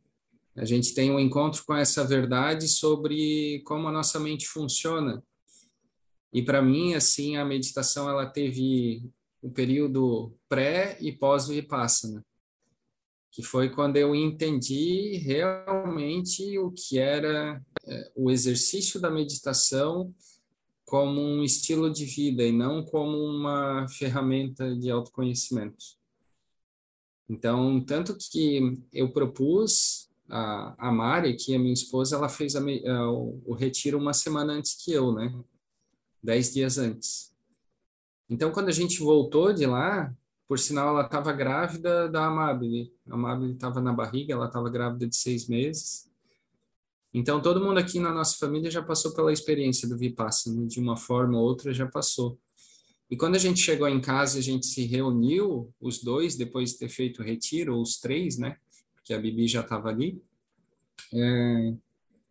A 0.57 0.65
gente 0.65 0.95
tem 0.95 1.11
um 1.11 1.21
encontro 1.21 1.63
com 1.65 1.75
essa 1.75 2.05
verdade 2.05 2.69
sobre 2.69 3.63
como 3.65 3.89
a 3.89 3.93
nossa 3.93 4.19
mente 4.19 4.47
funciona 4.49 5.23
e 6.37 6.43
para 6.43 6.61
mim, 6.61 6.93
assim, 6.93 7.39
a 7.39 7.47
meditação 7.47 8.11
ela 8.11 8.27
teve 8.27 9.03
o 9.41 9.49
um 9.49 9.51
período 9.51 10.37
pré 10.47 10.99
e 11.01 11.11
pós 11.11 11.49
vipassana, 11.49 12.23
que 13.37 13.43
foi 13.43 13.69
quando 13.69 13.99
eu 13.99 14.15
entendi 14.15 15.19
realmente 15.19 16.59
o 16.59 16.71
que 16.71 16.99
era 16.99 17.63
é, 17.87 18.13
o 18.17 18.31
exercício 18.31 18.99
da 18.99 19.11
meditação 19.11 20.15
como 20.87 21.21
um 21.21 21.45
estilo 21.45 21.93
de 21.93 22.07
vida 22.07 22.43
e 22.43 22.51
não 22.51 22.83
como 22.83 23.15
uma 23.19 23.87
ferramenta 23.91 24.75
de 24.75 24.91
autoconhecimento. 24.91 25.85
Então, 27.29 27.79
tanto 27.85 28.17
que 28.17 28.81
eu 28.91 29.13
propus 29.13 30.09
a, 30.31 30.89
a 30.89 30.91
Mari, 30.91 31.37
que 31.37 31.55
é 31.55 31.59
minha 31.59 31.75
esposa, 31.75 32.17
ela 32.17 32.31
fez 32.31 32.57
a, 32.57 32.61
a, 32.61 33.13
o, 33.13 33.43
o 33.45 33.55
retiro 33.55 33.99
uma 33.99 34.15
semana 34.15 34.55
antes 34.55 34.83
que 34.83 34.93
eu, 34.93 35.13
né? 35.13 35.31
dez 36.23 36.55
dias 36.55 36.79
antes. 36.79 37.35
Então, 38.31 38.51
quando 38.51 38.69
a 38.69 38.73
gente 38.73 38.99
voltou 39.01 39.53
de 39.53 39.67
lá, 39.67 40.11
por 40.49 40.59
sinal, 40.59 40.91
ela 40.91 41.05
estava 41.05 41.33
grávida 41.33 42.09
da 42.09 42.27
Amabile. 42.27 42.93
A 43.09 43.15
Amabile 43.15 43.53
estava 43.53 43.81
na 43.81 43.93
barriga, 43.93 44.33
ela 44.33 44.47
estava 44.47 44.71
grávida 44.71 45.07
de 45.07 45.17
seis 45.17 45.49
meses. 45.49 46.09
Então, 47.13 47.41
todo 47.41 47.65
mundo 47.65 47.79
aqui 47.79 47.99
na 47.99 48.13
nossa 48.13 48.37
família 48.39 48.71
já 48.71 48.83
passou 48.83 49.15
pela 49.15 49.33
experiência 49.33 49.89
do 49.89 49.97
Vipassana, 49.97 50.67
de 50.67 50.79
uma 50.79 50.97
forma 50.97 51.39
ou 51.39 51.45
outra 51.45 51.73
já 51.73 51.87
passou. 51.87 52.39
E 53.11 53.17
quando 53.17 53.37
a 53.37 53.39
gente 53.39 53.61
chegou 53.61 53.89
em 53.89 54.01
casa, 54.01 54.39
a 54.39 54.43
gente 54.43 54.67
se 54.67 54.85
reuniu, 54.85 55.73
os 55.81 56.03
dois, 56.03 56.37
depois 56.37 56.73
de 56.73 56.79
ter 56.79 56.89
feito 56.89 57.23
o 57.23 57.25
retiro, 57.25 57.81
os 57.81 57.99
três, 57.99 58.37
né? 58.37 58.57
Porque 58.95 59.15
a 59.15 59.19
Bibi 59.19 59.47
já 59.47 59.61
estava 59.61 59.89
ali. 59.89 60.21
É, 61.15 61.75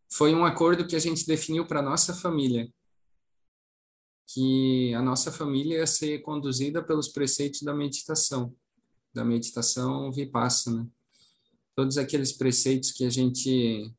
foi 0.09 0.35
um 0.35 0.45
acordo 0.45 0.85
que 0.85 0.95
a 0.95 0.99
gente 0.99 1.25
definiu 1.25 1.65
para 1.65 1.81
nossa 1.81 2.13
família, 2.13 2.69
que 4.27 4.93
a 4.93 5.01
nossa 5.01 5.31
família 5.31 5.77
ia 5.77 5.87
ser 5.87 6.19
conduzida 6.19 6.83
pelos 6.83 7.07
preceitos 7.07 7.61
da 7.61 7.73
meditação, 7.73 8.53
da 9.13 9.23
meditação 9.23 10.11
vipassana. 10.11 10.89
Todos 11.75 11.97
aqueles 11.97 12.33
preceitos 12.33 12.91
que 12.91 13.05
a 13.05 13.09
gente 13.09 13.91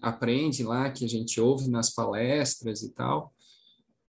aprende 0.00 0.62
lá, 0.62 0.90
que 0.90 1.04
a 1.04 1.08
gente 1.08 1.40
ouve 1.40 1.68
nas 1.68 1.90
palestras 1.90 2.82
e 2.82 2.90
tal, 2.90 3.34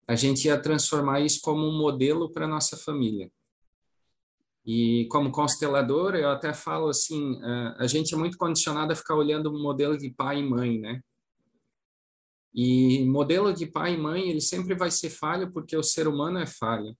a 0.07 0.15
gente 0.15 0.47
ia 0.47 0.61
transformar 0.61 1.21
isso 1.21 1.41
como 1.43 1.67
um 1.67 1.79
modelo 1.79 2.31
para 2.31 2.47
nossa 2.47 2.77
família. 2.77 3.31
E 4.67 5.07
como 5.11 5.31
constelador, 5.31 6.15
eu 6.15 6.29
até 6.29 6.53
falo 6.55 6.89
assim, 6.89 7.39
a 7.77 7.87
gente 7.87 8.15
é 8.15 8.17
muito 8.17 8.39
condicionado 8.39 8.93
a 8.93 8.97
ficar 8.97 9.15
olhando 9.15 9.51
o 9.51 9.63
modelo 9.63 9.97
de 9.97 10.11
pai 10.11 10.41
e 10.41 10.43
mãe, 10.43 10.79
né? 10.79 11.03
E 12.55 13.05
modelo 13.07 13.53
de 13.53 13.67
pai 13.67 13.95
e 13.95 13.99
mãe, 13.99 14.29
ele 14.29 14.41
sempre 14.41 14.75
vai 14.75 14.91
ser 14.91 15.11
falho 15.11 15.53
porque 15.53 15.77
o 15.77 15.83
ser 15.83 16.07
humano 16.07 16.39
é 16.39 16.47
falho. 16.47 16.97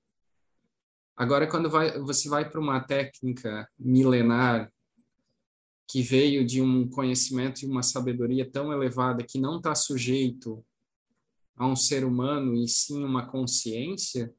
Agora, 1.17 1.47
quando 1.47 1.71
vai, 1.71 1.97
você 2.01 2.29
vai 2.29 2.49
para 2.49 2.61
uma 2.61 2.81
técnica 2.81 3.69
milenar 3.79 4.73
que 5.87 6.03
veio 6.03 6.45
de 6.45 6.61
um 6.61 6.89
conhecimento 6.89 7.63
e 7.63 7.67
uma 7.67 7.83
sabedoria 7.83 8.51
tão 8.51 8.73
elevada 8.73 9.23
que 9.23 9.39
não 9.39 9.59
está 9.59 9.75
sujeito 9.75 10.65
a 11.57 11.67
um 11.67 11.77
ser 11.77 12.05
humano 12.05 12.55
e 12.57 12.67
sim 12.67 13.05
uma 13.05 13.27
consciência, 13.27 14.35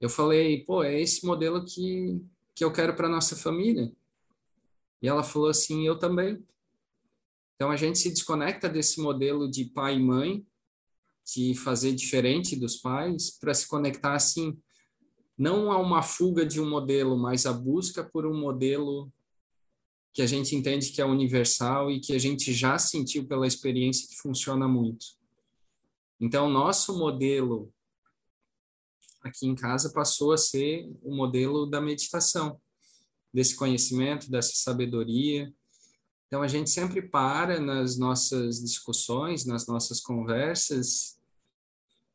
eu 0.00 0.08
falei, 0.08 0.64
pô, 0.64 0.82
é 0.82 0.98
esse 0.98 1.26
modelo 1.26 1.62
que, 1.64 2.18
que 2.54 2.64
eu 2.64 2.72
quero 2.72 2.96
para 2.96 3.08
nossa 3.08 3.36
família. 3.36 3.92
E 5.02 5.08
ela 5.08 5.22
falou 5.22 5.48
assim, 5.48 5.86
eu 5.86 5.98
também. 5.98 6.42
Então 7.60 7.70
a 7.70 7.76
gente 7.76 7.98
se 7.98 8.08
desconecta 8.08 8.70
desse 8.70 9.02
modelo 9.02 9.46
de 9.46 9.66
pai 9.66 9.96
e 9.96 10.02
mãe, 10.02 10.46
de 11.26 11.54
fazer 11.54 11.92
diferente 11.92 12.56
dos 12.56 12.78
pais, 12.78 13.38
para 13.38 13.52
se 13.52 13.68
conectar 13.68 14.14
assim, 14.14 14.58
não 15.36 15.70
a 15.70 15.76
uma 15.76 16.00
fuga 16.00 16.46
de 16.46 16.58
um 16.58 16.66
modelo, 16.66 17.18
mas 17.18 17.44
a 17.44 17.52
busca 17.52 18.02
por 18.02 18.24
um 18.24 18.34
modelo 18.34 19.12
que 20.14 20.22
a 20.22 20.26
gente 20.26 20.56
entende 20.56 20.90
que 20.90 21.02
é 21.02 21.04
universal 21.04 21.90
e 21.90 22.00
que 22.00 22.14
a 22.14 22.18
gente 22.18 22.50
já 22.50 22.78
sentiu 22.78 23.28
pela 23.28 23.46
experiência 23.46 24.08
que 24.08 24.16
funciona 24.16 24.66
muito. 24.66 25.04
Então, 26.18 26.48
nosso 26.48 26.98
modelo 26.98 27.70
aqui 29.20 29.46
em 29.46 29.54
casa 29.54 29.92
passou 29.92 30.32
a 30.32 30.38
ser 30.38 30.90
o 31.02 31.14
modelo 31.14 31.66
da 31.66 31.78
meditação, 31.78 32.58
desse 33.30 33.54
conhecimento, 33.54 34.30
dessa 34.30 34.52
sabedoria. 34.54 35.52
Então, 36.30 36.42
a 36.42 36.46
gente 36.46 36.70
sempre 36.70 37.02
para 37.02 37.58
nas 37.58 37.98
nossas 37.98 38.60
discussões, 38.60 39.44
nas 39.44 39.66
nossas 39.66 40.00
conversas, 40.00 41.18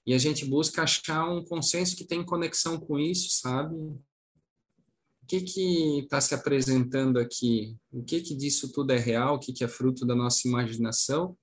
e 0.07 0.13
a 0.13 0.17
gente 0.17 0.45
busca 0.45 0.83
achar 0.83 1.29
um 1.29 1.43
consenso 1.43 1.97
que 1.97 2.05
tem 2.05 2.23
conexão 2.23 2.79
com 2.79 2.97
isso, 2.97 3.41
sabe? 3.41 3.75
O 3.75 5.27
que 5.27 5.41
que 5.41 5.99
está 5.99 6.21
se 6.21 6.33
apresentando 6.33 7.19
aqui? 7.19 7.75
O 7.91 8.05
que 8.05 8.21
que 8.21 8.33
disso 8.33 8.71
tudo 8.71 8.93
é 8.93 8.97
real? 8.97 9.35
O 9.35 9.39
que 9.39 9.51
que 9.51 9.65
é 9.65 9.67
fruto 9.67 10.05
da 10.05 10.15
nossa 10.15 10.47
imaginação? 10.47 11.37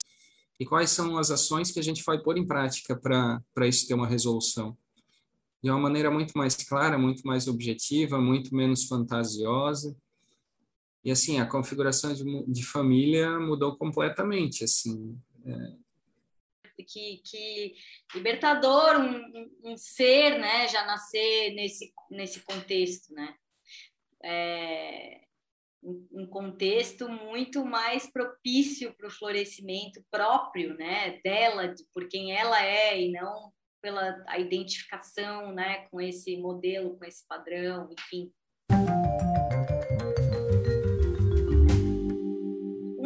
E 0.59 0.65
quais 0.65 0.89
são 0.89 1.19
as 1.19 1.31
ações 1.31 1.71
que 1.71 1.79
a 1.79 1.83
gente 1.83 2.03
vai 2.03 2.23
pôr 2.23 2.39
em 2.39 2.47
prática 2.47 2.99
para 2.99 3.69
isso 3.69 3.87
ter 3.87 3.93
uma 3.93 4.07
resolução? 4.07 4.79
De 5.63 5.71
uma 5.71 5.79
maneira 5.79 6.11
muito 6.11 6.39
mais 6.39 6.57
clara, 6.57 6.97
muito 6.97 7.23
mais 7.27 7.47
objetiva, 7.49 8.19
muito 8.19 8.57
menos 8.57 8.85
fantasiosa. 8.85 9.95
E 11.05 11.11
assim, 11.11 11.41
a 11.41 11.47
configuração 11.47 12.15
de, 12.15 12.25
de 12.47 12.65
família 12.65 13.39
mudou 13.39 13.77
completamente, 13.77 14.65
assim. 14.65 15.19
É, 15.45 15.83
que, 16.83 17.23
que 17.25 17.75
libertador 18.15 18.97
um, 18.99 19.51
um, 19.65 19.77
ser, 19.77 20.39
né, 20.39 20.69
já 20.69 20.85
nascer 20.85 21.55
nesse, 21.55 21.93
nesse 22.11 22.41
contexto, 22.41 23.13
né? 23.15 23.35
É, 24.25 25.21
um 25.83 26.27
contexto 26.27 27.09
muito 27.09 27.65
mais 27.65 28.11
propício 28.11 28.95
para 28.95 29.09
o 29.09 29.11
florescimento 29.11 30.01
próprio, 30.11 30.77
né, 30.77 31.21
dela, 31.25 31.75
por 31.93 32.07
quem 32.07 32.33
ela 32.33 32.65
é 32.65 33.01
e 33.01 33.11
não 33.11 33.53
pela 33.81 34.23
a 34.29 34.39
identificação, 34.39 35.53
né, 35.53 35.89
com 35.89 36.01
esse 36.01 36.37
modelo, 36.37 36.97
com 36.97 37.05
esse 37.05 37.27
padrão, 37.27 37.91
enfim. 37.91 38.33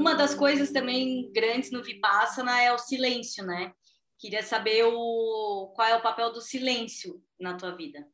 Uma 0.06 0.14
das 0.14 0.36
coisas 0.36 0.70
também 0.70 1.32
grandes 1.32 1.72
no 1.72 1.82
Vipassana 1.82 2.62
é 2.62 2.72
o 2.72 2.78
silêncio, 2.78 3.44
né? 3.44 3.72
Queria 4.16 4.40
saber 4.40 4.84
o, 4.84 5.72
qual 5.74 5.88
é 5.88 5.96
o 5.96 6.02
papel 6.02 6.32
do 6.32 6.40
silêncio 6.40 7.20
na 7.40 7.56
tua 7.56 7.76
vida. 7.76 8.06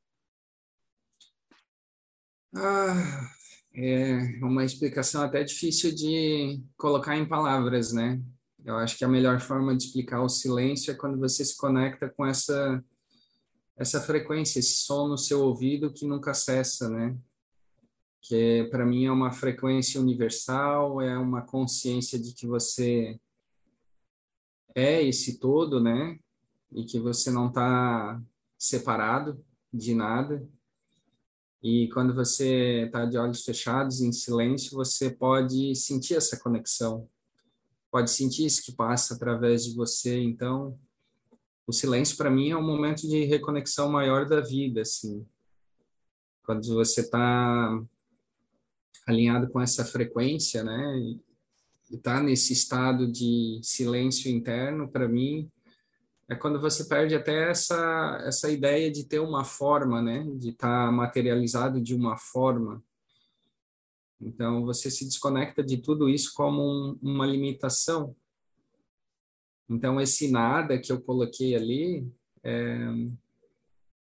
Ah, 2.57 3.31
é 3.74 4.14
uma 4.42 4.64
explicação 4.64 5.22
até 5.22 5.44
difícil 5.44 5.94
de 5.94 6.62
colocar 6.78 7.14
em 7.14 7.28
palavras, 7.28 7.92
né? 7.92 8.18
Eu 8.64 8.78
acho 8.78 8.96
que 8.96 9.05
a 9.05 9.09
melhor 9.09 9.38
forma 9.38 9.76
de 9.76 9.85
explicar 9.85 10.22
o 10.22 10.31
silêncio 10.31 10.92
é 10.92 10.96
quando 10.96 11.18
você 11.18 11.44
se 11.44 11.57
conecta 11.57 12.09
com 12.09 12.24
essa 12.24 12.83
essa 13.76 14.00
frequência, 14.00 14.61
esse 14.61 14.78
som 14.81 15.09
no 15.09 15.18
seu 15.18 15.42
ouvido 15.42 15.92
que 15.92 16.07
nunca 16.07 16.33
cessa, 16.33 16.88
né? 16.88 17.16
Que 18.22 18.68
para 18.70 18.87
mim 18.87 19.04
é 19.04 19.11
uma 19.11 19.32
frequência 19.32 20.00
universal, 20.00 21.02
é 21.02 21.18
uma 21.18 21.42
consciência 21.42 22.18
de 22.18 22.32
que 22.32 22.46
você 22.46 23.20
é 24.74 25.02
esse 25.02 25.38
todo, 25.38 25.80
né? 25.82 26.18
E 26.70 26.85
que 26.85 27.00
você 27.00 27.30
não 27.30 27.48
está 27.48 28.22
separado 28.56 29.44
de 29.74 29.92
nada. 29.92 30.48
E 31.61 31.88
quando 31.92 32.14
você 32.14 32.85
está 32.87 33.04
de 33.04 33.18
olhos 33.18 33.44
fechados, 33.44 34.00
em 34.00 34.12
silêncio, 34.12 34.76
você 34.76 35.11
pode 35.11 35.74
sentir 35.74 36.14
essa 36.14 36.38
conexão, 36.38 37.08
pode 37.90 38.11
sentir 38.11 38.46
isso 38.46 38.64
que 38.64 38.72
passa 38.72 39.14
através 39.14 39.64
de 39.64 39.74
você. 39.74 40.20
Então, 40.20 40.78
o 41.66 41.72
silêncio 41.72 42.16
para 42.16 42.30
mim 42.30 42.50
é 42.50 42.56
um 42.56 42.66
momento 42.66 43.02
de 43.02 43.24
reconexão 43.24 43.90
maior 43.90 44.28
da 44.28 44.40
vida, 44.40 44.82
assim. 44.82 45.26
Quando 46.44 46.66
você 46.74 47.02
está 47.02 47.80
alinhado 49.07 49.48
com 49.50 49.61
essa 49.61 49.85
frequência, 49.85 50.62
né? 50.62 51.18
E 51.90 51.98
tá 51.98 52.22
nesse 52.22 52.52
estado 52.52 53.11
de 53.11 53.61
silêncio 53.62 54.31
interno, 54.31 54.88
para 54.88 55.09
mim, 55.09 55.50
é 56.28 56.35
quando 56.35 56.61
você 56.61 56.85
perde 56.85 57.14
até 57.14 57.50
essa 57.50 58.22
essa 58.24 58.50
ideia 58.50 58.90
de 58.90 59.05
ter 59.05 59.18
uma 59.18 59.44
forma, 59.44 60.00
né? 60.00 60.24
De 60.37 60.50
estar 60.50 60.87
tá 60.87 60.92
materializado 60.92 61.81
de 61.81 61.94
uma 61.94 62.16
forma. 62.16 62.83
Então 64.20 64.64
você 64.64 64.90
se 64.90 65.05
desconecta 65.05 65.62
de 65.62 65.78
tudo 65.78 66.09
isso 66.09 66.33
como 66.35 66.62
um, 66.62 66.98
uma 67.02 67.26
limitação. 67.26 68.16
Então 69.68 70.00
esse 70.00 70.31
nada 70.31 70.78
que 70.78 70.92
eu 70.92 71.00
coloquei 71.02 71.55
ali, 71.55 72.07
é, 72.42 72.88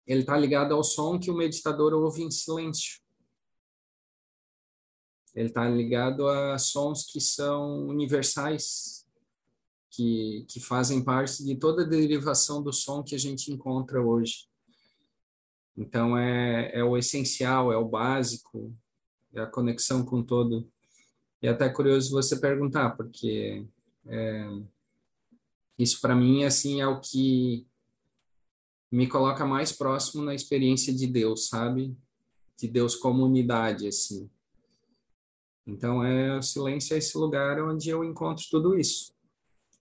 ele 0.07 0.21
está 0.21 0.37
ligado 0.39 0.73
ao 0.75 0.85
som 0.85 1.19
que 1.19 1.31
o 1.31 1.37
meditador 1.37 1.93
ouve 1.93 2.23
em 2.23 2.31
silêncio 2.31 3.01
ele 5.37 5.49
está 5.49 5.69
ligado 5.69 6.27
a 6.27 6.59
sons 6.59 7.05
que 7.05 7.21
são 7.21 7.87
universais, 7.87 9.07
que, 9.91 10.47
que 10.49 10.59
fazem 10.59 11.05
parte 11.05 11.45
de 11.45 11.55
toda 11.55 11.83
a 11.83 11.87
derivação 11.87 12.63
do 12.63 12.73
som 12.73 13.03
que 13.03 13.15
a 13.15 13.19
gente 13.19 13.53
encontra 13.53 14.01
hoje. 14.01 14.49
Então, 15.77 16.17
é, 16.17 16.71
é 16.73 16.83
o 16.83 16.97
essencial, 16.97 17.71
é 17.71 17.77
o 17.77 17.87
básico, 17.87 18.75
é 19.35 19.43
a 19.43 19.47
conexão 19.47 20.07
com 20.07 20.23
todo. 20.23 20.67
E 21.43 21.47
é 21.47 21.51
até 21.51 21.69
curioso 21.69 22.13
você 22.13 22.41
perguntar, 22.41 22.97
porque 22.97 23.67
é, 24.07 24.49
isso 25.79 26.01
para 26.01 26.17
mim 26.17 26.45
assim 26.45 26.81
é 26.81 26.87
o 26.87 26.99
que 26.99 27.67
me 28.91 29.07
coloca 29.07 29.45
mais 29.45 29.71
próximo 29.71 30.25
na 30.25 30.35
experiência 30.35 30.95
de 30.95 31.07
Deus, 31.07 31.49
sabe? 31.49 31.95
De 32.57 32.67
Deus 32.67 32.97
como 32.97 33.27
unidade, 33.27 33.87
assim. 33.87 34.31
Então, 35.67 36.05
é, 36.05 36.39
o 36.39 36.43
silêncio 36.43 36.95
é 36.95 36.99
esse 36.99 37.19
lugar 37.19 37.61
onde 37.61 37.91
eu 37.91 38.05
encontro 38.05 38.45
tudo 38.49 38.79
isso, 38.79 39.13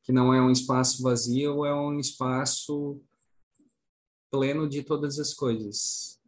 que 0.04 0.12
não 0.12 0.34
é 0.34 0.42
um 0.42 0.50
espaço 0.50 1.04
vazio, 1.04 1.64
é 1.64 1.74
um 1.76 2.00
espaço 2.00 3.00
pleno 4.32 4.68
de 4.68 4.84
todas 4.84 5.20
as 5.20 5.34
coisas. 5.34 6.20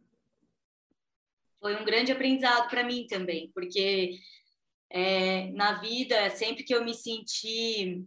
Foi 1.60 1.74
um 1.74 1.84
grande 1.84 2.12
aprendizado 2.12 2.70
para 2.70 2.84
mim 2.84 3.06
também, 3.08 3.50
porque 3.52 4.20
é, 4.90 5.50
na 5.50 5.80
vida, 5.80 6.30
sempre 6.30 6.62
que 6.62 6.74
eu 6.74 6.84
me 6.84 6.94
senti 6.94 8.06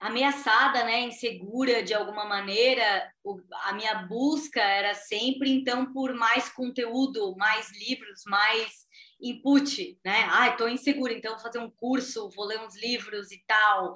ameaçada, 0.00 0.84
né, 0.84 1.00
insegura 1.00 1.82
de 1.82 1.92
alguma 1.92 2.24
maneira, 2.24 3.12
o, 3.24 3.40
a 3.64 3.72
minha 3.72 4.06
busca 4.06 4.60
era 4.60 4.94
sempre 4.94 5.50
então 5.50 5.92
por 5.92 6.14
mais 6.14 6.48
conteúdo, 6.48 7.36
mais 7.36 7.70
livros, 7.76 8.22
mais 8.24 8.87
input, 9.20 9.98
né? 10.04 10.28
Ah, 10.30 10.48
estou 10.48 10.68
insegura, 10.68 11.12
então 11.12 11.32
vou 11.32 11.42
fazer 11.42 11.58
um 11.58 11.70
curso, 11.70 12.30
vou 12.30 12.44
ler 12.44 12.60
uns 12.60 12.76
livros 12.76 13.32
e 13.32 13.42
tal. 13.46 13.94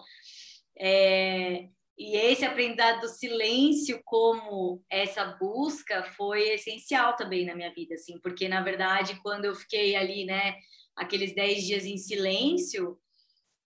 É, 0.79 1.69
e 1.99 2.17
esse 2.17 2.45
aprendizado 2.45 3.03
do 3.03 3.09
silêncio 3.09 4.01
como 4.05 4.83
essa 4.91 5.25
busca 5.25 6.03
foi 6.17 6.49
essencial 6.51 7.15
também 7.17 7.45
na 7.45 7.55
minha 7.55 7.73
vida, 7.73 7.95
assim, 7.95 8.19
porque 8.21 8.49
na 8.49 8.63
verdade 8.63 9.21
quando 9.23 9.45
eu 9.45 9.55
fiquei 9.55 9.95
ali, 9.95 10.25
né, 10.25 10.57
aqueles 10.97 11.35
10 11.35 11.65
dias 11.65 11.85
em 11.85 11.99
silêncio, 11.99 12.99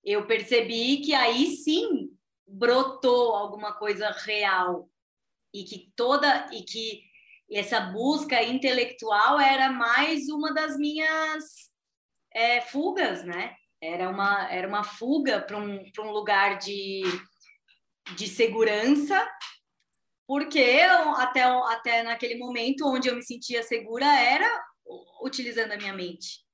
eu 0.04 0.26
percebi 0.26 0.98
que 0.98 1.14
aí 1.14 1.56
sim 1.56 2.10
brotou 2.46 3.34
alguma 3.34 3.72
coisa 3.72 4.10
real 4.10 4.88
e 5.52 5.64
que 5.64 5.90
toda 5.96 6.48
e 6.52 6.62
que 6.62 7.02
essa 7.50 7.80
busca 7.80 8.42
intelectual 8.42 9.38
era 9.38 9.70
mais 9.70 10.28
uma 10.28 10.52
das 10.52 10.76
minhas 10.76 11.44
é, 12.32 12.60
fugas, 12.60 13.24
né? 13.24 13.54
Era 13.80 14.08
uma, 14.08 14.50
era 14.50 14.66
uma 14.66 14.82
fuga 14.82 15.40
para 15.40 15.56
um, 15.56 15.84
um 15.98 16.10
lugar 16.10 16.58
de, 16.58 17.02
de 18.16 18.26
segurança, 18.26 19.26
porque 20.26 20.58
eu, 20.58 21.10
até, 21.16 21.42
até 21.42 22.02
naquele 22.02 22.36
momento 22.36 22.86
onde 22.86 23.08
eu 23.08 23.14
me 23.14 23.22
sentia 23.22 23.62
segura 23.62 24.06
era 24.06 24.64
utilizando 25.22 25.72
a 25.72 25.76
minha 25.76 25.92
mente. 25.92 26.45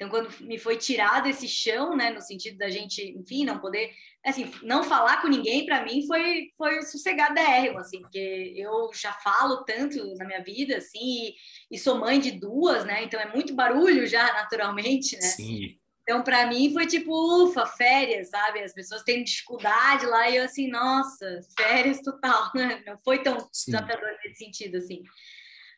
Então, 0.00 0.08
quando 0.08 0.30
me 0.40 0.56
foi 0.56 0.78
tirado 0.78 1.28
esse 1.28 1.46
chão, 1.46 1.94
né, 1.94 2.08
no 2.08 2.22
sentido 2.22 2.56
da 2.56 2.70
gente, 2.70 3.02
enfim, 3.18 3.44
não 3.44 3.58
poder, 3.58 3.92
assim, 4.24 4.50
não 4.62 4.82
falar 4.82 5.20
com 5.20 5.28
ninguém, 5.28 5.66
para 5.66 5.84
mim 5.84 6.06
foi 6.06 6.48
foi 6.56 6.80
sossegadérrimo, 6.80 7.78
assim, 7.78 8.00
porque 8.00 8.54
eu 8.56 8.90
já 8.94 9.12
falo 9.12 9.62
tanto 9.62 10.02
na 10.14 10.24
minha 10.24 10.42
vida, 10.42 10.78
assim, 10.78 10.98
e, 10.98 11.34
e, 11.70 11.78
sou 11.78 11.98
mãe 11.98 12.18
de 12.18 12.30
duas, 12.30 12.86
né, 12.86 13.04
então 13.04 13.20
é 13.20 13.30
muito 13.30 13.54
barulho 13.54 14.06
já, 14.06 14.24
naturalmente, 14.32 15.16
né. 15.16 15.20
Sim. 15.20 15.78
Então, 16.02 16.22
para 16.22 16.46
mim, 16.46 16.72
foi 16.72 16.86
tipo, 16.86 17.12
ufa, 17.44 17.66
férias, 17.66 18.30
sabe? 18.30 18.60
As 18.60 18.72
pessoas 18.72 19.02
têm 19.02 19.22
dificuldade 19.22 20.06
lá 20.06 20.28
e 20.30 20.36
eu, 20.36 20.44
assim, 20.44 20.68
nossa, 20.68 21.40
férias 21.56 22.00
total, 22.00 22.50
né? 22.56 22.82
Não 22.86 22.98
foi 22.98 23.22
tão 23.22 23.36
desafiador 23.52 24.08
nesse 24.24 24.44
sentido, 24.44 24.78
assim. 24.78 25.02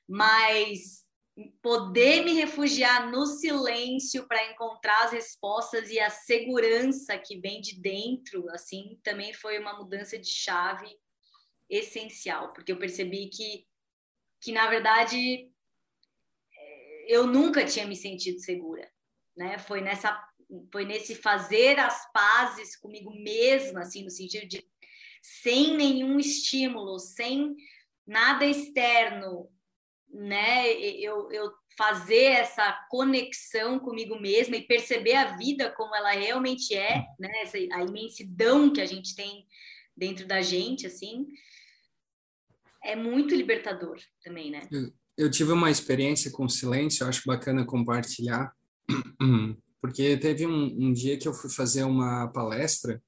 Mas 0.09 1.03
poder 1.63 2.25
me 2.25 2.35
refugiar 2.35 3.11
no 3.11 3.27
silêncio 3.27 4.27
para 4.27 4.51
encontrar 4.51 5.05
as 5.05 5.13
respostas 5.13 5.91
e 5.91 5.99
a 5.99 6.11
segurança 6.11 7.17
que 7.19 7.39
vem 7.39 7.61
de 7.61 7.81
dentro, 7.81 8.49
assim, 8.51 9.01
também 9.03 9.33
foi 9.33 9.59
uma 9.59 9.79
mudança 9.79 10.19
de 10.19 10.29
chave 10.29 10.99
essencial, 11.71 12.53
porque 12.53 12.71
eu 12.71 12.79
percebi 12.79 13.29
que, 13.29 13.67
que 14.43 14.53
na 14.53 14.69
verdade, 14.69 15.51
é, 16.55 17.05
eu 17.09 17.27
nunca 17.27 17.65
tinha 17.65 17.87
me 17.87 17.97
sentido 17.97 18.39
segura, 18.39 18.91
né? 19.37 19.59
Foi 19.59 19.81
nessa 19.81 20.21
foi 20.71 20.85
nesse 20.85 21.15
fazer 21.15 21.79
as 21.79 22.13
pazes 22.13 22.77
comigo 22.77 23.11
mesma, 23.11 23.81
assim, 23.81 24.05
no 24.05 24.11
sentido 24.11 24.47
de 24.47 24.63
sem 25.23 25.77
nenhum 25.77 26.19
estímulo, 26.19 26.99
sem 26.99 27.57
nada 28.07 28.45
externo, 28.45 29.49
né? 30.13 30.71
Eu, 30.73 31.31
eu 31.33 31.51
fazer 31.77 32.25
essa 32.25 32.73
conexão 32.91 33.79
comigo 33.79 34.21
mesma 34.21 34.57
e 34.57 34.67
perceber 34.67 35.15
a 35.15 35.37
vida 35.37 35.71
como 35.71 35.95
ela 35.95 36.13
realmente 36.13 36.75
é, 36.75 37.05
né? 37.19 37.31
Essa, 37.43 37.57
a 37.57 37.83
imensidão 37.83 38.73
que 38.73 38.81
a 38.81 38.87
gente 38.87 39.15
tem 39.15 39.47
dentro 39.97 40.27
da 40.27 40.43
gente, 40.43 40.87
assim, 40.87 41.27
é 42.85 42.95
muito 42.95 43.35
libertador 43.35 43.97
também, 44.23 44.51
né? 44.51 44.69
Eu, 44.71 44.91
eu 45.17 45.31
tive 45.31 45.53
uma 45.53 45.71
experiência 45.71 46.31
com 46.31 46.49
silêncio, 46.49 47.07
acho 47.07 47.23
bacana 47.27 47.65
compartilhar, 47.65 48.53
porque 49.81 50.17
teve 50.17 50.47
um, 50.47 50.65
um 50.65 50.93
dia 50.93 51.19
que 51.19 51.27
eu 51.27 51.35
fui 51.35 51.51
fazer 51.51 51.85
uma 51.85 52.29
palestra 52.29 53.03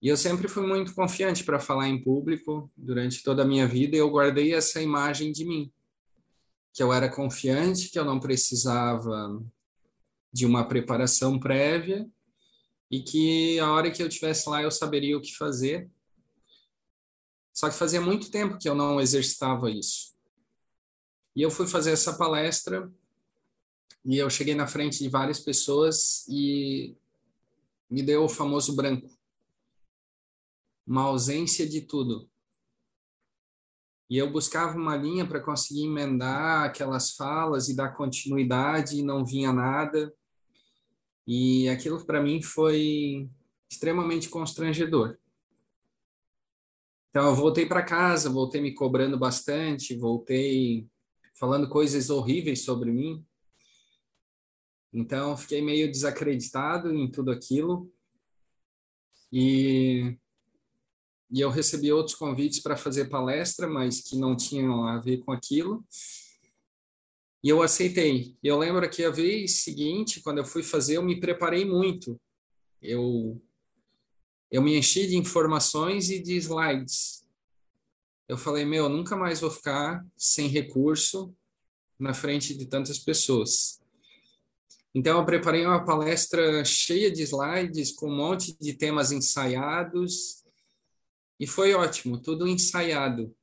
e 0.00 0.08
eu 0.08 0.16
sempre 0.16 0.46
fui 0.46 0.66
muito 0.66 0.94
confiante 0.94 1.42
para 1.42 1.58
falar 1.58 1.88
em 1.88 2.02
público 2.02 2.70
durante 2.76 3.22
toda 3.22 3.42
a 3.42 3.46
minha 3.46 3.66
vida 3.66 3.96
e 3.96 3.98
eu 3.98 4.10
guardei 4.10 4.54
essa 4.54 4.80
imagem 4.82 5.32
de 5.32 5.44
mim, 5.44 5.72
que 6.72 6.82
eu 6.82 6.92
era 6.92 7.08
confiante, 7.08 7.88
que 7.88 7.98
eu 7.98 8.04
não 8.04 8.20
precisava 8.20 9.42
de 10.32 10.44
uma 10.44 10.68
preparação 10.68 11.38
prévia 11.38 12.06
e 12.90 13.02
que 13.02 13.58
a 13.58 13.72
hora 13.72 13.90
que 13.90 14.02
eu 14.02 14.06
estivesse 14.06 14.48
lá 14.48 14.62
eu 14.62 14.70
saberia 14.70 15.16
o 15.16 15.20
que 15.20 15.34
fazer. 15.34 15.90
Só 17.52 17.70
que 17.70 17.74
fazia 17.74 18.00
muito 18.00 18.30
tempo 18.30 18.58
que 18.58 18.68
eu 18.68 18.74
não 18.74 19.00
exercitava 19.00 19.70
isso. 19.70 20.14
E 21.34 21.40
eu 21.40 21.50
fui 21.50 21.66
fazer 21.66 21.92
essa 21.92 22.18
palestra 22.18 22.92
e 24.04 24.18
eu 24.18 24.28
cheguei 24.28 24.54
na 24.54 24.66
frente 24.66 24.98
de 24.98 25.08
várias 25.08 25.40
pessoas 25.40 26.26
e 26.28 26.94
me 27.90 28.02
deu 28.02 28.24
o 28.24 28.28
famoso 28.28 28.76
branco 28.76 29.15
uma 30.86 31.02
ausência 31.02 31.68
de 31.68 31.80
tudo. 31.80 32.30
E 34.08 34.16
eu 34.16 34.30
buscava 34.30 34.76
uma 34.76 34.96
linha 34.96 35.26
para 35.26 35.40
conseguir 35.40 35.84
emendar 35.84 36.64
aquelas 36.64 37.14
falas 37.16 37.68
e 37.68 37.74
dar 37.74 37.96
continuidade 37.96 38.96
e 38.96 39.02
não 39.02 39.24
vinha 39.24 39.52
nada. 39.52 40.14
E 41.26 41.68
aquilo 41.68 42.04
para 42.04 42.22
mim 42.22 42.40
foi 42.40 43.28
extremamente 43.68 44.28
constrangedor. 44.28 45.18
Então 47.10 47.26
eu 47.26 47.34
voltei 47.34 47.66
para 47.66 47.82
casa, 47.82 48.30
voltei 48.30 48.60
me 48.60 48.74
cobrando 48.74 49.18
bastante, 49.18 49.96
voltei 49.96 50.86
falando 51.34 51.68
coisas 51.68 52.08
horríveis 52.08 52.64
sobre 52.64 52.92
mim. 52.92 53.26
Então 54.92 55.36
fiquei 55.36 55.60
meio 55.60 55.90
desacreditado 55.90 56.94
em 56.94 57.10
tudo 57.10 57.32
aquilo. 57.32 57.92
E 59.32 60.16
e 61.30 61.40
eu 61.40 61.50
recebi 61.50 61.92
outros 61.92 62.14
convites 62.14 62.60
para 62.60 62.76
fazer 62.76 63.06
palestra, 63.06 63.68
mas 63.68 64.00
que 64.00 64.16
não 64.16 64.36
tinham 64.36 64.86
a 64.86 64.98
ver 64.98 65.18
com 65.18 65.32
aquilo. 65.32 65.84
E 67.42 67.48
eu 67.48 67.62
aceitei. 67.62 68.36
Eu 68.42 68.58
lembro 68.58 68.88
que 68.88 69.04
a 69.04 69.10
vez 69.10 69.60
seguinte, 69.60 70.20
quando 70.20 70.38
eu 70.38 70.44
fui 70.44 70.62
fazer, 70.62 70.96
eu 70.96 71.02
me 71.02 71.18
preparei 71.20 71.64
muito. 71.64 72.20
Eu 72.80 73.40
eu 74.50 74.62
me 74.62 74.78
enchi 74.78 75.06
de 75.08 75.16
informações 75.16 76.08
e 76.08 76.20
de 76.20 76.36
slides. 76.36 77.26
Eu 78.28 78.38
falei, 78.38 78.64
meu, 78.64 78.88
nunca 78.88 79.16
mais 79.16 79.40
vou 79.40 79.50
ficar 79.50 80.04
sem 80.16 80.48
recurso 80.48 81.34
na 81.98 82.14
frente 82.14 82.56
de 82.56 82.66
tantas 82.66 82.98
pessoas. 82.98 83.80
Então, 84.94 85.18
eu 85.18 85.26
preparei 85.26 85.66
uma 85.66 85.84
palestra 85.84 86.64
cheia 86.64 87.10
de 87.10 87.22
slides, 87.22 87.92
com 87.92 88.08
um 88.08 88.16
monte 88.16 88.56
de 88.58 88.72
temas 88.72 89.12
ensaiados, 89.12 90.45
e 91.38 91.46
foi 91.46 91.74
ótimo, 91.74 92.20
tudo 92.20 92.46
ensaiado. 92.46 93.34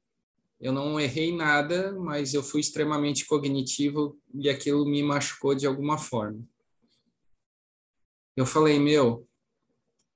Eu 0.59 0.71
não 0.71 0.99
errei 0.99 1.35
nada, 1.35 1.91
mas 1.99 2.33
eu 2.33 2.41
fui 2.41 2.61
extremamente 2.61 3.25
cognitivo 3.25 4.17
e 4.33 4.49
aquilo 4.49 4.85
me 4.85 5.03
machucou 5.03 5.53
de 5.53 5.67
alguma 5.67 5.97
forma. 5.97 6.41
Eu 8.35 8.45
falei, 8.45 8.79
meu, 8.79 9.27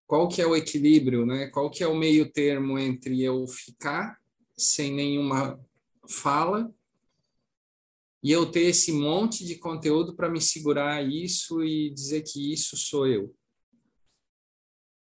qual 0.07 0.27
que 0.27 0.41
é 0.41 0.47
o 0.47 0.55
equilíbrio, 0.55 1.25
né? 1.25 1.47
Qual 1.47 1.69
que 1.69 1.83
é 1.83 1.87
o 1.87 1.95
meio 1.95 2.31
termo 2.31 2.79
entre 2.79 3.21
eu 3.21 3.45
ficar 3.47 4.17
sem 4.57 4.93
nenhuma 4.93 5.59
fala 6.09 6.73
e 8.23 8.31
eu 8.31 8.49
ter 8.49 8.63
esse 8.63 8.91
monte 8.91 9.45
de 9.45 9.57
conteúdo 9.57 10.15
para 10.15 10.29
me 10.29 10.41
segurar 10.41 11.05
isso 11.05 11.63
e 11.63 11.91
dizer 11.91 12.23
que 12.23 12.51
isso 12.51 12.75
sou 12.75 13.05
eu. 13.05 13.35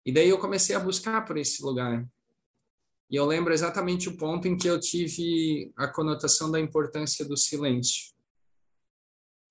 E 0.05 0.11
daí 0.11 0.29
eu 0.29 0.39
comecei 0.39 0.75
a 0.75 0.79
buscar 0.79 1.25
por 1.25 1.37
esse 1.37 1.63
lugar. 1.63 2.07
E 3.11 3.15
eu 3.17 3.25
lembro 3.25 3.53
exatamente 3.53 4.07
o 4.07 4.15
ponto 4.15 4.47
em 4.47 4.55
que 4.55 4.69
eu 4.69 4.79
tive 4.79 5.69
a 5.75 5.85
conotação 5.85 6.49
da 6.49 6.61
importância 6.61 7.25
do 7.25 7.35
silêncio. 7.35 8.13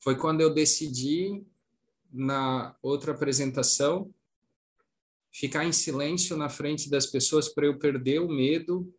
Foi 0.03 0.17
quando 0.17 0.41
eu 0.41 0.49
decidi, 0.49 1.45
na 2.11 2.75
outra 2.81 3.13
apresentação, 3.13 4.15
ficar 5.31 5.67
em 5.67 5.73
silêncio 5.73 6.39
na 6.39 6.49
frente 6.49 6.89
das 6.89 7.05
pessoas 7.05 7.51
para 7.51 7.67
eu 7.67 7.79
perder 7.79 8.23
o 8.23 8.29
medo 8.29 8.91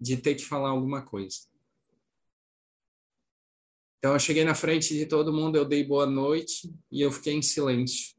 de 0.00 0.16
ter 0.16 0.36
que 0.36 0.44
falar 0.44 0.68
alguma 0.68 1.02
coisa. 1.02 1.48
Então 3.98 4.12
eu 4.12 4.20
cheguei 4.20 4.44
na 4.44 4.54
frente 4.54 4.94
de 4.94 5.06
todo 5.06 5.32
mundo, 5.32 5.56
eu 5.56 5.64
dei 5.64 5.82
boa 5.82 6.06
noite 6.06 6.72
e 6.90 7.02
eu 7.02 7.10
fiquei 7.10 7.34
em 7.34 7.42
silêncio. 7.42 8.14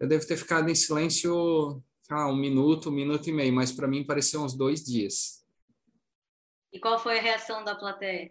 Eu 0.00 0.08
devo 0.08 0.26
ter 0.26 0.36
ficado 0.36 0.68
em 0.68 0.74
silêncio 0.74 1.80
ah, 2.10 2.28
um 2.28 2.36
minuto, 2.36 2.90
um 2.90 2.92
minuto 2.92 3.28
e 3.28 3.32
meio, 3.32 3.52
mas 3.52 3.72
para 3.72 3.88
mim 3.88 4.04
pareceu 4.04 4.42
uns 4.42 4.54
dois 4.54 4.84
dias. 4.84 5.44
E 6.72 6.78
qual 6.78 6.98
foi 6.98 7.18
a 7.18 7.22
reação 7.22 7.64
da 7.64 7.74
plateia? 7.74 8.30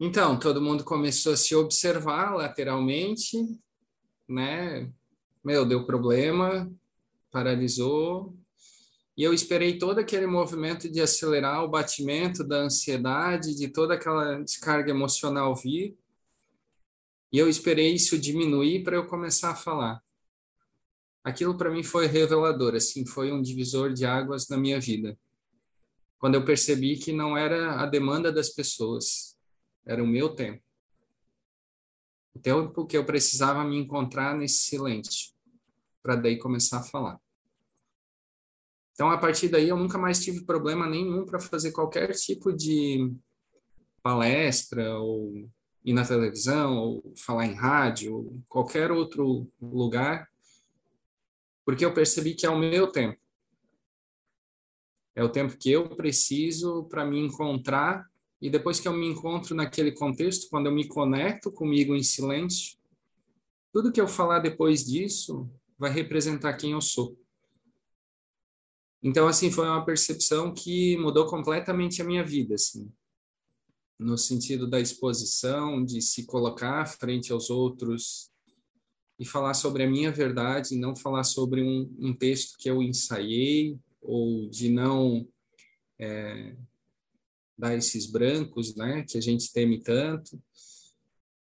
Então, 0.00 0.38
todo 0.38 0.62
mundo 0.62 0.82
começou 0.82 1.34
a 1.34 1.36
se 1.36 1.54
observar 1.54 2.34
lateralmente, 2.34 3.36
né? 4.28 4.90
Meu, 5.44 5.64
deu 5.64 5.86
problema, 5.86 6.70
paralisou. 7.30 8.36
E 9.16 9.22
eu 9.22 9.34
esperei 9.34 9.78
todo 9.78 9.98
aquele 9.98 10.26
movimento 10.26 10.90
de 10.90 11.00
acelerar 11.00 11.62
o 11.62 11.68
batimento 11.68 12.42
da 12.42 12.62
ansiedade, 12.62 13.54
de 13.54 13.68
toda 13.68 13.94
aquela 13.94 14.42
descarga 14.42 14.90
emocional 14.90 15.54
vir. 15.54 15.96
E 17.30 17.38
eu 17.38 17.48
esperei 17.48 17.94
isso 17.94 18.18
diminuir 18.18 18.82
para 18.82 18.96
eu 18.96 19.06
começar 19.06 19.50
a 19.50 19.56
falar 19.56 20.02
aquilo 21.22 21.56
para 21.56 21.70
mim 21.70 21.82
foi 21.82 22.06
revelador, 22.06 22.74
assim, 22.74 23.06
foi 23.06 23.32
um 23.32 23.42
divisor 23.42 23.92
de 23.92 24.04
águas 24.04 24.48
na 24.48 24.56
minha 24.56 24.80
vida. 24.80 25.18
Quando 26.18 26.34
eu 26.34 26.44
percebi 26.44 26.98
que 26.98 27.12
não 27.12 27.36
era 27.36 27.80
a 27.80 27.86
demanda 27.86 28.32
das 28.32 28.50
pessoas, 28.50 29.38
era 29.86 30.02
o 30.02 30.06
meu 30.06 30.34
tempo. 30.34 30.62
O 32.34 32.38
tempo 32.38 32.86
que 32.86 32.96
eu 32.96 33.04
precisava 33.04 33.64
me 33.64 33.76
encontrar 33.76 34.36
nesse 34.36 34.58
silêncio, 34.58 35.32
para 36.02 36.16
daí 36.16 36.38
começar 36.38 36.78
a 36.78 36.82
falar. 36.82 37.18
Então, 38.92 39.10
a 39.10 39.18
partir 39.18 39.48
daí, 39.48 39.68
eu 39.68 39.76
nunca 39.76 39.96
mais 39.96 40.22
tive 40.22 40.44
problema 40.44 40.86
nenhum 40.86 41.24
para 41.24 41.40
fazer 41.40 41.72
qualquer 41.72 42.12
tipo 42.12 42.52
de 42.52 43.12
palestra, 44.02 44.98
ou 44.98 45.48
ir 45.82 45.94
na 45.94 46.06
televisão, 46.06 46.76
ou 46.76 47.14
falar 47.16 47.46
em 47.46 47.54
rádio, 47.54 48.14
ou 48.14 48.42
qualquer 48.48 48.90
outro 48.90 49.50
lugar 49.60 50.29
porque 51.70 51.84
eu 51.84 51.94
percebi 51.94 52.34
que 52.34 52.44
é 52.44 52.50
o 52.50 52.58
meu 52.58 52.90
tempo. 52.90 53.16
É 55.14 55.22
o 55.22 55.28
tempo 55.28 55.56
que 55.56 55.70
eu 55.70 55.88
preciso 55.94 56.82
para 56.88 57.04
me 57.04 57.20
encontrar 57.20 58.10
e 58.42 58.50
depois 58.50 58.80
que 58.80 58.88
eu 58.88 58.92
me 58.92 59.06
encontro 59.06 59.54
naquele 59.54 59.92
contexto, 59.92 60.48
quando 60.50 60.66
eu 60.66 60.72
me 60.72 60.88
conecto 60.88 61.52
comigo 61.52 61.94
em 61.94 62.02
silêncio, 62.02 62.76
tudo 63.72 63.92
que 63.92 64.00
eu 64.00 64.08
falar 64.08 64.40
depois 64.40 64.84
disso 64.84 65.48
vai 65.78 65.92
representar 65.92 66.54
quem 66.54 66.72
eu 66.72 66.80
sou. 66.80 67.16
Então, 69.00 69.28
assim, 69.28 69.48
foi 69.52 69.68
uma 69.68 69.84
percepção 69.84 70.52
que 70.52 70.96
mudou 70.98 71.26
completamente 71.26 72.02
a 72.02 72.04
minha 72.04 72.24
vida, 72.24 72.56
assim, 72.56 72.92
no 73.96 74.18
sentido 74.18 74.68
da 74.68 74.80
exposição, 74.80 75.84
de 75.84 76.02
se 76.02 76.26
colocar 76.26 76.84
frente 76.86 77.30
aos 77.32 77.48
outros, 77.48 78.29
e 79.20 79.24
falar 79.26 79.52
sobre 79.52 79.82
a 79.82 79.86
minha 79.86 80.10
verdade, 80.10 80.74
não 80.74 80.96
falar 80.96 81.24
sobre 81.24 81.62
um, 81.62 81.94
um 81.98 82.14
texto 82.14 82.56
que 82.56 82.70
eu 82.70 82.82
ensaiei, 82.82 83.78
ou 84.00 84.48
de 84.48 84.70
não 84.70 85.28
é, 85.98 86.56
dar 87.56 87.76
esses 87.76 88.06
brancos, 88.06 88.74
né, 88.74 89.04
que 89.06 89.18
a 89.18 89.20
gente 89.20 89.52
teme 89.52 89.78
tanto. 89.78 90.42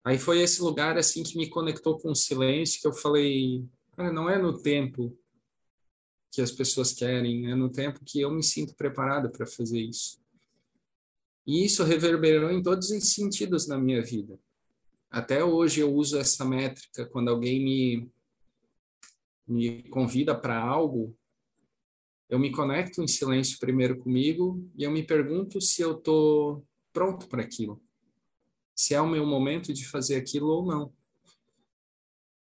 Aí 0.03 0.19
foi 0.19 0.41
esse 0.41 0.61
lugar 0.61 0.95
assim 0.95 1.23
que 1.23 1.39
me 1.39 1.49
conectou 1.49 1.97
com 1.97 2.11
o 2.11 2.15
silêncio 2.15 2.79
que 2.79 2.87
eu 2.87 2.93
falei, 2.93 3.65
não 3.97 4.29
é 4.29 4.37
no 4.37 4.61
tempo 4.61 5.17
que 6.31 6.43
as 6.43 6.51
pessoas 6.51 6.93
querem, 6.93 7.49
é 7.49 7.55
no 7.55 7.71
tempo 7.71 8.05
que 8.05 8.21
eu 8.21 8.29
me 8.29 8.43
sinto 8.43 8.75
preparada 8.75 9.27
para 9.27 9.47
fazer 9.47 9.79
isso. 9.79 10.19
E 11.47 11.65
isso 11.65 11.83
reverberou 11.83 12.51
em 12.51 12.61
todos 12.61 12.91
os 12.91 13.11
sentidos 13.11 13.67
na 13.67 13.79
minha 13.79 14.03
vida. 14.03 14.37
Até 15.15 15.43
hoje 15.43 15.79
eu 15.79 15.93
uso 15.93 16.19
essa 16.19 16.43
métrica 16.43 17.05
quando 17.05 17.29
alguém 17.29 17.63
me 17.63 18.11
me 19.47 19.83
convida 19.89 20.33
para 20.33 20.59
algo, 20.59 21.15
eu 22.27 22.39
me 22.39 22.51
conecto 22.51 23.03
em 23.03 23.07
silêncio 23.07 23.59
primeiro 23.59 23.95
comigo 23.99 24.67
e 24.75 24.83
eu 24.83 24.89
me 24.89 25.03
pergunto 25.03 25.61
se 25.61 25.83
eu 25.83 25.93
tô 25.95 26.63
pronto 26.91 27.27
para 27.27 27.43
aquilo 27.43 27.79
se 28.75 28.93
é 28.93 29.01
o 29.01 29.07
meu 29.07 29.25
momento 29.25 29.73
de 29.73 29.87
fazer 29.87 30.17
aquilo 30.17 30.47
ou 30.47 30.65
não. 30.65 30.93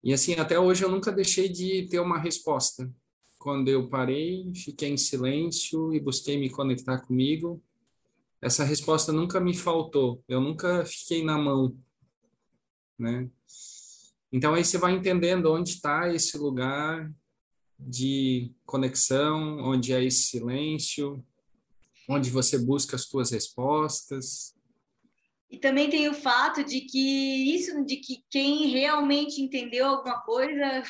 E 0.03 0.13
assim, 0.13 0.35
até 0.35 0.59
hoje 0.59 0.85
eu 0.85 0.91
nunca 0.91 1.13
deixei 1.13 1.49
de 1.49 1.87
ter 1.89 2.01
uma 2.01 2.19
resposta. 2.19 2.93
Quando 3.39 3.69
eu 3.69 3.89
parei, 3.89 4.53
fiquei 4.55 4.91
em 4.91 4.97
silêncio 4.97 5.95
e 5.95 6.01
busquei 6.01 6.37
me 6.37 6.51
conectar 6.51 6.99
comigo, 6.99 7.63
essa 8.43 8.65
resposta 8.65 9.13
nunca 9.13 9.41
me 9.41 9.55
faltou. 9.55 10.23
Eu 10.29 10.41
nunca 10.41 10.85
fiquei 10.85 11.25
na 11.25 11.39
mão, 11.39 11.75
né? 12.99 13.29
Então 14.33 14.55
aí 14.55 14.65
você 14.65 14.79
vai 14.79 14.93
entendendo 14.93 15.53
onde 15.53 15.71
está 15.71 16.13
esse 16.13 16.37
lugar 16.37 17.11
de 17.79 18.53
conexão, 18.65 19.59
onde 19.59 19.93
é 19.93 20.03
esse 20.03 20.25
silêncio, 20.25 21.25
onde 22.09 22.31
você 22.31 22.59
busca 22.59 22.97
as 22.97 23.03
suas 23.03 23.31
respostas, 23.31 24.55
e 25.55 25.59
também 25.59 25.89
tem 25.89 26.09
o 26.09 26.15
fato 26.15 26.65
de 26.65 26.81
que 26.81 27.55
isso, 27.55 27.85
de 27.85 27.99
que 27.99 28.25
quem 28.29 28.67
realmente 28.71 29.41
entendeu 29.41 29.87
alguma 29.87 30.21
coisa 30.23 30.83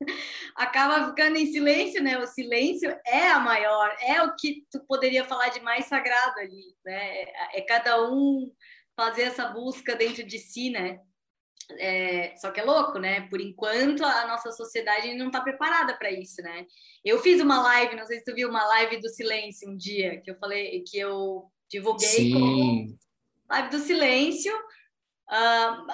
acaba 0.56 1.06
ficando 1.06 1.36
em 1.36 1.46
silêncio, 1.46 2.02
né? 2.02 2.18
O 2.18 2.26
silêncio 2.26 2.90
é 3.06 3.28
a 3.28 3.38
maior, 3.38 3.96
é 4.00 4.20
o 4.22 4.34
que 4.34 4.66
tu 4.68 4.84
poderia 4.84 5.24
falar 5.24 5.50
de 5.50 5.60
mais 5.60 5.84
sagrado 5.84 6.40
ali, 6.40 6.74
né? 6.84 7.22
É 7.54 7.60
cada 7.60 8.10
um 8.10 8.52
fazer 8.96 9.22
essa 9.22 9.46
busca 9.46 9.94
dentro 9.94 10.26
de 10.26 10.40
si, 10.40 10.70
né? 10.70 10.98
É, 11.78 12.34
só 12.36 12.50
que 12.50 12.60
é 12.60 12.64
louco, 12.64 12.98
né? 12.98 13.28
Por 13.28 13.40
enquanto 13.40 14.04
a 14.04 14.26
nossa 14.26 14.50
sociedade 14.50 15.14
não 15.14 15.26
está 15.26 15.40
preparada 15.40 15.96
para 15.96 16.10
isso, 16.10 16.42
né? 16.42 16.66
Eu 17.04 17.20
fiz 17.20 17.40
uma 17.40 17.62
live, 17.62 17.96
não 17.96 18.06
sei 18.06 18.18
se 18.18 18.24
tu 18.24 18.34
viu 18.34 18.48
uma 18.48 18.66
live 18.66 19.00
do 19.00 19.08
silêncio 19.08 19.70
um 19.70 19.76
dia 19.76 20.20
que 20.20 20.30
eu 20.30 20.36
falei 20.38 20.82
que 20.84 20.98
eu 20.98 21.44
divulguei 21.68 22.08
Sim. 22.08 22.32
como 22.32 22.98
Live 23.50 23.70
do 23.70 23.78
Silêncio. 23.80 24.52
Uh, 25.28 25.86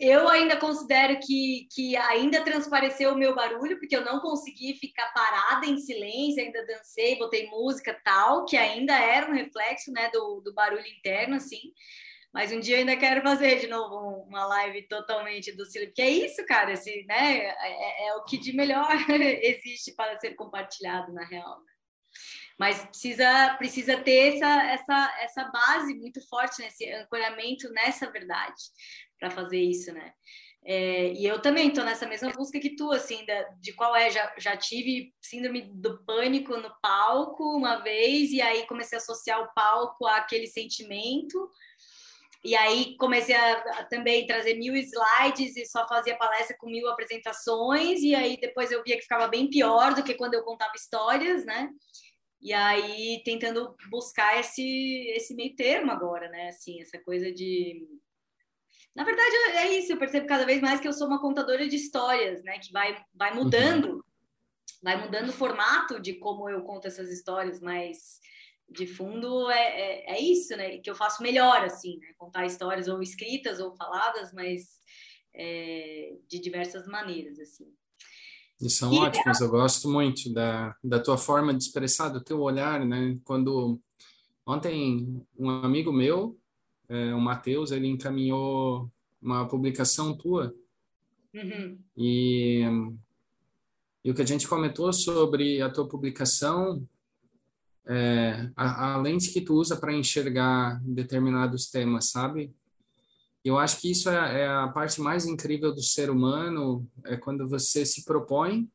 eu 0.00 0.28
ainda 0.28 0.56
considero 0.56 1.18
que, 1.18 1.66
que 1.72 1.96
ainda 1.96 2.44
transpareceu 2.44 3.12
o 3.12 3.16
meu 3.18 3.34
barulho, 3.34 3.78
porque 3.78 3.96
eu 3.96 4.04
não 4.04 4.20
consegui 4.20 4.74
ficar 4.74 5.12
parada 5.12 5.66
em 5.66 5.78
silêncio, 5.78 6.42
ainda 6.42 6.64
dancei, 6.64 7.18
botei 7.18 7.48
música 7.48 8.00
tal, 8.04 8.44
que 8.44 8.56
ainda 8.56 8.94
era 8.94 9.28
um 9.28 9.34
reflexo 9.34 9.90
né, 9.90 10.10
do, 10.12 10.40
do 10.40 10.54
barulho 10.54 10.86
interno, 10.86 11.34
assim. 11.34 11.72
Mas 12.34 12.50
um 12.50 12.58
dia 12.58 12.74
eu 12.74 12.80
ainda 12.80 12.96
quero 12.96 13.22
fazer 13.22 13.60
de 13.60 13.68
novo 13.68 14.24
uma 14.26 14.44
live 14.46 14.88
totalmente 14.88 15.52
do 15.52 15.64
silêncio, 15.64 15.92
porque 15.92 16.02
é 16.02 16.10
isso, 16.10 16.44
cara, 16.46 16.72
esse, 16.72 17.04
né, 17.04 17.38
é, 17.38 17.54
é, 17.60 18.08
é 18.08 18.14
o 18.16 18.24
que 18.24 18.36
de 18.36 18.52
melhor 18.52 18.88
existe 19.40 19.94
para 19.94 20.16
ser 20.16 20.34
compartilhado, 20.34 21.12
na 21.12 21.24
real. 21.24 21.60
Né? 21.60 21.74
mas 22.58 22.84
precisa 22.84 23.54
precisa 23.56 23.96
ter 23.96 24.34
essa 24.34 24.62
essa 24.64 25.16
essa 25.20 25.44
base 25.44 25.94
muito 25.94 26.20
forte 26.28 26.62
nesse 26.62 26.88
ancoramento 26.92 27.68
nessa 27.72 28.10
verdade 28.10 28.62
para 29.18 29.30
fazer 29.30 29.60
isso 29.60 29.92
né 29.92 30.12
é, 30.66 31.12
e 31.12 31.26
eu 31.26 31.42
também 31.42 31.68
estou 31.68 31.84
nessa 31.84 32.06
mesma 32.06 32.30
busca 32.30 32.58
que 32.58 32.74
tu 32.74 32.90
assim 32.90 33.26
da, 33.26 33.42
de 33.60 33.74
qual 33.74 33.94
é 33.94 34.10
já, 34.10 34.34
já 34.38 34.56
tive 34.56 35.12
síndrome 35.20 35.62
do 35.74 36.02
pânico 36.04 36.56
no 36.56 36.72
palco 36.80 37.56
uma 37.56 37.82
vez 37.82 38.30
e 38.30 38.40
aí 38.40 38.66
comecei 38.66 38.96
a 38.96 39.00
associar 39.00 39.42
o 39.42 39.52
palco 39.52 40.06
àquele 40.06 40.46
sentimento 40.46 41.50
e 42.44 42.54
aí 42.54 42.94
comecei 42.98 43.34
a, 43.34 43.52
a, 43.78 43.84
também 43.84 44.26
trazer 44.26 44.54
mil 44.54 44.76
slides 44.76 45.56
e 45.56 45.64
só 45.64 45.88
fazia 45.88 46.14
palestra 46.18 46.54
com 46.58 46.66
mil 46.66 46.86
apresentações. 46.88 48.02
E 48.02 48.14
aí 48.14 48.36
depois 48.36 48.70
eu 48.70 48.82
via 48.84 48.96
que 48.96 49.02
ficava 49.02 49.26
bem 49.26 49.48
pior 49.48 49.94
do 49.94 50.04
que 50.04 50.12
quando 50.12 50.34
eu 50.34 50.42
contava 50.42 50.72
histórias, 50.76 51.46
né? 51.46 51.70
E 52.42 52.52
aí 52.52 53.22
tentando 53.24 53.74
buscar 53.90 54.38
esse 54.38 55.08
esse 55.16 55.34
meio 55.34 55.56
termo 55.56 55.90
agora, 55.90 56.28
né? 56.28 56.48
Assim, 56.48 56.82
essa 56.82 56.98
coisa 56.98 57.32
de 57.32 57.88
na 58.94 59.04
verdade 59.04 59.34
é 59.56 59.78
isso, 59.78 59.92
eu 59.92 59.98
percebo 59.98 60.26
cada 60.26 60.44
vez 60.44 60.60
mais 60.60 60.80
que 60.80 60.86
eu 60.86 60.92
sou 60.92 61.08
uma 61.08 61.20
contadora 61.20 61.66
de 61.66 61.76
histórias, 61.76 62.44
né, 62.44 62.58
que 62.58 62.70
vai 62.70 63.02
vai 63.14 63.30
uhum. 63.30 63.44
mudando. 63.44 63.84
Uhum. 63.86 64.02
Vai 64.82 65.02
mudando 65.02 65.30
o 65.30 65.32
formato 65.32 65.98
de 65.98 66.12
como 66.14 66.46
eu 66.50 66.62
conto 66.62 66.86
essas 66.86 67.10
histórias, 67.10 67.58
mas 67.58 68.20
de 68.68 68.86
fundo 68.86 69.50
é, 69.50 69.56
é, 69.58 70.14
é, 70.16 70.20
isso, 70.20 70.56
né? 70.56 70.78
Que 70.78 70.90
eu 70.90 70.94
faço 70.94 71.22
melhor, 71.22 71.64
assim, 71.64 71.98
né? 71.98 72.08
Contar 72.18 72.46
histórias 72.46 72.88
ou 72.88 73.02
escritas 73.02 73.60
ou 73.60 73.74
faladas, 73.76 74.32
mas 74.32 74.80
é, 75.34 76.14
de 76.28 76.38
diversas 76.40 76.86
maneiras, 76.86 77.38
assim. 77.38 77.72
E 78.60 78.70
são 78.70 78.92
e 78.92 78.98
ótimos, 78.98 79.40
eu 79.40 79.50
gosto 79.50 79.90
muito 79.90 80.32
da, 80.32 80.74
da 80.82 81.00
tua 81.00 81.18
forma 81.18 81.52
de 81.52 81.64
expressar, 81.64 82.08
do 82.08 82.22
teu 82.22 82.40
olhar, 82.40 82.84
né? 82.84 83.18
Quando 83.24 83.80
ontem 84.46 85.22
um 85.38 85.50
amigo 85.50 85.92
meu, 85.92 86.38
é, 86.88 87.14
o 87.14 87.20
Matheus, 87.20 87.72
ele 87.72 87.88
encaminhou 87.88 88.90
uma 89.20 89.48
publicação 89.48 90.16
tua 90.16 90.54
uhum. 91.32 91.78
e, 91.96 92.62
e 94.04 94.10
o 94.10 94.14
que 94.14 94.22
a 94.22 94.26
gente 94.26 94.46
comentou 94.46 94.92
sobre 94.92 95.62
a 95.62 95.70
tua 95.70 95.88
publicação, 95.88 96.86
é, 97.86 98.50
a, 98.56 98.94
a 98.94 98.96
lente 98.98 99.30
que 99.30 99.40
tu 99.40 99.54
usa 99.54 99.76
para 99.76 99.92
enxergar 99.92 100.80
determinados 100.84 101.68
temas, 101.70 102.10
sabe? 102.10 102.54
Eu 103.44 103.58
acho 103.58 103.78
que 103.80 103.90
isso 103.90 104.08
é, 104.08 104.42
é, 104.42 104.46
a 104.48 104.68
parte 104.68 105.00
mais 105.00 105.26
incrível 105.26 105.74
do 105.74 105.82
ser 105.82 106.08
humano, 106.08 106.88
é 107.04 107.16
quando 107.16 107.46
você 107.46 107.84
se 107.84 108.04
propõe 108.04 108.70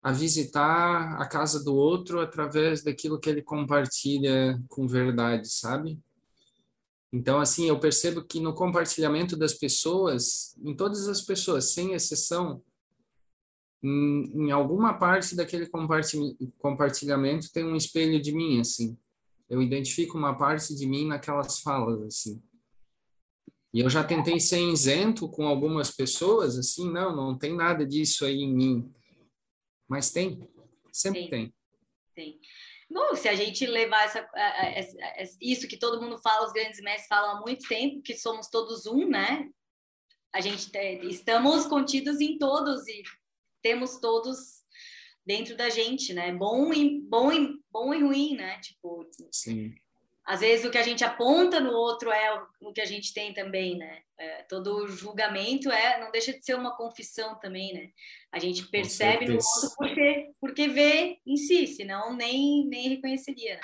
a 0.00 0.12
visitar 0.12 1.20
a 1.20 1.26
casa 1.26 1.62
do 1.62 1.74
outro 1.74 2.20
através 2.20 2.82
daquilo 2.82 3.20
que 3.20 3.30
ele 3.30 3.42
compartilha 3.42 4.60
com 4.68 4.86
verdade, 4.86 5.48
sabe? 5.48 5.98
Então, 7.12 7.40
assim, 7.40 7.68
eu 7.68 7.78
percebo 7.78 8.24
que 8.24 8.40
no 8.40 8.54
compartilhamento 8.54 9.36
das 9.36 9.54
pessoas, 9.54 10.56
em 10.64 10.74
todas 10.74 11.08
as 11.08 11.20
pessoas, 11.20 11.72
sem 11.72 11.92
exceção, 11.92 12.62
em, 13.82 14.46
em 14.46 14.50
alguma 14.52 14.94
parte 14.94 15.34
daquele 15.34 15.68
compartilhamento 16.58 17.52
tem 17.52 17.64
um 17.64 17.74
espelho 17.74 18.20
de 18.20 18.32
mim, 18.32 18.60
assim. 18.60 18.96
Eu 19.48 19.60
identifico 19.60 20.16
uma 20.16 20.36
parte 20.36 20.74
de 20.74 20.86
mim 20.86 21.06
naquelas 21.06 21.60
falas, 21.60 22.02
assim. 22.02 22.42
E 23.74 23.80
eu 23.80 23.90
já 23.90 24.04
tentei 24.04 24.38
ser 24.38 24.60
isento 24.60 25.28
com 25.28 25.46
algumas 25.46 25.90
pessoas, 25.90 26.58
assim, 26.58 26.90
não, 26.90 27.14
não 27.14 27.36
tem 27.36 27.54
nada 27.54 27.86
disso 27.86 28.24
aí 28.24 28.42
em 28.42 28.54
mim. 28.54 28.94
Mas 29.88 30.10
tem, 30.10 30.48
sempre 30.92 31.28
tem. 31.28 31.54
Tem. 32.14 32.38
Bom, 32.90 33.16
se 33.16 33.26
a 33.28 33.34
gente 33.34 33.66
levar 33.66 34.04
essa, 34.04 34.28
isso 35.40 35.66
que 35.66 35.78
todo 35.78 36.00
mundo 36.00 36.18
fala, 36.18 36.46
os 36.46 36.52
grandes 36.52 36.80
mestres 36.82 37.08
falam 37.08 37.38
há 37.38 37.40
muito 37.40 37.66
tempo, 37.66 38.02
que 38.02 38.14
somos 38.14 38.48
todos 38.48 38.84
um, 38.84 39.08
né? 39.08 39.50
A 40.34 40.40
gente 40.40 40.70
estamos 41.08 41.66
contidos 41.66 42.20
em 42.20 42.38
todos 42.38 42.86
e 42.86 43.02
temos 43.62 43.98
todos 43.98 44.62
dentro 45.24 45.56
da 45.56 45.70
gente, 45.70 46.12
né? 46.12 46.32
Bom 46.32 46.72
e 46.72 47.00
bom 47.00 47.32
e 47.32 47.58
bom 47.70 47.94
e 47.94 48.02
ruim, 48.02 48.36
né? 48.36 48.58
Tipo, 48.60 49.08
Sim 49.30 49.74
às 50.24 50.40
vezes 50.40 50.64
o 50.64 50.70
que 50.70 50.78
a 50.78 50.82
gente 50.82 51.04
aponta 51.04 51.58
no 51.58 51.72
outro 51.72 52.10
é 52.10 52.42
o 52.60 52.72
que 52.72 52.80
a 52.80 52.86
gente 52.86 53.12
tem 53.12 53.34
também, 53.34 53.76
né? 53.76 54.02
É, 54.16 54.42
todo 54.44 54.86
julgamento 54.88 55.70
é 55.70 56.00
não 56.00 56.12
deixa 56.12 56.32
de 56.32 56.44
ser 56.44 56.54
uma 56.54 56.76
confissão 56.76 57.38
também, 57.40 57.74
né? 57.74 57.90
A 58.30 58.38
gente 58.38 58.68
percebe 58.68 59.26
no 59.26 59.34
outro 59.34 59.74
porque, 59.76 60.30
porque 60.40 60.68
vê 60.68 61.18
em 61.26 61.36
si, 61.36 61.66
senão 61.66 62.14
nem, 62.14 62.66
nem 62.68 62.88
reconheceria, 62.90 63.56
né? 63.56 63.60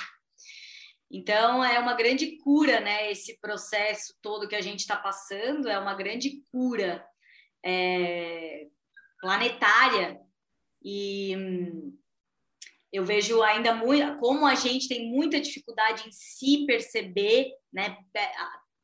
Então 1.10 1.64
é 1.64 1.78
uma 1.78 1.94
grande 1.94 2.36
cura, 2.38 2.80
né? 2.80 3.10
Esse 3.10 3.38
processo 3.40 4.12
todo 4.20 4.48
que 4.48 4.56
a 4.56 4.60
gente 4.60 4.80
está 4.80 4.96
passando 4.96 5.68
é 5.68 5.78
uma 5.78 5.94
grande 5.94 6.42
cura 6.50 7.06
é, 7.64 8.66
planetária 9.20 10.20
e 10.82 11.36
hum, 11.36 11.98
eu 12.92 13.04
vejo 13.04 13.42
ainda 13.42 13.74
muito 13.74 14.16
como 14.16 14.46
a 14.46 14.54
gente 14.54 14.88
tem 14.88 15.10
muita 15.10 15.40
dificuldade 15.40 16.08
em 16.08 16.12
se 16.12 16.64
perceber, 16.66 17.52
né? 17.72 17.96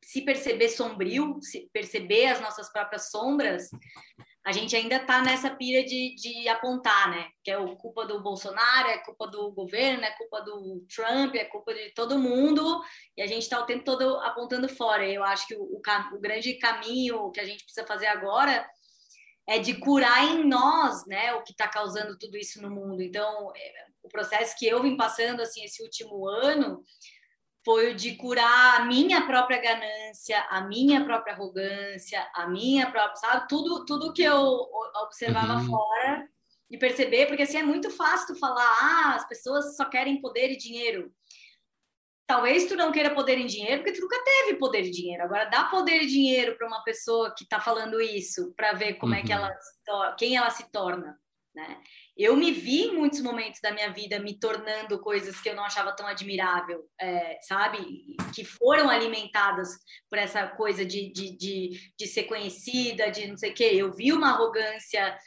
Se 0.03 0.21
perceber 0.21 0.69
sombrio, 0.69 1.39
se 1.41 1.67
perceber 1.73 2.27
as 2.27 2.39
nossas 2.39 2.71
próprias 2.71 3.09
sombras. 3.09 3.69
a 4.45 4.51
gente 4.51 4.75
ainda 4.75 4.97
está 4.97 5.23
nessa 5.23 5.49
pira 5.49 5.83
de, 5.83 6.13
de 6.13 6.47
apontar, 6.47 7.09
né? 7.09 7.29
Que 7.43 7.49
é 7.49 7.75
culpa 7.77 8.05
do 8.05 8.21
Bolsonaro, 8.21 8.89
é 8.89 8.99
culpa 8.99 9.25
do 9.25 9.51
governo, 9.51 10.03
é 10.03 10.11
culpa 10.11 10.41
do 10.41 10.85
Trump, 10.93 11.33
é 11.33 11.45
culpa 11.45 11.73
de 11.73 11.91
todo 11.95 12.19
mundo, 12.19 12.83
e 13.17 13.23
a 13.23 13.27
gente 13.27 13.41
está 13.41 13.59
o 13.59 13.65
tempo 13.65 13.83
todo 13.83 14.17
apontando 14.19 14.69
fora. 14.69 15.09
Eu 15.09 15.23
acho 15.23 15.47
que 15.47 15.55
o, 15.55 15.63
o, 15.63 15.81
o 16.13 16.19
grande 16.19 16.53
caminho 16.59 17.31
que 17.31 17.39
a 17.39 17.45
gente 17.45 17.63
precisa 17.63 17.87
fazer 17.87 18.05
agora 18.05 18.69
é 19.47 19.59
de 19.59 19.75
curar 19.75 20.23
em 20.23 20.43
nós, 20.43 21.05
né, 21.05 21.33
o 21.33 21.43
que 21.43 21.51
está 21.51 21.67
causando 21.67 22.17
tudo 22.17 22.37
isso 22.37 22.61
no 22.61 22.69
mundo. 22.69 23.01
Então, 23.01 23.51
é, 23.55 23.85
o 24.03 24.09
processo 24.09 24.55
que 24.57 24.65
eu 24.65 24.81
vim 24.81 24.97
passando 24.97 25.41
assim 25.41 25.63
esse 25.63 25.83
último 25.83 26.27
ano 26.27 26.83
foi 27.63 27.91
o 27.91 27.95
de 27.95 28.15
curar 28.15 28.81
a 28.81 28.85
minha 28.85 29.25
própria 29.25 29.59
ganância, 29.59 30.39
a 30.49 30.61
minha 30.61 31.03
própria 31.03 31.33
arrogância, 31.33 32.27
a 32.35 32.47
minha 32.47 32.91
própria, 32.91 33.15
sabe? 33.15 33.47
Tudo, 33.47 33.85
tudo 33.85 34.13
que 34.13 34.21
eu 34.21 34.37
observava 35.03 35.55
uhum. 35.55 35.65
fora 35.65 36.29
e 36.69 36.77
perceber, 36.77 37.25
porque 37.25 37.41
assim 37.41 37.57
é 37.57 37.63
muito 37.63 37.89
fácil 37.89 38.35
tu 38.35 38.39
falar, 38.39 38.63
ah, 38.63 39.15
as 39.15 39.27
pessoas 39.27 39.75
só 39.75 39.85
querem 39.85 40.21
poder 40.21 40.51
e 40.51 40.57
dinheiro. 40.57 41.11
Talvez 42.27 42.67
tu 42.67 42.75
não 42.75 42.91
queira 42.91 43.13
poder 43.13 43.37
em 43.37 43.45
dinheiro 43.45 43.83
porque 43.83 43.93
tu 43.93 44.01
nunca 44.01 44.23
teve 44.23 44.57
poder 44.57 44.83
e 44.83 44.91
dinheiro. 44.91 45.23
Agora 45.23 45.45
dá 45.45 45.65
poder 45.65 46.03
e 46.03 46.07
dinheiro 46.07 46.57
para 46.57 46.67
uma 46.67 46.83
pessoa 46.83 47.33
que 47.35 47.43
está 47.43 47.59
falando 47.59 48.01
isso, 48.01 48.53
para 48.55 48.73
ver 48.73 48.95
como 48.95 49.13
uhum. 49.13 49.19
é 49.19 49.23
que 49.23 49.31
ela 49.31 49.55
quem 50.17 50.35
ela 50.35 50.49
se 50.49 50.71
torna, 50.71 51.15
né? 51.53 51.77
eu 52.17 52.35
me 52.35 52.51
vi 52.51 52.83
em 52.83 52.95
muitos 52.95 53.21
momentos 53.21 53.59
da 53.59 53.73
minha 53.73 53.91
vida 53.91 54.19
me 54.19 54.39
tornando 54.39 54.99
coisas 54.99 55.39
que 55.41 55.49
eu 55.49 55.55
não 55.55 55.65
achava 55.65 55.93
tão 55.93 56.07
admirável, 56.07 56.89
é, 56.99 57.37
sabe? 57.41 58.15
Que 58.33 58.45
foram 58.45 58.89
alimentadas 58.89 59.67
por 60.09 60.17
essa 60.17 60.47
coisa 60.47 60.85
de, 60.85 61.11
de, 61.11 61.35
de, 61.35 61.91
de 61.97 62.07
ser 62.07 62.23
conhecida, 62.23 63.11
de 63.11 63.27
não 63.27 63.37
sei 63.37 63.51
o 63.51 63.53
quê. 63.53 63.69
Eu 63.73 63.93
vi 63.93 64.13
uma 64.13 64.29
arrogância 64.29 65.17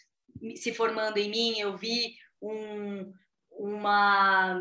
se 0.57 0.73
formando 0.73 1.19
em 1.19 1.29
mim, 1.29 1.59
eu 1.59 1.77
vi 1.77 2.15
um, 2.41 3.13
uma. 3.51 4.59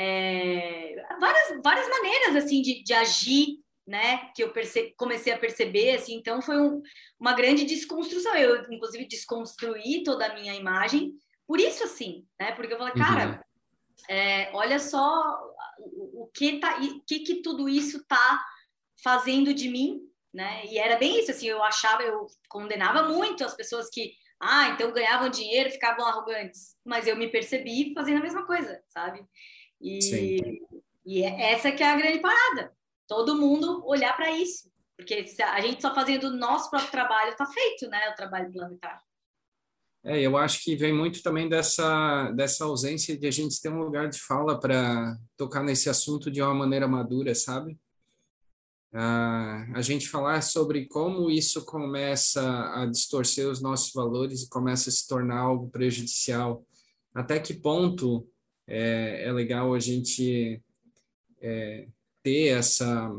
É, 0.00 0.94
várias, 1.18 1.60
várias 1.60 1.88
maneiras 1.88 2.36
assim 2.36 2.62
de, 2.62 2.84
de 2.84 2.94
agir 2.94 3.58
né, 3.84 4.30
que 4.34 4.44
eu 4.44 4.52
perce... 4.52 4.94
comecei 4.96 5.32
a 5.32 5.38
perceber, 5.38 5.96
assim, 5.96 6.14
então 6.14 6.42
foi 6.42 6.60
um, 6.60 6.82
uma 7.18 7.32
grande 7.32 7.64
desconstrução. 7.64 8.34
Eu, 8.36 8.70
inclusive, 8.70 9.08
desconstruí 9.08 10.04
toda 10.04 10.26
a 10.26 10.34
minha 10.34 10.54
imagem 10.54 11.14
por 11.48 11.58
isso, 11.58 11.82
assim, 11.82 12.26
né? 12.38 12.52
Porque 12.52 12.74
eu 12.74 12.78
falei, 12.78 12.92
cara, 12.92 13.42
uhum. 14.10 14.14
é, 14.14 14.50
olha 14.52 14.78
só 14.78 15.40
o, 15.78 16.24
o 16.24 16.26
que 16.34 16.60
tá, 16.60 16.78
o 16.78 17.00
que, 17.06 17.20
que 17.20 17.36
tudo 17.36 17.66
isso 17.66 18.04
tá 18.06 18.44
fazendo 19.02 19.54
de 19.54 19.70
mim, 19.70 20.02
né? 20.34 20.66
E 20.66 20.78
era 20.78 20.98
bem 20.98 21.18
isso, 21.18 21.30
assim, 21.30 21.46
eu 21.46 21.62
achava, 21.62 22.02
eu 22.02 22.26
condenava 22.50 23.04
muito 23.04 23.42
as 23.42 23.54
pessoas 23.54 23.88
que, 23.88 24.12
ah, 24.38 24.68
então 24.68 24.92
ganhavam 24.92 25.30
dinheiro, 25.30 25.70
ficavam 25.70 26.06
arrogantes, 26.06 26.76
mas 26.84 27.06
eu 27.06 27.16
me 27.16 27.28
percebi 27.28 27.94
fazendo 27.94 28.18
a 28.18 28.22
mesma 28.22 28.44
coisa, 28.46 28.82
sabe? 28.88 29.24
E, 29.80 30.02
Sim. 30.02 30.58
e 31.06 31.22
essa 31.22 31.72
que 31.72 31.82
é 31.82 31.90
a 31.90 31.96
grande 31.96 32.20
parada. 32.20 32.72
Todo 33.06 33.36
mundo 33.36 33.82
olhar 33.86 34.14
para 34.16 34.30
isso, 34.32 34.70
porque 34.96 35.26
a 35.42 35.60
gente 35.60 35.80
só 35.80 35.94
fazendo 35.94 36.24
o 36.24 36.36
nosso 36.36 36.68
próprio 36.70 36.90
trabalho 36.90 37.36
tá 37.36 37.46
feito, 37.46 37.88
né? 37.88 38.10
O 38.10 38.14
trabalho 38.14 38.52
planetário. 38.52 39.00
É, 40.04 40.20
eu 40.20 40.36
acho 40.36 40.62
que 40.62 40.76
vem 40.76 40.92
muito 40.92 41.22
também 41.22 41.48
dessa, 41.48 42.30
dessa 42.32 42.64
ausência 42.64 43.18
de 43.18 43.26
a 43.26 43.30
gente 43.30 43.60
ter 43.60 43.68
um 43.68 43.82
lugar 43.82 44.08
de 44.08 44.18
fala 44.18 44.58
para 44.58 45.16
tocar 45.36 45.62
nesse 45.62 45.90
assunto 45.90 46.30
de 46.30 46.40
uma 46.40 46.54
maneira 46.54 46.86
madura, 46.86 47.34
sabe? 47.34 47.78
Ah, 48.92 49.66
a 49.74 49.82
gente 49.82 50.08
falar 50.08 50.40
sobre 50.42 50.86
como 50.86 51.30
isso 51.30 51.64
começa 51.64 52.42
a 52.74 52.86
distorcer 52.86 53.46
os 53.48 53.60
nossos 53.60 53.92
valores 53.92 54.42
e 54.42 54.48
começa 54.48 54.88
a 54.88 54.92
se 54.92 55.06
tornar 55.06 55.40
algo 55.40 55.68
prejudicial. 55.68 56.64
Até 57.14 57.38
que 57.38 57.52
ponto 57.52 58.26
é, 58.68 59.24
é 59.24 59.32
legal 59.32 59.74
a 59.74 59.80
gente 59.80 60.62
é, 61.40 61.88
ter 62.22 62.48
essa 62.48 63.10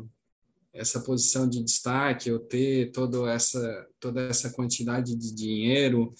essa 0.71 1.01
posição 1.01 1.49
de 1.49 1.63
destaque 1.63 2.31
ou 2.31 2.39
ter 2.39 2.91
toda 2.91 3.29
essa 3.29 3.87
toda 3.99 4.21
essa 4.21 4.51
quantidade 4.51 5.15
de 5.15 5.33
dinheiro 5.33 6.13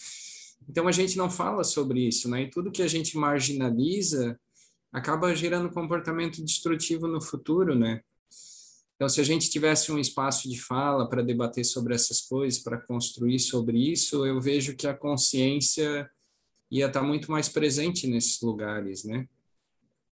então 0.70 0.88
a 0.88 0.92
gente 0.92 1.18
não 1.18 1.32
fala 1.32 1.64
sobre 1.64 2.08
isso, 2.08 2.30
né? 2.30 2.44
E 2.44 2.50
tudo 2.50 2.72
que 2.72 2.84
a 2.84 2.88
gente 2.88 3.18
marginaliza 3.18 4.40
acaba 4.94 5.36
gerando 5.36 5.72
comportamento 5.72 6.46
destrutivo 6.46 7.08
no 7.08 7.20
futuro, 7.20 7.74
né? 7.74 8.02
Então, 8.96 9.10
se 9.10 9.20
a 9.20 9.24
gente 9.24 9.50
tivesse 9.50 9.92
um 9.92 9.98
espaço 9.98 10.48
de 10.48 10.62
fala 10.62 11.10
para 11.10 11.24
debater 11.24 11.66
sobre 11.66 11.96
essas 11.96 12.22
coisas, 12.22 12.60
para 12.62 12.78
construir 12.78 13.40
sobre 13.40 13.80
isso, 13.80 14.26
eu 14.26 14.40
vejo 14.40 14.76
que 14.76 14.86
a 14.86 14.94
consciência 14.94 16.08
ia 16.72 16.88
estar 16.88 17.02
tá 17.02 17.06
muito 17.06 17.32
mais 17.32 17.50
presente 17.50 18.08
nesses 18.08 18.42
lugares, 18.42 19.04
né? 19.04 19.28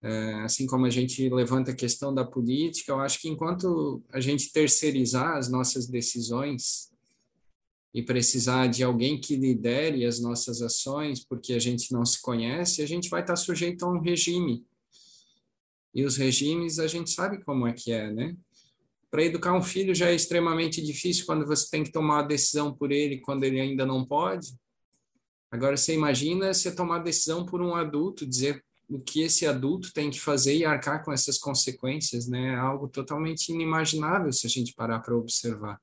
É, 0.01 0.34
assim 0.41 0.68
como 0.68 0.86
a 0.86 0.89
gente 0.89 1.30
levanta 1.30 1.72
a 1.72 1.76
questão 1.76 2.14
da 2.14 2.26
política, 2.26 2.91
eu 2.91 2.99
acho 2.99 3.22
que 3.22 3.30
enquanto 3.30 4.04
a 4.12 4.20
gente 4.20 4.51
terceirizar 4.51 5.38
as 5.38 5.49
nossas 5.49 5.88
decisões 5.88 6.91
e 7.93 8.04
precisar 8.04 8.68
de 8.68 8.84
alguém 8.84 9.20
que 9.20 9.38
lidere 9.38 10.06
as 10.06 10.20
nossas 10.20 10.62
ações, 10.62 11.24
porque 11.24 11.54
a 11.54 11.60
gente 11.60 11.93
não 11.93 12.04
se 12.06 12.22
conhece, 12.22 12.82
a 12.82 12.86
gente 12.86 13.10
vai 13.10 13.22
estar 13.22 13.38
sujeito 13.38 13.86
a 13.86 13.89
um 13.89 14.01
regime. 14.01 14.66
E 15.93 16.04
os 16.04 16.18
regimes 16.18 16.80
a 16.80 16.88
gente 16.88 17.12
sabe 17.12 17.41
como 17.43 17.66
é 17.66 17.72
que 17.72 17.91
é, 17.91 18.12
né? 18.12 18.36
Para 19.10 19.24
educar 19.24 19.56
um 19.56 19.62
filho 19.62 19.93
já 19.93 20.10
é 20.10 20.16
extremamente 20.16 20.82
difícil 20.82 21.26
quando 21.26 21.45
você 21.45 21.70
tem 21.70 21.84
que 21.84 21.91
tomar 21.91 22.22
a 22.22 22.28
decisão 22.28 22.74
por 22.74 22.91
ele 22.91 23.20
quando 23.20 23.43
ele 23.43 23.62
ainda 23.62 23.86
não 23.86 24.04
pode. 24.04 24.54
Agora 25.54 25.78
você 25.78 25.93
imagina 25.93 26.51
você 26.51 26.76
tomar 26.76 26.95
a 26.95 27.04
decisão 27.04 27.45
por 27.45 27.62
um 27.62 27.76
adulto, 27.76 28.26
dizer 28.26 28.64
o 28.89 28.97
que 28.97 29.22
esse 29.22 29.45
adulto 29.45 29.93
tem 29.93 30.10
que 30.10 30.20
fazer 30.20 30.58
e 30.58 30.66
arcar 30.66 31.06
com 31.06 31.14
essas 31.14 31.38
consequências, 31.38 32.28
né? 32.28 32.54
É 32.54 32.56
algo 32.56 32.88
totalmente 32.88 33.49
inimaginável 33.49 34.34
se 34.34 34.47
a 34.47 34.49
gente 34.49 34.74
parar 34.74 34.99
para 35.01 35.16
observar. 35.16 35.80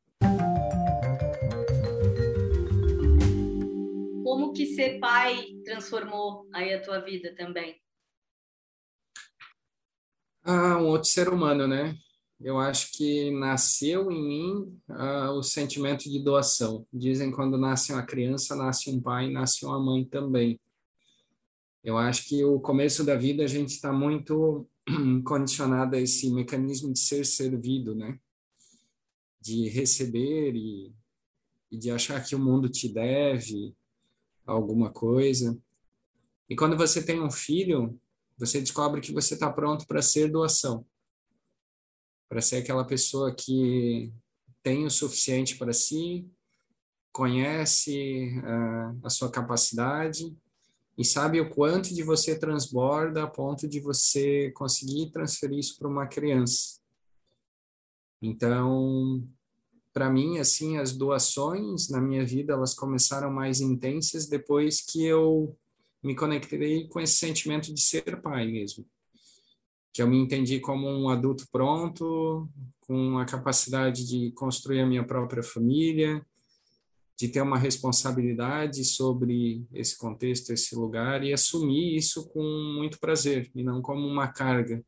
que 4.52 4.66
ser 4.66 4.98
pai 4.98 5.54
transformou 5.64 6.46
aí 6.52 6.74
a 6.74 6.82
tua 6.82 6.98
vida 6.98 7.34
também? 7.34 7.80
Ah, 10.42 10.76
um 10.78 10.88
outro 10.88 11.08
ser 11.08 11.28
humano, 11.28 11.66
né? 11.66 11.96
Eu 12.42 12.58
acho 12.58 12.92
que 12.92 13.30
nasceu 13.30 14.10
em 14.10 14.26
mim 14.26 14.80
ah, 14.88 15.30
o 15.32 15.42
sentimento 15.42 16.08
de 16.08 16.18
doação. 16.18 16.86
Dizem 16.90 17.30
quando 17.30 17.58
nasce 17.58 17.92
uma 17.92 18.02
criança, 18.02 18.56
nasce 18.56 18.90
um 18.90 18.98
pai, 18.98 19.30
nasce 19.30 19.66
uma 19.66 19.78
mãe 19.78 20.06
também. 20.06 20.58
Eu 21.84 21.98
acho 21.98 22.26
que 22.26 22.42
o 22.42 22.58
começo 22.58 23.04
da 23.04 23.14
vida 23.14 23.44
a 23.44 23.46
gente 23.46 23.68
está 23.68 23.92
muito 23.92 24.66
condicionado 25.24 25.96
a 25.96 26.00
esse 26.00 26.30
mecanismo 26.30 26.92
de 26.92 26.98
ser 26.98 27.26
servido, 27.26 27.94
né? 27.94 28.18
De 29.38 29.68
receber 29.68 30.54
e, 30.56 30.94
e 31.70 31.78
de 31.78 31.90
achar 31.90 32.24
que 32.24 32.34
o 32.34 32.38
mundo 32.38 32.70
te 32.70 32.88
deve, 32.88 33.74
alguma 34.46 34.90
coisa. 34.90 35.58
E 36.48 36.56
quando 36.56 36.76
você 36.76 37.02
tem 37.02 37.20
um 37.20 37.30
filho, 37.30 37.98
você 38.38 38.60
descobre 38.60 39.00
que 39.02 39.12
você 39.12 39.34
está 39.34 39.50
pronto 39.50 39.86
para 39.86 40.00
ser 40.00 40.30
doação, 40.30 40.86
para 42.30 42.40
ser 42.40 42.58
aquela 42.58 42.84
pessoa 42.84 43.34
que 43.34 44.12
tem 44.62 44.86
o 44.86 44.90
suficiente 44.90 45.58
para 45.58 45.72
si, 45.72 46.30
conhece 47.12 48.38
uh, 48.38 48.96
a 49.02 49.10
sua 49.10 49.28
capacidade 49.28 50.32
e 50.96 51.04
sabe 51.04 51.40
o 51.40 51.50
quanto 51.50 51.92
de 51.92 52.04
você 52.04 52.38
transborda 52.38 53.24
a 53.24 53.26
ponto 53.26 53.68
de 53.68 53.80
você 53.80 54.52
conseguir 54.52 55.10
transferir 55.10 55.58
isso 55.58 55.76
para 55.76 55.88
uma 55.88 56.06
criança. 56.06 56.78
Então, 58.22 59.26
para 59.92 60.08
mim, 60.08 60.38
assim, 60.38 60.78
as 60.78 60.92
doações 60.92 61.88
na 61.88 62.00
minha 62.00 62.24
vida, 62.24 62.52
elas 62.52 62.74
começaram 62.74 63.32
mais 63.32 63.60
intensas 63.60 64.28
depois 64.28 64.80
que 64.80 65.04
eu 65.04 65.58
me 66.00 66.14
conectei 66.14 66.86
com 66.86 67.00
esse 67.00 67.16
sentimento 67.16 67.74
de 67.74 67.80
ser 67.80 68.22
pai 68.22 68.46
mesmo. 68.46 68.86
Que 69.92 70.02
eu 70.02 70.08
me 70.08 70.18
entendi 70.18 70.60
como 70.60 70.88
um 70.88 71.08
adulto 71.08 71.46
pronto, 71.50 72.48
com 72.80 73.18
a 73.18 73.24
capacidade 73.24 74.06
de 74.06 74.32
construir 74.32 74.80
a 74.80 74.86
minha 74.86 75.04
própria 75.04 75.42
família, 75.42 76.24
de 77.18 77.28
ter 77.28 77.42
uma 77.42 77.58
responsabilidade 77.58 78.84
sobre 78.84 79.66
esse 79.72 79.96
contexto, 79.98 80.52
esse 80.52 80.74
lugar 80.74 81.22
e 81.22 81.32
assumir 81.32 81.96
isso 81.96 82.28
com 82.30 82.42
muito 82.78 82.98
prazer 82.98 83.50
e 83.54 83.62
não 83.62 83.82
como 83.82 84.06
uma 84.06 84.28
carga 84.28 84.82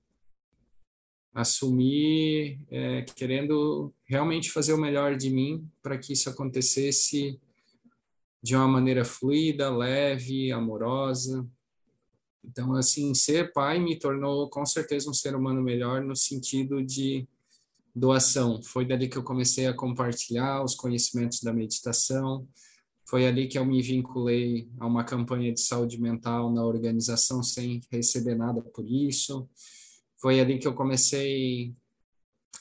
assumir, 1.34 2.60
é, 2.70 3.02
querendo 3.16 3.92
realmente 4.04 4.50
fazer 4.50 4.74
o 4.74 4.80
melhor 4.80 5.16
de 5.16 5.30
mim 5.30 5.66
para 5.82 5.96
que 5.96 6.12
isso 6.12 6.28
acontecesse 6.28 7.40
de 8.42 8.54
uma 8.54 8.68
maneira 8.68 9.04
fluida, 9.04 9.74
leve, 9.74 10.52
amorosa. 10.52 11.48
Então, 12.44 12.74
assim, 12.74 13.14
ser 13.14 13.52
pai 13.52 13.78
me 13.78 13.98
tornou 13.98 14.48
com 14.50 14.66
certeza 14.66 15.08
um 15.08 15.14
ser 15.14 15.34
humano 15.36 15.62
melhor 15.62 16.02
no 16.02 16.16
sentido 16.16 16.82
de 16.82 17.26
doação. 17.94 18.62
Foi 18.62 18.84
dali 18.84 19.08
que 19.08 19.16
eu 19.16 19.22
comecei 19.22 19.66
a 19.66 19.74
compartilhar 19.74 20.64
os 20.64 20.74
conhecimentos 20.74 21.40
da 21.40 21.52
meditação, 21.52 22.46
Foi 23.04 23.26
ali 23.26 23.46
que 23.46 23.58
eu 23.58 23.64
me 23.66 23.82
vinculei 23.82 24.70
a 24.80 24.86
uma 24.86 25.04
campanha 25.04 25.52
de 25.52 25.60
saúde 25.60 26.00
mental 26.00 26.50
na 26.50 26.64
organização 26.64 27.42
sem 27.42 27.80
receber 27.90 28.34
nada 28.34 28.62
por 28.62 28.86
isso. 28.86 29.48
Foi 30.16 30.40
ali 30.40 30.58
que 30.58 30.66
eu 30.66 30.74
comecei 30.74 31.74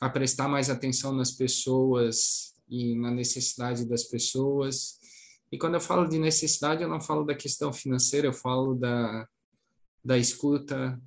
a 0.02 0.10
prestar 0.10 0.48
mais 0.50 0.70
atenção 0.70 1.14
nas 1.14 1.32
pessoas 1.32 2.54
e 2.68 2.96
na 2.96 3.12
necessidade 3.12 3.86
das 3.86 4.04
pessoas. 4.04 5.00
E 5.52 5.58
quando 5.58 5.76
eu 5.76 5.82
falo 5.82 6.08
de 6.08 6.18
necessidade, 6.18 6.82
eu 6.82 6.90
não 6.90 7.00
falo 7.00 7.24
da 7.24 7.36
questão 7.36 7.72
financeira, 7.72 8.28
eu 8.28 8.34
falo 8.34 8.74
da, 8.74 9.28
da 10.04 10.18
escuta 10.18 11.00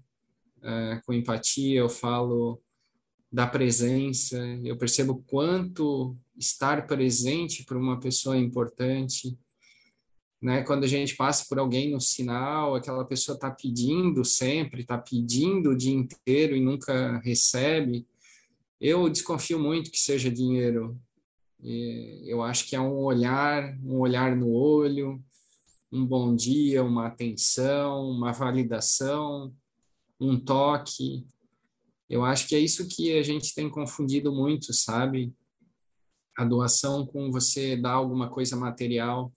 uh, 0.59 1.05
com 1.05 1.12
empatia, 1.12 1.80
eu 1.80 1.88
falo 1.88 2.61
da 3.30 3.47
presença, 3.47 4.38
eu 4.62 4.76
percebo 4.76 5.24
quanto 5.26 6.16
estar 6.38 6.86
presente 6.86 7.64
para 7.64 7.76
uma 7.76 7.99
pessoa 7.99 8.36
é 8.36 8.38
importante. 8.38 9.36
Né? 10.40 10.62
Quando 10.62 10.84
a 10.84 10.86
gente 10.86 11.16
passa 11.16 11.45
por 11.49 11.59
alguém 11.59 11.90
no 11.90 12.01
sinal, 12.01 12.76
aquela 12.76 13.05
pessoa 13.05 13.34
está 13.34 13.51
pedindo 13.51 14.24
sempre, 14.24 14.82
está 14.82 14.97
pedindo 14.97 15.70
o 15.70 15.76
dia 15.76 15.95
inteiro 15.95 16.55
e 16.55 16.61
nunca 16.61 17.18
recebe. 17.24 18.07
Eu 18.80 19.09
desconfio 19.09 19.59
muito 19.59 19.90
que 19.90 19.99
seja 19.99 20.30
dinheiro. 20.30 20.97
Eu 21.61 22.42
acho 22.42 22.68
que 22.68 22.76
é 22.76 22.80
um 22.80 22.99
olhar, 22.99 23.76
um 23.82 23.99
olhar 23.99 24.36
no 24.36 24.51
olho, 24.51 25.20
um 25.95 26.05
bom 26.05 26.34
dia, 26.34 26.82
uma 26.82 27.07
atenção, 27.07 28.11
uma 28.11 28.32
validação, 28.32 29.55
um 30.20 30.36
toque, 30.36 31.24
eu 32.11 32.24
acho 32.24 32.49
que 32.49 32.57
é 32.57 32.59
isso 32.59 32.88
que 32.88 33.16
a 33.16 33.22
gente 33.22 33.55
tem 33.55 33.70
confundido 33.70 34.32
muito, 34.32 34.72
sabe? 34.74 35.32
A 36.36 36.45
doação 36.45 37.07
com 37.07 37.30
você 37.30 37.76
dar 37.76 37.92
alguma 37.92 38.28
coisa 38.28 38.57
material. 38.57 39.32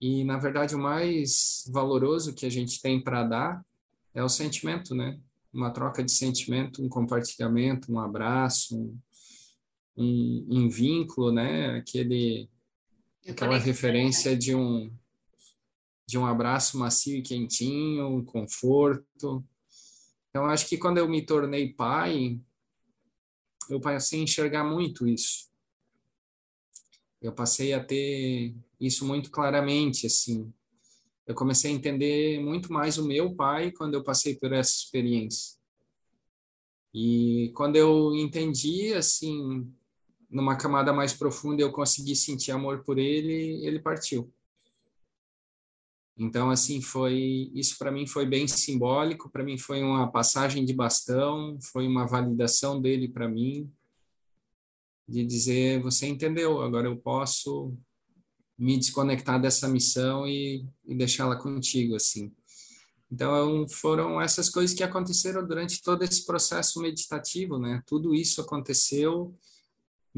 E, 0.00 0.24
na 0.24 0.38
verdade, 0.38 0.74
o 0.74 0.78
mais 0.78 1.64
valoroso 1.70 2.34
que 2.34 2.46
a 2.46 2.50
gente 2.50 2.80
tem 2.80 2.98
para 2.98 3.24
dar 3.24 3.66
é 4.14 4.24
o 4.24 4.28
sentimento, 4.28 4.94
né? 4.94 5.20
Uma 5.52 5.70
troca 5.70 6.02
de 6.02 6.12
sentimento, 6.12 6.82
um 6.82 6.88
compartilhamento, 6.88 7.92
um 7.92 8.00
abraço, 8.00 8.74
um, 8.74 8.98
um, 9.98 10.46
um 10.48 10.68
vínculo, 10.70 11.30
né? 11.30 11.76
Aquele, 11.76 12.48
aquela 13.28 13.58
referência 13.58 14.34
de 14.34 14.54
um, 14.54 14.90
de 16.08 16.16
um 16.16 16.24
abraço 16.24 16.78
macio 16.78 17.18
e 17.18 17.22
quentinho, 17.22 18.08
um 18.08 18.24
conforto. 18.24 19.44
Então, 20.30 20.46
acho 20.46 20.66
que 20.66 20.78
quando 20.78 20.96
eu 20.96 21.06
me 21.06 21.20
tornei 21.20 21.74
pai, 21.74 22.40
eu 23.68 23.78
passei 23.78 24.20
a 24.20 24.22
enxergar 24.22 24.64
muito 24.64 25.06
isso. 25.06 25.50
Eu 27.20 27.30
passei 27.30 27.74
a 27.74 27.84
ter 27.84 28.54
isso 28.80 29.04
muito 29.04 29.30
claramente, 29.30 30.06
assim. 30.06 30.50
Eu 31.26 31.34
comecei 31.34 31.70
a 31.70 31.74
entender 31.74 32.40
muito 32.40 32.72
mais 32.72 32.96
o 32.96 33.06
meu 33.06 33.34
pai 33.34 33.70
quando 33.70 33.92
eu 33.92 34.02
passei 34.02 34.34
por 34.34 34.50
essa 34.50 34.76
experiência. 34.76 35.58
E 36.94 37.52
quando 37.54 37.76
eu 37.76 38.14
entendi, 38.14 38.94
assim, 38.94 39.70
numa 40.30 40.56
camada 40.56 40.90
mais 40.90 41.12
profunda, 41.12 41.60
eu 41.60 41.70
consegui 41.70 42.16
sentir 42.16 42.50
amor 42.50 42.82
por 42.82 42.96
ele, 42.96 43.62
ele 43.62 43.78
partiu. 43.78 44.32
Então, 46.18 46.50
assim, 46.50 46.82
foi 46.82 47.48
isso 47.54 47.78
para 47.78 47.92
mim 47.92 48.04
foi 48.04 48.26
bem 48.26 48.48
simbólico, 48.48 49.30
para 49.30 49.44
mim 49.44 49.56
foi 49.56 49.82
uma 49.82 50.10
passagem 50.10 50.64
de 50.64 50.74
bastão, 50.74 51.56
foi 51.60 51.86
uma 51.86 52.06
validação 52.06 52.80
dele 52.80 53.08
para 53.08 53.28
mim, 53.28 53.70
de 55.08 55.24
dizer: 55.24 55.80
você 55.80 56.08
entendeu, 56.08 56.60
agora 56.60 56.88
eu 56.88 56.96
posso 56.96 57.72
me 58.58 58.76
desconectar 58.76 59.40
dessa 59.40 59.68
missão 59.68 60.26
e, 60.26 60.66
e 60.84 60.92
deixá-la 60.92 61.36
contigo, 61.36 61.94
assim. 61.94 62.32
Então, 63.10 63.66
foram 63.68 64.20
essas 64.20 64.50
coisas 64.50 64.76
que 64.76 64.82
aconteceram 64.82 65.46
durante 65.46 65.80
todo 65.80 66.02
esse 66.02 66.26
processo 66.26 66.80
meditativo, 66.80 67.58
né? 67.58 67.80
Tudo 67.86 68.12
isso 68.12 68.40
aconteceu 68.40 69.34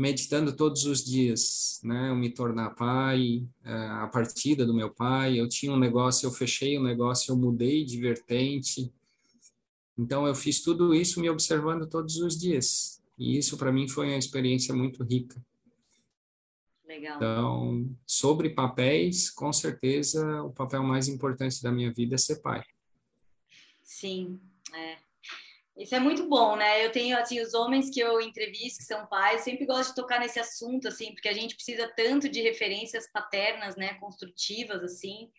meditando 0.00 0.56
todos 0.56 0.86
os 0.86 1.04
dias, 1.04 1.78
né? 1.84 2.08
Eu 2.08 2.16
me 2.16 2.30
tornar 2.30 2.70
pai, 2.70 3.46
é, 3.62 3.72
a 3.72 4.06
partida 4.06 4.64
do 4.64 4.72
meu 4.72 4.88
pai, 4.88 5.38
eu 5.38 5.46
tinha 5.46 5.70
um 5.70 5.78
negócio, 5.78 6.26
eu 6.26 6.32
fechei 6.32 6.78
o 6.78 6.80
um 6.80 6.84
negócio, 6.84 7.30
eu 7.30 7.36
mudei 7.36 7.84
de 7.84 8.00
vertente. 8.00 8.90
Então 9.98 10.26
eu 10.26 10.34
fiz 10.34 10.62
tudo 10.62 10.94
isso 10.94 11.20
me 11.20 11.28
observando 11.28 11.86
todos 11.86 12.16
os 12.16 12.38
dias. 12.38 13.02
E 13.18 13.36
isso 13.36 13.58
para 13.58 13.70
mim 13.70 13.86
foi 13.86 14.06
uma 14.06 14.16
experiência 14.16 14.74
muito 14.74 15.04
rica. 15.04 15.38
Legal. 16.86 17.16
Então, 17.16 17.96
sobre 18.06 18.48
papéis, 18.48 19.28
com 19.28 19.52
certeza 19.52 20.42
o 20.42 20.50
papel 20.50 20.82
mais 20.82 21.08
importante 21.08 21.62
da 21.62 21.70
minha 21.70 21.92
vida 21.92 22.14
é 22.14 22.18
ser 22.18 22.40
pai. 22.40 22.64
Sim, 23.82 24.40
é. 24.74 24.96
Isso 25.76 25.94
é 25.94 26.00
muito 26.00 26.28
bom, 26.28 26.56
né? 26.56 26.84
Eu 26.84 26.92
tenho, 26.92 27.16
assim, 27.16 27.40
os 27.40 27.54
homens 27.54 27.90
que 27.90 28.00
eu 28.00 28.20
entrevisto, 28.20 28.78
que 28.78 28.84
são 28.84 29.06
pais, 29.06 29.42
sempre 29.42 29.64
gosto 29.64 29.90
de 29.90 29.94
tocar 29.96 30.20
nesse 30.20 30.38
assunto, 30.38 30.88
assim, 30.88 31.12
porque 31.12 31.28
a 31.28 31.32
gente 31.32 31.54
precisa 31.54 31.90
tanto 31.96 32.28
de 32.28 32.42
referências 32.42 33.10
paternas, 33.10 33.76
né, 33.76 33.94
construtivas, 33.94 34.82
assim. 34.82 35.30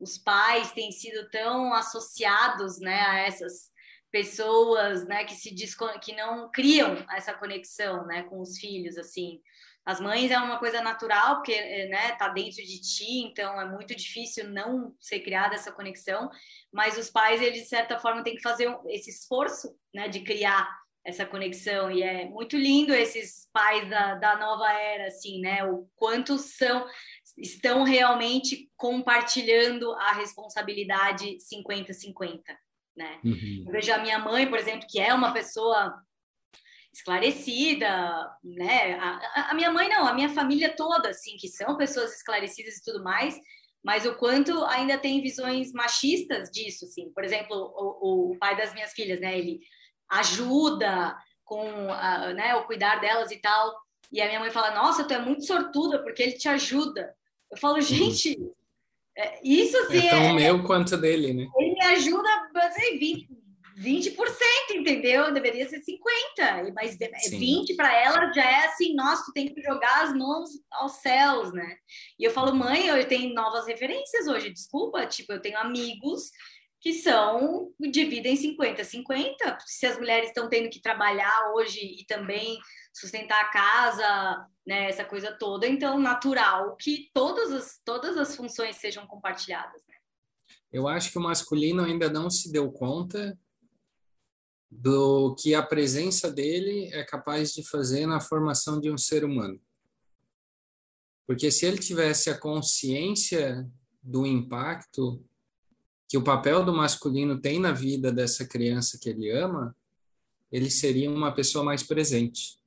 Os 0.00 0.16
pais 0.18 0.72
têm 0.72 0.90
sido 0.92 1.28
tão 1.30 1.74
associados, 1.74 2.80
né, 2.80 3.00
a 3.02 3.18
essas 3.20 3.70
pessoas, 4.10 5.06
né, 5.06 5.24
que 5.24 5.34
se 5.34 5.54
que 6.02 6.14
não 6.14 6.50
criam 6.50 7.04
essa 7.10 7.34
conexão, 7.34 8.06
né, 8.06 8.22
com 8.24 8.40
os 8.40 8.58
filhos, 8.58 8.96
assim. 8.96 9.40
As 9.84 9.98
mães 10.00 10.30
é 10.30 10.38
uma 10.38 10.58
coisa 10.58 10.80
natural, 10.80 11.36
porque 11.36 11.52
eh, 11.52 11.88
né, 11.88 12.12
tá 12.12 12.28
dentro 12.28 12.62
de 12.62 12.80
ti, 12.80 13.24
então 13.24 13.60
é 13.60 13.64
muito 13.68 13.96
difícil 13.96 14.48
não 14.48 14.94
ser 15.00 15.20
criada 15.20 15.56
essa 15.56 15.72
conexão, 15.72 16.30
mas 16.72 16.96
os 16.96 17.10
pais, 17.10 17.42
eles 17.42 17.62
de 17.62 17.68
certa 17.68 17.98
forma 17.98 18.22
têm 18.22 18.36
que 18.36 18.42
fazer 18.42 18.74
esse 18.88 19.10
esforço, 19.10 19.76
né, 19.94 20.08
de 20.08 20.20
criar 20.20 20.68
essa 21.04 21.26
conexão, 21.26 21.90
e 21.90 22.02
é 22.02 22.26
muito 22.26 22.56
lindo 22.56 22.94
esses 22.94 23.48
pais 23.52 23.88
da, 23.90 24.14
da 24.14 24.38
nova 24.38 24.70
era, 24.72 25.08
assim, 25.08 25.40
né, 25.40 25.64
o 25.64 25.88
quanto 25.96 26.38
são, 26.38 26.86
estão 27.36 27.82
realmente 27.82 28.70
compartilhando 28.76 29.92
a 29.92 30.12
responsabilidade 30.12 31.36
50-50, 31.38 32.40
né. 32.96 33.20
Uhum. 33.24 33.64
Eu 33.66 33.72
vejo 33.72 33.92
a 33.92 33.98
minha 33.98 34.18
mãe, 34.18 34.48
por 34.48 34.58
exemplo, 34.58 34.86
que 34.88 35.00
é 35.00 35.12
uma 35.12 35.32
pessoa 35.32 36.00
esclarecida, 36.92 38.30
né? 38.44 38.94
A, 38.94 39.50
a, 39.50 39.54
minha 39.54 39.70
mãe 39.70 39.88
não, 39.88 40.06
a 40.06 40.12
minha 40.12 40.28
família 40.28 40.76
toda, 40.76 41.08
assim, 41.08 41.36
que 41.38 41.48
são 41.48 41.76
pessoas 41.76 42.14
esclarecidas 42.14 42.76
e 42.76 42.84
tudo 42.84 43.02
mais, 43.02 43.34
mas 43.82 44.06
o 44.06 44.14
quanto 44.14 44.64
ainda 44.66 44.96
tem 44.96 45.20
visões 45.20 45.72
machistas 45.72 46.50
disso, 46.50 46.84
assim. 46.84 47.10
Por 47.12 47.24
exemplo, 47.24 47.56
o, 47.56 48.32
o 48.32 48.38
pai 48.38 48.56
das 48.56 48.72
minhas 48.72 48.92
filhas, 48.92 49.20
né? 49.20 49.36
Ele 49.36 49.60
ajuda 50.08 51.16
com 51.44 51.92
a, 51.92 52.32
né, 52.32 52.54
o 52.54 52.64
cuidar 52.64 53.00
delas 53.00 53.30
e 53.30 53.36
tal. 53.36 53.74
E 54.10 54.20
a 54.20 54.26
minha 54.26 54.40
mãe 54.40 54.50
fala: 54.50 54.74
Nossa, 54.74 55.04
tu 55.04 55.12
é 55.14 55.18
muito 55.18 55.44
sortuda 55.44 56.02
porque 56.02 56.22
ele 56.22 56.32
te 56.32 56.48
ajuda. 56.48 57.14
Eu 57.50 57.58
falo, 57.58 57.74
uhum. 57.76 57.82
gente, 57.82 58.38
é, 59.16 59.40
isso 59.44 59.76
assim. 59.76 60.06
É 60.06 60.10
tão 60.10 60.22
é, 60.22 60.32
meu 60.32 60.64
quanto 60.64 60.96
dele, 60.96 61.34
né? 61.34 61.46
Ele 61.58 61.74
me 61.74 61.84
ajuda, 61.84 62.28
assim, 62.56 62.98
20, 62.98 63.28
20%, 63.78 64.16
entendeu? 64.74 65.32
Deveria 65.32 65.68
ser 65.68 65.80
50%, 65.80 66.72
mas 66.74 66.96
Sim. 67.24 67.64
20% 67.64 67.76
para 67.76 67.94
ela 67.94 68.32
já 68.32 68.44
é 68.44 68.66
assim, 68.66 68.94
nossa, 68.94 69.24
tu 69.24 69.32
tem 69.32 69.52
que 69.52 69.62
jogar 69.62 70.04
as 70.04 70.14
mãos 70.14 70.50
aos 70.70 70.92
céus, 71.00 71.52
né? 71.52 71.76
E 72.18 72.24
eu 72.24 72.30
falo, 72.30 72.54
mãe, 72.54 72.86
eu 72.86 73.06
tenho 73.06 73.34
novas 73.34 73.66
referências 73.66 74.26
hoje, 74.26 74.50
desculpa, 74.50 75.06
tipo, 75.06 75.32
eu 75.32 75.40
tenho 75.40 75.58
amigos 75.58 76.30
que 76.82 76.92
são, 76.94 77.72
dividem 77.78 78.34
50, 78.34 78.82
50. 78.82 79.58
Se 79.64 79.86
as 79.86 79.96
mulheres 79.98 80.28
estão 80.28 80.48
tendo 80.48 80.68
que 80.68 80.82
trabalhar 80.82 81.52
hoje 81.54 81.78
e 81.78 82.04
também 82.06 82.58
sustentar 82.92 83.40
a 83.40 83.50
casa, 83.50 84.46
né, 84.66 84.88
essa 84.88 85.04
coisa 85.04 85.30
toda, 85.32 85.66
então 85.66 85.98
natural 86.00 86.76
que 86.76 87.08
todas 87.14 87.52
as, 87.52 87.80
todas 87.84 88.18
as 88.18 88.34
funções 88.34 88.76
sejam 88.76 89.06
compartilhadas, 89.06 89.82
né? 89.88 89.94
Eu 90.72 90.88
acho 90.88 91.12
que 91.12 91.18
o 91.18 91.22
masculino 91.22 91.84
ainda 91.84 92.10
não 92.10 92.28
se 92.28 92.50
deu 92.50 92.70
conta 92.72 93.38
do 94.74 95.34
que 95.34 95.54
a 95.54 95.62
presença 95.62 96.30
dele 96.30 96.88
é 96.92 97.04
capaz 97.04 97.52
de 97.52 97.62
fazer 97.62 98.06
na 98.06 98.20
formação 98.20 98.80
de 98.80 98.90
um 98.90 98.96
ser 98.96 99.22
humano. 99.22 99.60
Porque 101.26 101.50
se 101.50 101.66
ele 101.66 101.78
tivesse 101.78 102.30
a 102.30 102.38
consciência 102.38 103.70
do 104.02 104.26
impacto 104.26 105.22
que 106.08 106.16
o 106.16 106.24
papel 106.24 106.64
do 106.64 106.72
masculino 106.72 107.38
tem 107.38 107.60
na 107.60 107.72
vida 107.72 108.10
dessa 108.10 108.46
criança 108.46 108.98
que 108.98 109.10
ele 109.10 109.30
ama, 109.30 109.76
ele 110.50 110.70
seria 110.70 111.10
uma 111.10 111.32
pessoa 111.32 111.62
mais 111.62 111.82
presente. 111.82 112.58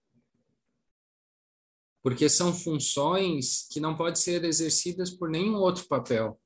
Porque 2.03 2.29
são 2.29 2.53
funções 2.53 3.67
que 3.69 3.79
não 3.79 3.97
podem 3.97 4.15
ser 4.15 4.43
exercidas 4.43 5.09
por 5.09 5.29
nenhum 5.29 5.55
outro 5.55 5.87
papel. 5.87 6.39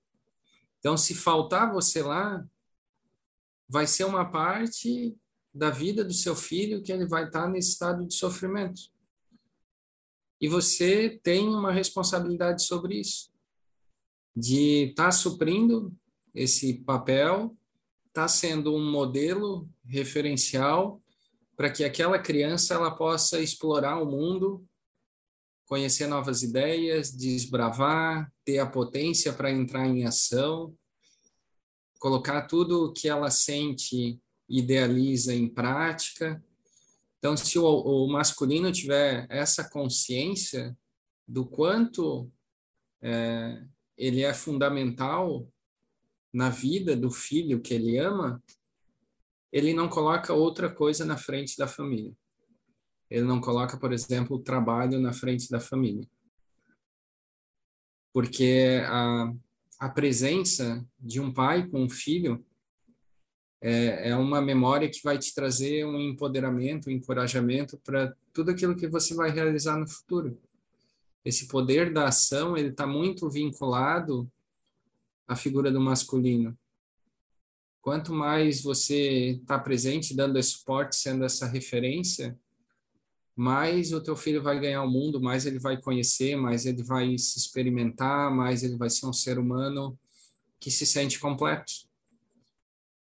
Então, 0.79 0.95
se 0.95 1.13
faltar 1.13 1.71
você 1.71 2.01
lá, 2.01 2.45
vai 3.67 3.85
ser 3.85 4.05
uma 4.05 4.25
parte 4.31 5.15
da 5.53 5.69
vida 5.69 6.03
do 6.03 6.13
seu 6.13 6.35
filho 6.35 6.81
que 6.81 6.91
ele 6.91 7.05
vai 7.05 7.25
estar 7.25 7.47
nesse 7.47 7.71
estado 7.71 8.05
de 8.05 8.13
sofrimento. 8.13 8.81
E 10.39 10.47
você 10.47 11.19
tem 11.21 11.47
uma 11.47 11.71
responsabilidade 11.71 12.63
sobre 12.63 12.99
isso. 12.99 13.29
de 14.35 14.91
estar 14.91 15.05
tá 15.05 15.11
suprindo 15.11 15.93
esse 16.33 16.75
papel, 16.83 17.57
está 18.07 18.27
sendo 18.27 18.73
um 18.73 18.89
modelo 18.89 19.67
referencial 19.83 21.01
para 21.57 21.69
que 21.69 21.83
aquela 21.83 22.17
criança 22.17 22.75
ela 22.75 22.91
possa 22.91 23.41
explorar 23.41 24.01
o 24.01 24.05
mundo, 24.05 24.65
conhecer 25.65 26.07
novas 26.07 26.41
ideias, 26.41 27.11
desbravar, 27.11 28.31
ter 28.45 28.59
a 28.59 28.65
potência 28.65 29.33
para 29.33 29.51
entrar 29.51 29.85
em 29.87 30.05
ação, 30.05 30.73
colocar 31.99 32.43
tudo 32.47 32.85
o 32.85 32.93
que 32.93 33.09
ela 33.09 33.29
sente, 33.29 34.21
idealiza 34.49 35.33
em 35.33 35.47
prática. 35.47 36.43
Então, 37.17 37.37
se 37.37 37.59
o, 37.59 37.65
o 37.65 38.07
masculino 38.11 38.71
tiver 38.71 39.27
essa 39.29 39.69
consciência 39.69 40.75
do 41.27 41.45
quanto 41.45 42.31
é, 43.01 43.63
ele 43.97 44.23
é 44.23 44.33
fundamental 44.33 45.47
na 46.33 46.49
vida 46.49 46.95
do 46.95 47.11
filho 47.11 47.61
que 47.61 47.73
ele 47.73 47.97
ama, 47.97 48.41
ele 49.51 49.73
não 49.73 49.89
coloca 49.89 50.33
outra 50.33 50.73
coisa 50.73 51.05
na 51.05 51.17
frente 51.17 51.57
da 51.57 51.67
família. 51.67 52.15
Ele 53.09 53.23
não 53.23 53.41
coloca, 53.41 53.77
por 53.77 53.91
exemplo, 53.91 54.37
o 54.37 54.43
trabalho 54.43 54.99
na 54.99 55.11
frente 55.11 55.49
da 55.49 55.59
família. 55.59 56.07
Porque 58.13 58.81
a, 58.85 59.33
a 59.79 59.89
presença 59.89 60.85
de 60.99 61.19
um 61.19 61.33
pai 61.33 61.67
com 61.67 61.83
um 61.83 61.89
filho 61.89 62.45
é, 63.61 64.09
é 64.09 64.15
uma 64.15 64.41
memória 64.41 64.89
que 64.89 65.03
vai 65.03 65.17
te 65.17 65.33
trazer 65.33 65.85
um 65.85 65.99
empoderamento, 65.99 66.89
um 66.89 66.93
encorajamento 66.93 67.77
para 67.83 68.15
tudo 68.33 68.51
aquilo 68.51 68.75
que 68.75 68.87
você 68.87 69.13
vai 69.13 69.29
realizar 69.29 69.77
no 69.77 69.87
futuro. 69.87 70.37
Esse 71.25 71.47
poder 71.47 71.91
da 71.91 72.07
ação, 72.07 72.55
ele 72.55 72.69
está 72.69 72.87
muito 72.87 73.29
vinculado 73.29 74.31
à 75.27 75.35
figura 75.35 75.71
do 75.71 75.81
masculino. 75.81 76.57
Quanto 77.81 78.13
mais 78.13 78.61
você 78.61 79.39
está 79.41 79.59
presente, 79.59 80.15
dando 80.15 80.37
esse 80.37 80.51
suporte, 80.51 80.95
sendo 80.95 81.25
essa 81.25 81.45
referência, 81.45 82.37
mais 83.35 83.93
o 83.93 84.01
teu 84.01 84.15
filho 84.15 84.43
vai 84.43 84.59
ganhar 84.59 84.83
o 84.83 84.89
mundo, 84.89 85.21
mais 85.21 85.45
ele 85.45 85.59
vai 85.59 85.79
conhecer, 85.79 86.35
mais 86.35 86.65
ele 86.65 86.83
vai 86.83 87.17
se 87.17 87.39
experimentar, 87.39 88.29
mais 88.29 88.63
ele 88.63 88.75
vai 88.75 88.89
ser 88.89 89.05
um 89.05 89.13
ser 89.13 89.39
humano 89.39 89.97
que 90.59 90.69
se 90.69 90.85
sente 90.85 91.19
completo. 91.19 91.88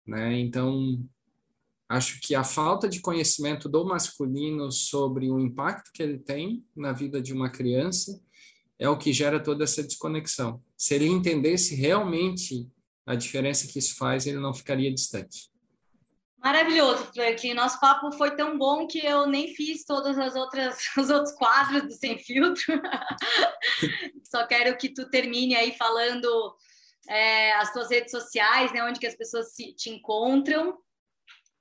Né? 0.07 0.39
Então, 0.41 1.05
acho 1.89 2.21
que 2.21 2.35
a 2.35 2.45
falta 2.45 2.89
de 2.89 3.01
conhecimento 3.01 3.69
do 3.69 3.85
masculino 3.85 4.71
sobre 4.71 5.31
o 5.31 5.39
impacto 5.39 5.91
que 5.93 6.03
ele 6.03 6.19
tem 6.19 6.65
na 6.75 6.93
vida 6.93 7.21
de 7.21 7.33
uma 7.33 7.51
criança 7.51 8.21
é 8.79 8.89
o 8.89 8.99
que 8.99 9.13
gera 9.13 9.43
toda 9.43 9.65
essa 9.65 9.83
desconexão. 9.83 10.61
Se 10.77 10.95
ele 10.95 11.07
entendesse 11.07 11.75
realmente 11.75 12.69
a 13.07 13.15
diferença 13.15 13.67
que 13.67 13.79
isso 13.79 13.97
faz, 13.97 14.27
ele 14.27 14.39
não 14.39 14.55
ficaria 14.55 14.93
distante. 14.93 15.53
Maravilhoso, 16.43 17.05
Franklin. 17.15 17.55
Nosso 17.55 17.79
papo 17.79 18.11
foi 18.11 18.35
tão 18.35 18.59
bom 18.59 18.89
que 18.89 18.99
eu 18.99 19.29
nem 19.29 19.55
fiz 19.55 19.85
todas 19.85 20.19
as 20.19 20.35
outras 20.35 20.77
os 20.99 21.09
outros 21.09 21.33
quadros 21.37 21.85
do 21.85 21.93
Sem 21.93 22.19
Filtro. 22.19 22.83
Só 24.29 24.45
quero 24.47 24.77
que 24.77 24.89
tu 24.89 25.09
termine 25.09 25.55
aí 25.55 25.73
falando 25.77 26.57
é, 27.09 27.53
as 27.55 27.73
tuas 27.73 27.91
redes 27.91 28.11
sociais, 28.11 28.73
né, 28.73 28.83
onde 28.85 29.01
que 29.01 29.07
as 29.07 29.17
pessoas 29.17 29.55
se, 29.55 29.73
te 29.75 29.91
encontram. 29.91 30.79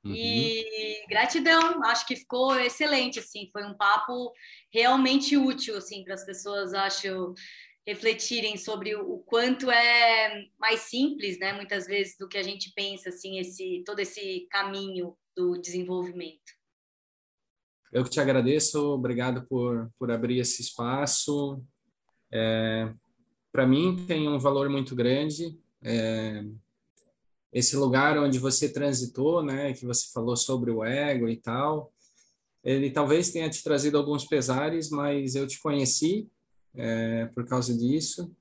Uhum. 0.03 0.13
E 0.15 1.05
gratidão, 1.07 1.83
acho 1.83 2.07
que 2.07 2.15
ficou 2.15 2.59
excelente, 2.59 3.19
assim, 3.19 3.49
foi 3.51 3.63
um 3.65 3.75
papo 3.75 4.33
realmente 4.73 5.37
útil, 5.37 5.77
assim, 5.77 6.03
para 6.03 6.15
as 6.15 6.25
pessoas, 6.25 6.73
acho, 6.73 7.35
refletirem 7.85 8.57
sobre 8.57 8.95
o, 8.95 9.19
quanto 9.19 9.69
é 9.69 10.45
mais 10.59 10.81
simples, 10.81 11.39
né, 11.39 11.53
muitas 11.53 11.85
vezes, 11.85 12.15
do 12.17 12.27
que 12.27 12.37
a 12.37 12.43
gente 12.43 12.71
pensa, 12.73 13.09
assim, 13.09 13.39
esse, 13.39 13.83
todo 13.85 13.99
esse 13.99 14.47
caminho 14.49 15.15
do 15.35 15.59
desenvolvimento. 15.59 16.61
Eu 17.91 18.03
que 18.03 18.09
te 18.09 18.19
agradeço, 18.19 18.79
obrigado 18.93 19.45
por, 19.47 19.91
por 19.99 20.11
abrir 20.11 20.39
esse 20.39 20.61
espaço. 20.61 21.61
É, 22.31 22.91
para 23.51 23.67
mim 23.67 24.05
tem 24.07 24.27
um 24.27 24.39
valor 24.39 24.69
muito 24.69 24.95
grande. 24.95 25.57
É, 25.81 26.43
esse 27.51 27.75
lugar 27.75 28.17
onde 28.17 28.39
você 28.39 28.69
transitou, 28.69 29.43
né, 29.43 29.73
que 29.73 29.85
você 29.85 30.11
falou 30.13 30.37
sobre 30.37 30.71
o 30.71 30.83
ego 30.83 31.27
e 31.27 31.35
tal, 31.35 31.91
ele 32.63 32.91
talvez 32.91 33.31
tenha 33.31 33.49
te 33.49 33.63
trazido 33.63 33.97
alguns 33.97 34.25
pesares, 34.25 34.89
mas 34.89 35.35
eu 35.35 35.47
te 35.47 35.59
conheci 35.59 36.29
é, 36.75 37.25
por 37.27 37.45
causa 37.45 37.75
disso. 37.77 38.31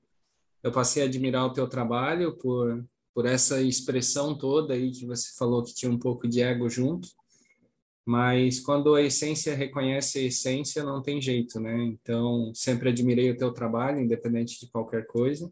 Eu 0.63 0.71
passei 0.71 1.03
a 1.03 1.05
admirar 1.07 1.45
o 1.45 1.53
teu 1.53 1.67
trabalho 1.67 2.37
por 2.37 2.85
por 3.13 3.25
essa 3.25 3.61
expressão 3.61 4.37
toda 4.37 4.73
aí 4.73 4.91
que 4.91 5.05
você 5.05 5.35
falou 5.37 5.63
que 5.63 5.73
tinha 5.73 5.91
um 5.91 5.99
pouco 5.99 6.27
de 6.27 6.41
ego 6.41 6.69
junto. 6.69 7.09
Mas 8.05 8.59
quando 8.59 8.95
a 8.95 9.01
essência 9.01 9.55
reconhece 9.55 10.19
a 10.19 10.23
essência, 10.23 10.83
não 10.83 11.01
tem 11.01 11.21
jeito, 11.21 11.59
né? 11.59 11.83
Então, 11.83 12.51
sempre 12.53 12.89
admirei 12.89 13.29
o 13.29 13.37
teu 13.37 13.53
trabalho, 13.53 13.99
independente 13.99 14.59
de 14.59 14.71
qualquer 14.71 15.05
coisa. 15.05 15.51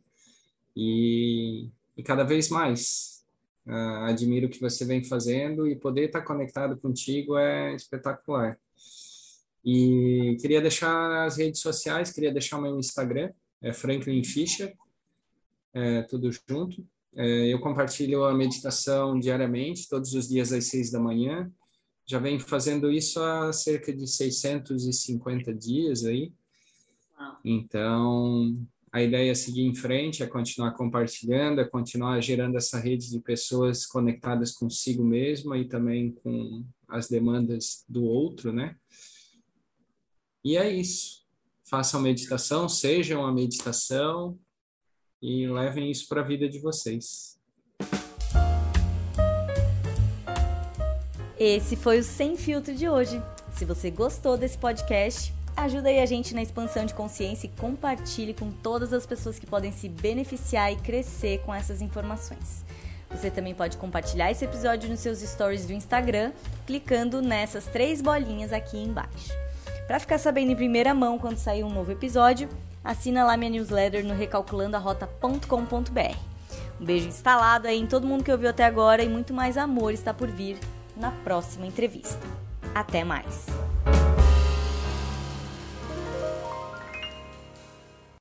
E, 0.75 1.69
e 1.95 2.03
cada 2.03 2.23
vez 2.23 2.49
mais 2.49 3.23
uh, 3.67 4.05
admiro 4.05 4.47
o 4.47 4.49
que 4.49 4.59
você 4.59 4.83
vem 4.83 5.03
fazendo 5.03 5.67
e 5.67 5.75
poder 5.75 6.05
estar 6.05 6.21
conectado 6.21 6.77
contigo 6.77 7.37
é 7.37 7.75
espetacular. 7.75 8.57
E 9.63 10.37
queria 10.41 10.61
deixar 10.61 11.25
as 11.25 11.37
redes 11.37 11.61
sociais, 11.61 12.11
queria 12.11 12.31
deixar 12.31 12.59
meu 12.59 12.79
Instagram, 12.79 13.31
é 13.61 13.73
Franklin 13.73 14.23
Fischer, 14.23 14.75
é, 15.73 16.01
tudo 16.03 16.29
junto. 16.31 16.85
É, 17.15 17.53
eu 17.53 17.59
compartilho 17.59 18.23
a 18.23 18.33
meditação 18.33 19.19
diariamente, 19.19 19.89
todos 19.89 20.13
os 20.13 20.27
dias 20.27 20.53
às 20.53 20.65
seis 20.65 20.91
da 20.91 20.99
manhã. 20.99 21.51
Já 22.09 22.17
venho 22.17 22.39
fazendo 22.39 22.91
isso 22.91 23.21
há 23.21 23.53
cerca 23.53 23.93
de 23.93 24.07
650 24.07 25.53
dias 25.53 26.03
aí. 26.05 26.33
Então, 27.45 28.57
a 28.91 29.03
ideia 29.03 29.29
é 29.29 29.35
seguir 29.35 29.61
em 29.61 29.75
frente, 29.75 30.23
é 30.23 30.25
continuar 30.25 30.71
compartilhando, 30.71 31.61
é 31.61 31.65
continuar 31.65 32.19
gerando 32.19 32.57
essa 32.57 32.79
rede 32.79 33.11
de 33.11 33.19
pessoas 33.19 33.85
conectadas 33.85 34.51
consigo 34.51 35.03
mesma 35.03 35.55
e 35.55 35.67
também 35.67 36.11
com 36.11 36.65
as 36.87 37.07
demandas 37.07 37.85
do 37.87 38.03
outro, 38.03 38.51
né? 38.51 38.75
E 40.43 40.57
é 40.57 40.67
isso. 40.67 41.27
Façam 41.63 42.01
meditação, 42.01 42.67
sejam 42.67 43.23
a 43.23 43.31
meditação 43.31 44.35
e 45.21 45.47
levem 45.47 45.91
isso 45.91 46.07
para 46.07 46.21
a 46.21 46.27
vida 46.27 46.49
de 46.49 46.57
vocês. 46.57 47.38
Esse 51.39 51.75
foi 51.75 51.99
o 51.99 52.03
Sem 52.03 52.35
Filtro 52.35 52.75
de 52.75 52.89
hoje. 52.89 53.21
Se 53.53 53.63
você 53.63 53.89
gostou 53.89 54.37
desse 54.37 54.57
podcast, 54.57 55.33
Ajuda 55.59 55.89
aí 55.89 55.99
a 55.99 56.05
gente 56.05 56.33
na 56.33 56.41
expansão 56.41 56.85
de 56.85 56.93
consciência 56.93 57.45
e 57.45 57.49
compartilhe 57.59 58.33
com 58.33 58.49
todas 58.49 58.93
as 58.93 59.05
pessoas 59.05 59.37
que 59.37 59.45
podem 59.45 59.73
se 59.73 59.89
beneficiar 59.89 60.71
e 60.71 60.77
crescer 60.77 61.39
com 61.39 61.53
essas 61.53 61.81
informações. 61.81 62.63
Você 63.11 63.29
também 63.29 63.53
pode 63.53 63.75
compartilhar 63.75 64.31
esse 64.31 64.45
episódio 64.45 64.89
nos 64.89 65.01
seus 65.01 65.19
stories 65.19 65.65
do 65.65 65.73
Instagram, 65.73 66.31
clicando 66.65 67.21
nessas 67.21 67.65
três 67.65 68.01
bolinhas 68.01 68.53
aqui 68.53 68.77
embaixo. 68.77 69.33
Para 69.85 69.99
ficar 69.99 70.17
sabendo 70.17 70.53
em 70.53 70.55
primeira 70.55 70.93
mão 70.93 71.19
quando 71.19 71.35
sair 71.35 71.65
um 71.65 71.73
novo 71.73 71.91
episódio, 71.91 72.47
assina 72.81 73.25
lá 73.25 73.35
minha 73.35 73.51
newsletter 73.51 74.05
no 74.05 74.13
recalculandoarota.com.br. 74.13 76.17
Um 76.79 76.85
beijo 76.85 77.09
instalado 77.09 77.67
aí 77.67 77.77
em 77.77 77.85
todo 77.85 78.07
mundo 78.07 78.23
que 78.23 78.31
ouviu 78.31 78.49
até 78.49 78.63
agora 78.63 79.03
e 79.03 79.09
muito 79.09 79.33
mais 79.33 79.57
amor 79.57 79.91
está 79.91 80.13
por 80.13 80.29
vir 80.29 80.57
na 80.99 81.11
próxima 81.23 81.65
entrevista. 81.65 82.27
Até 82.75 83.03
mais! 83.03 83.47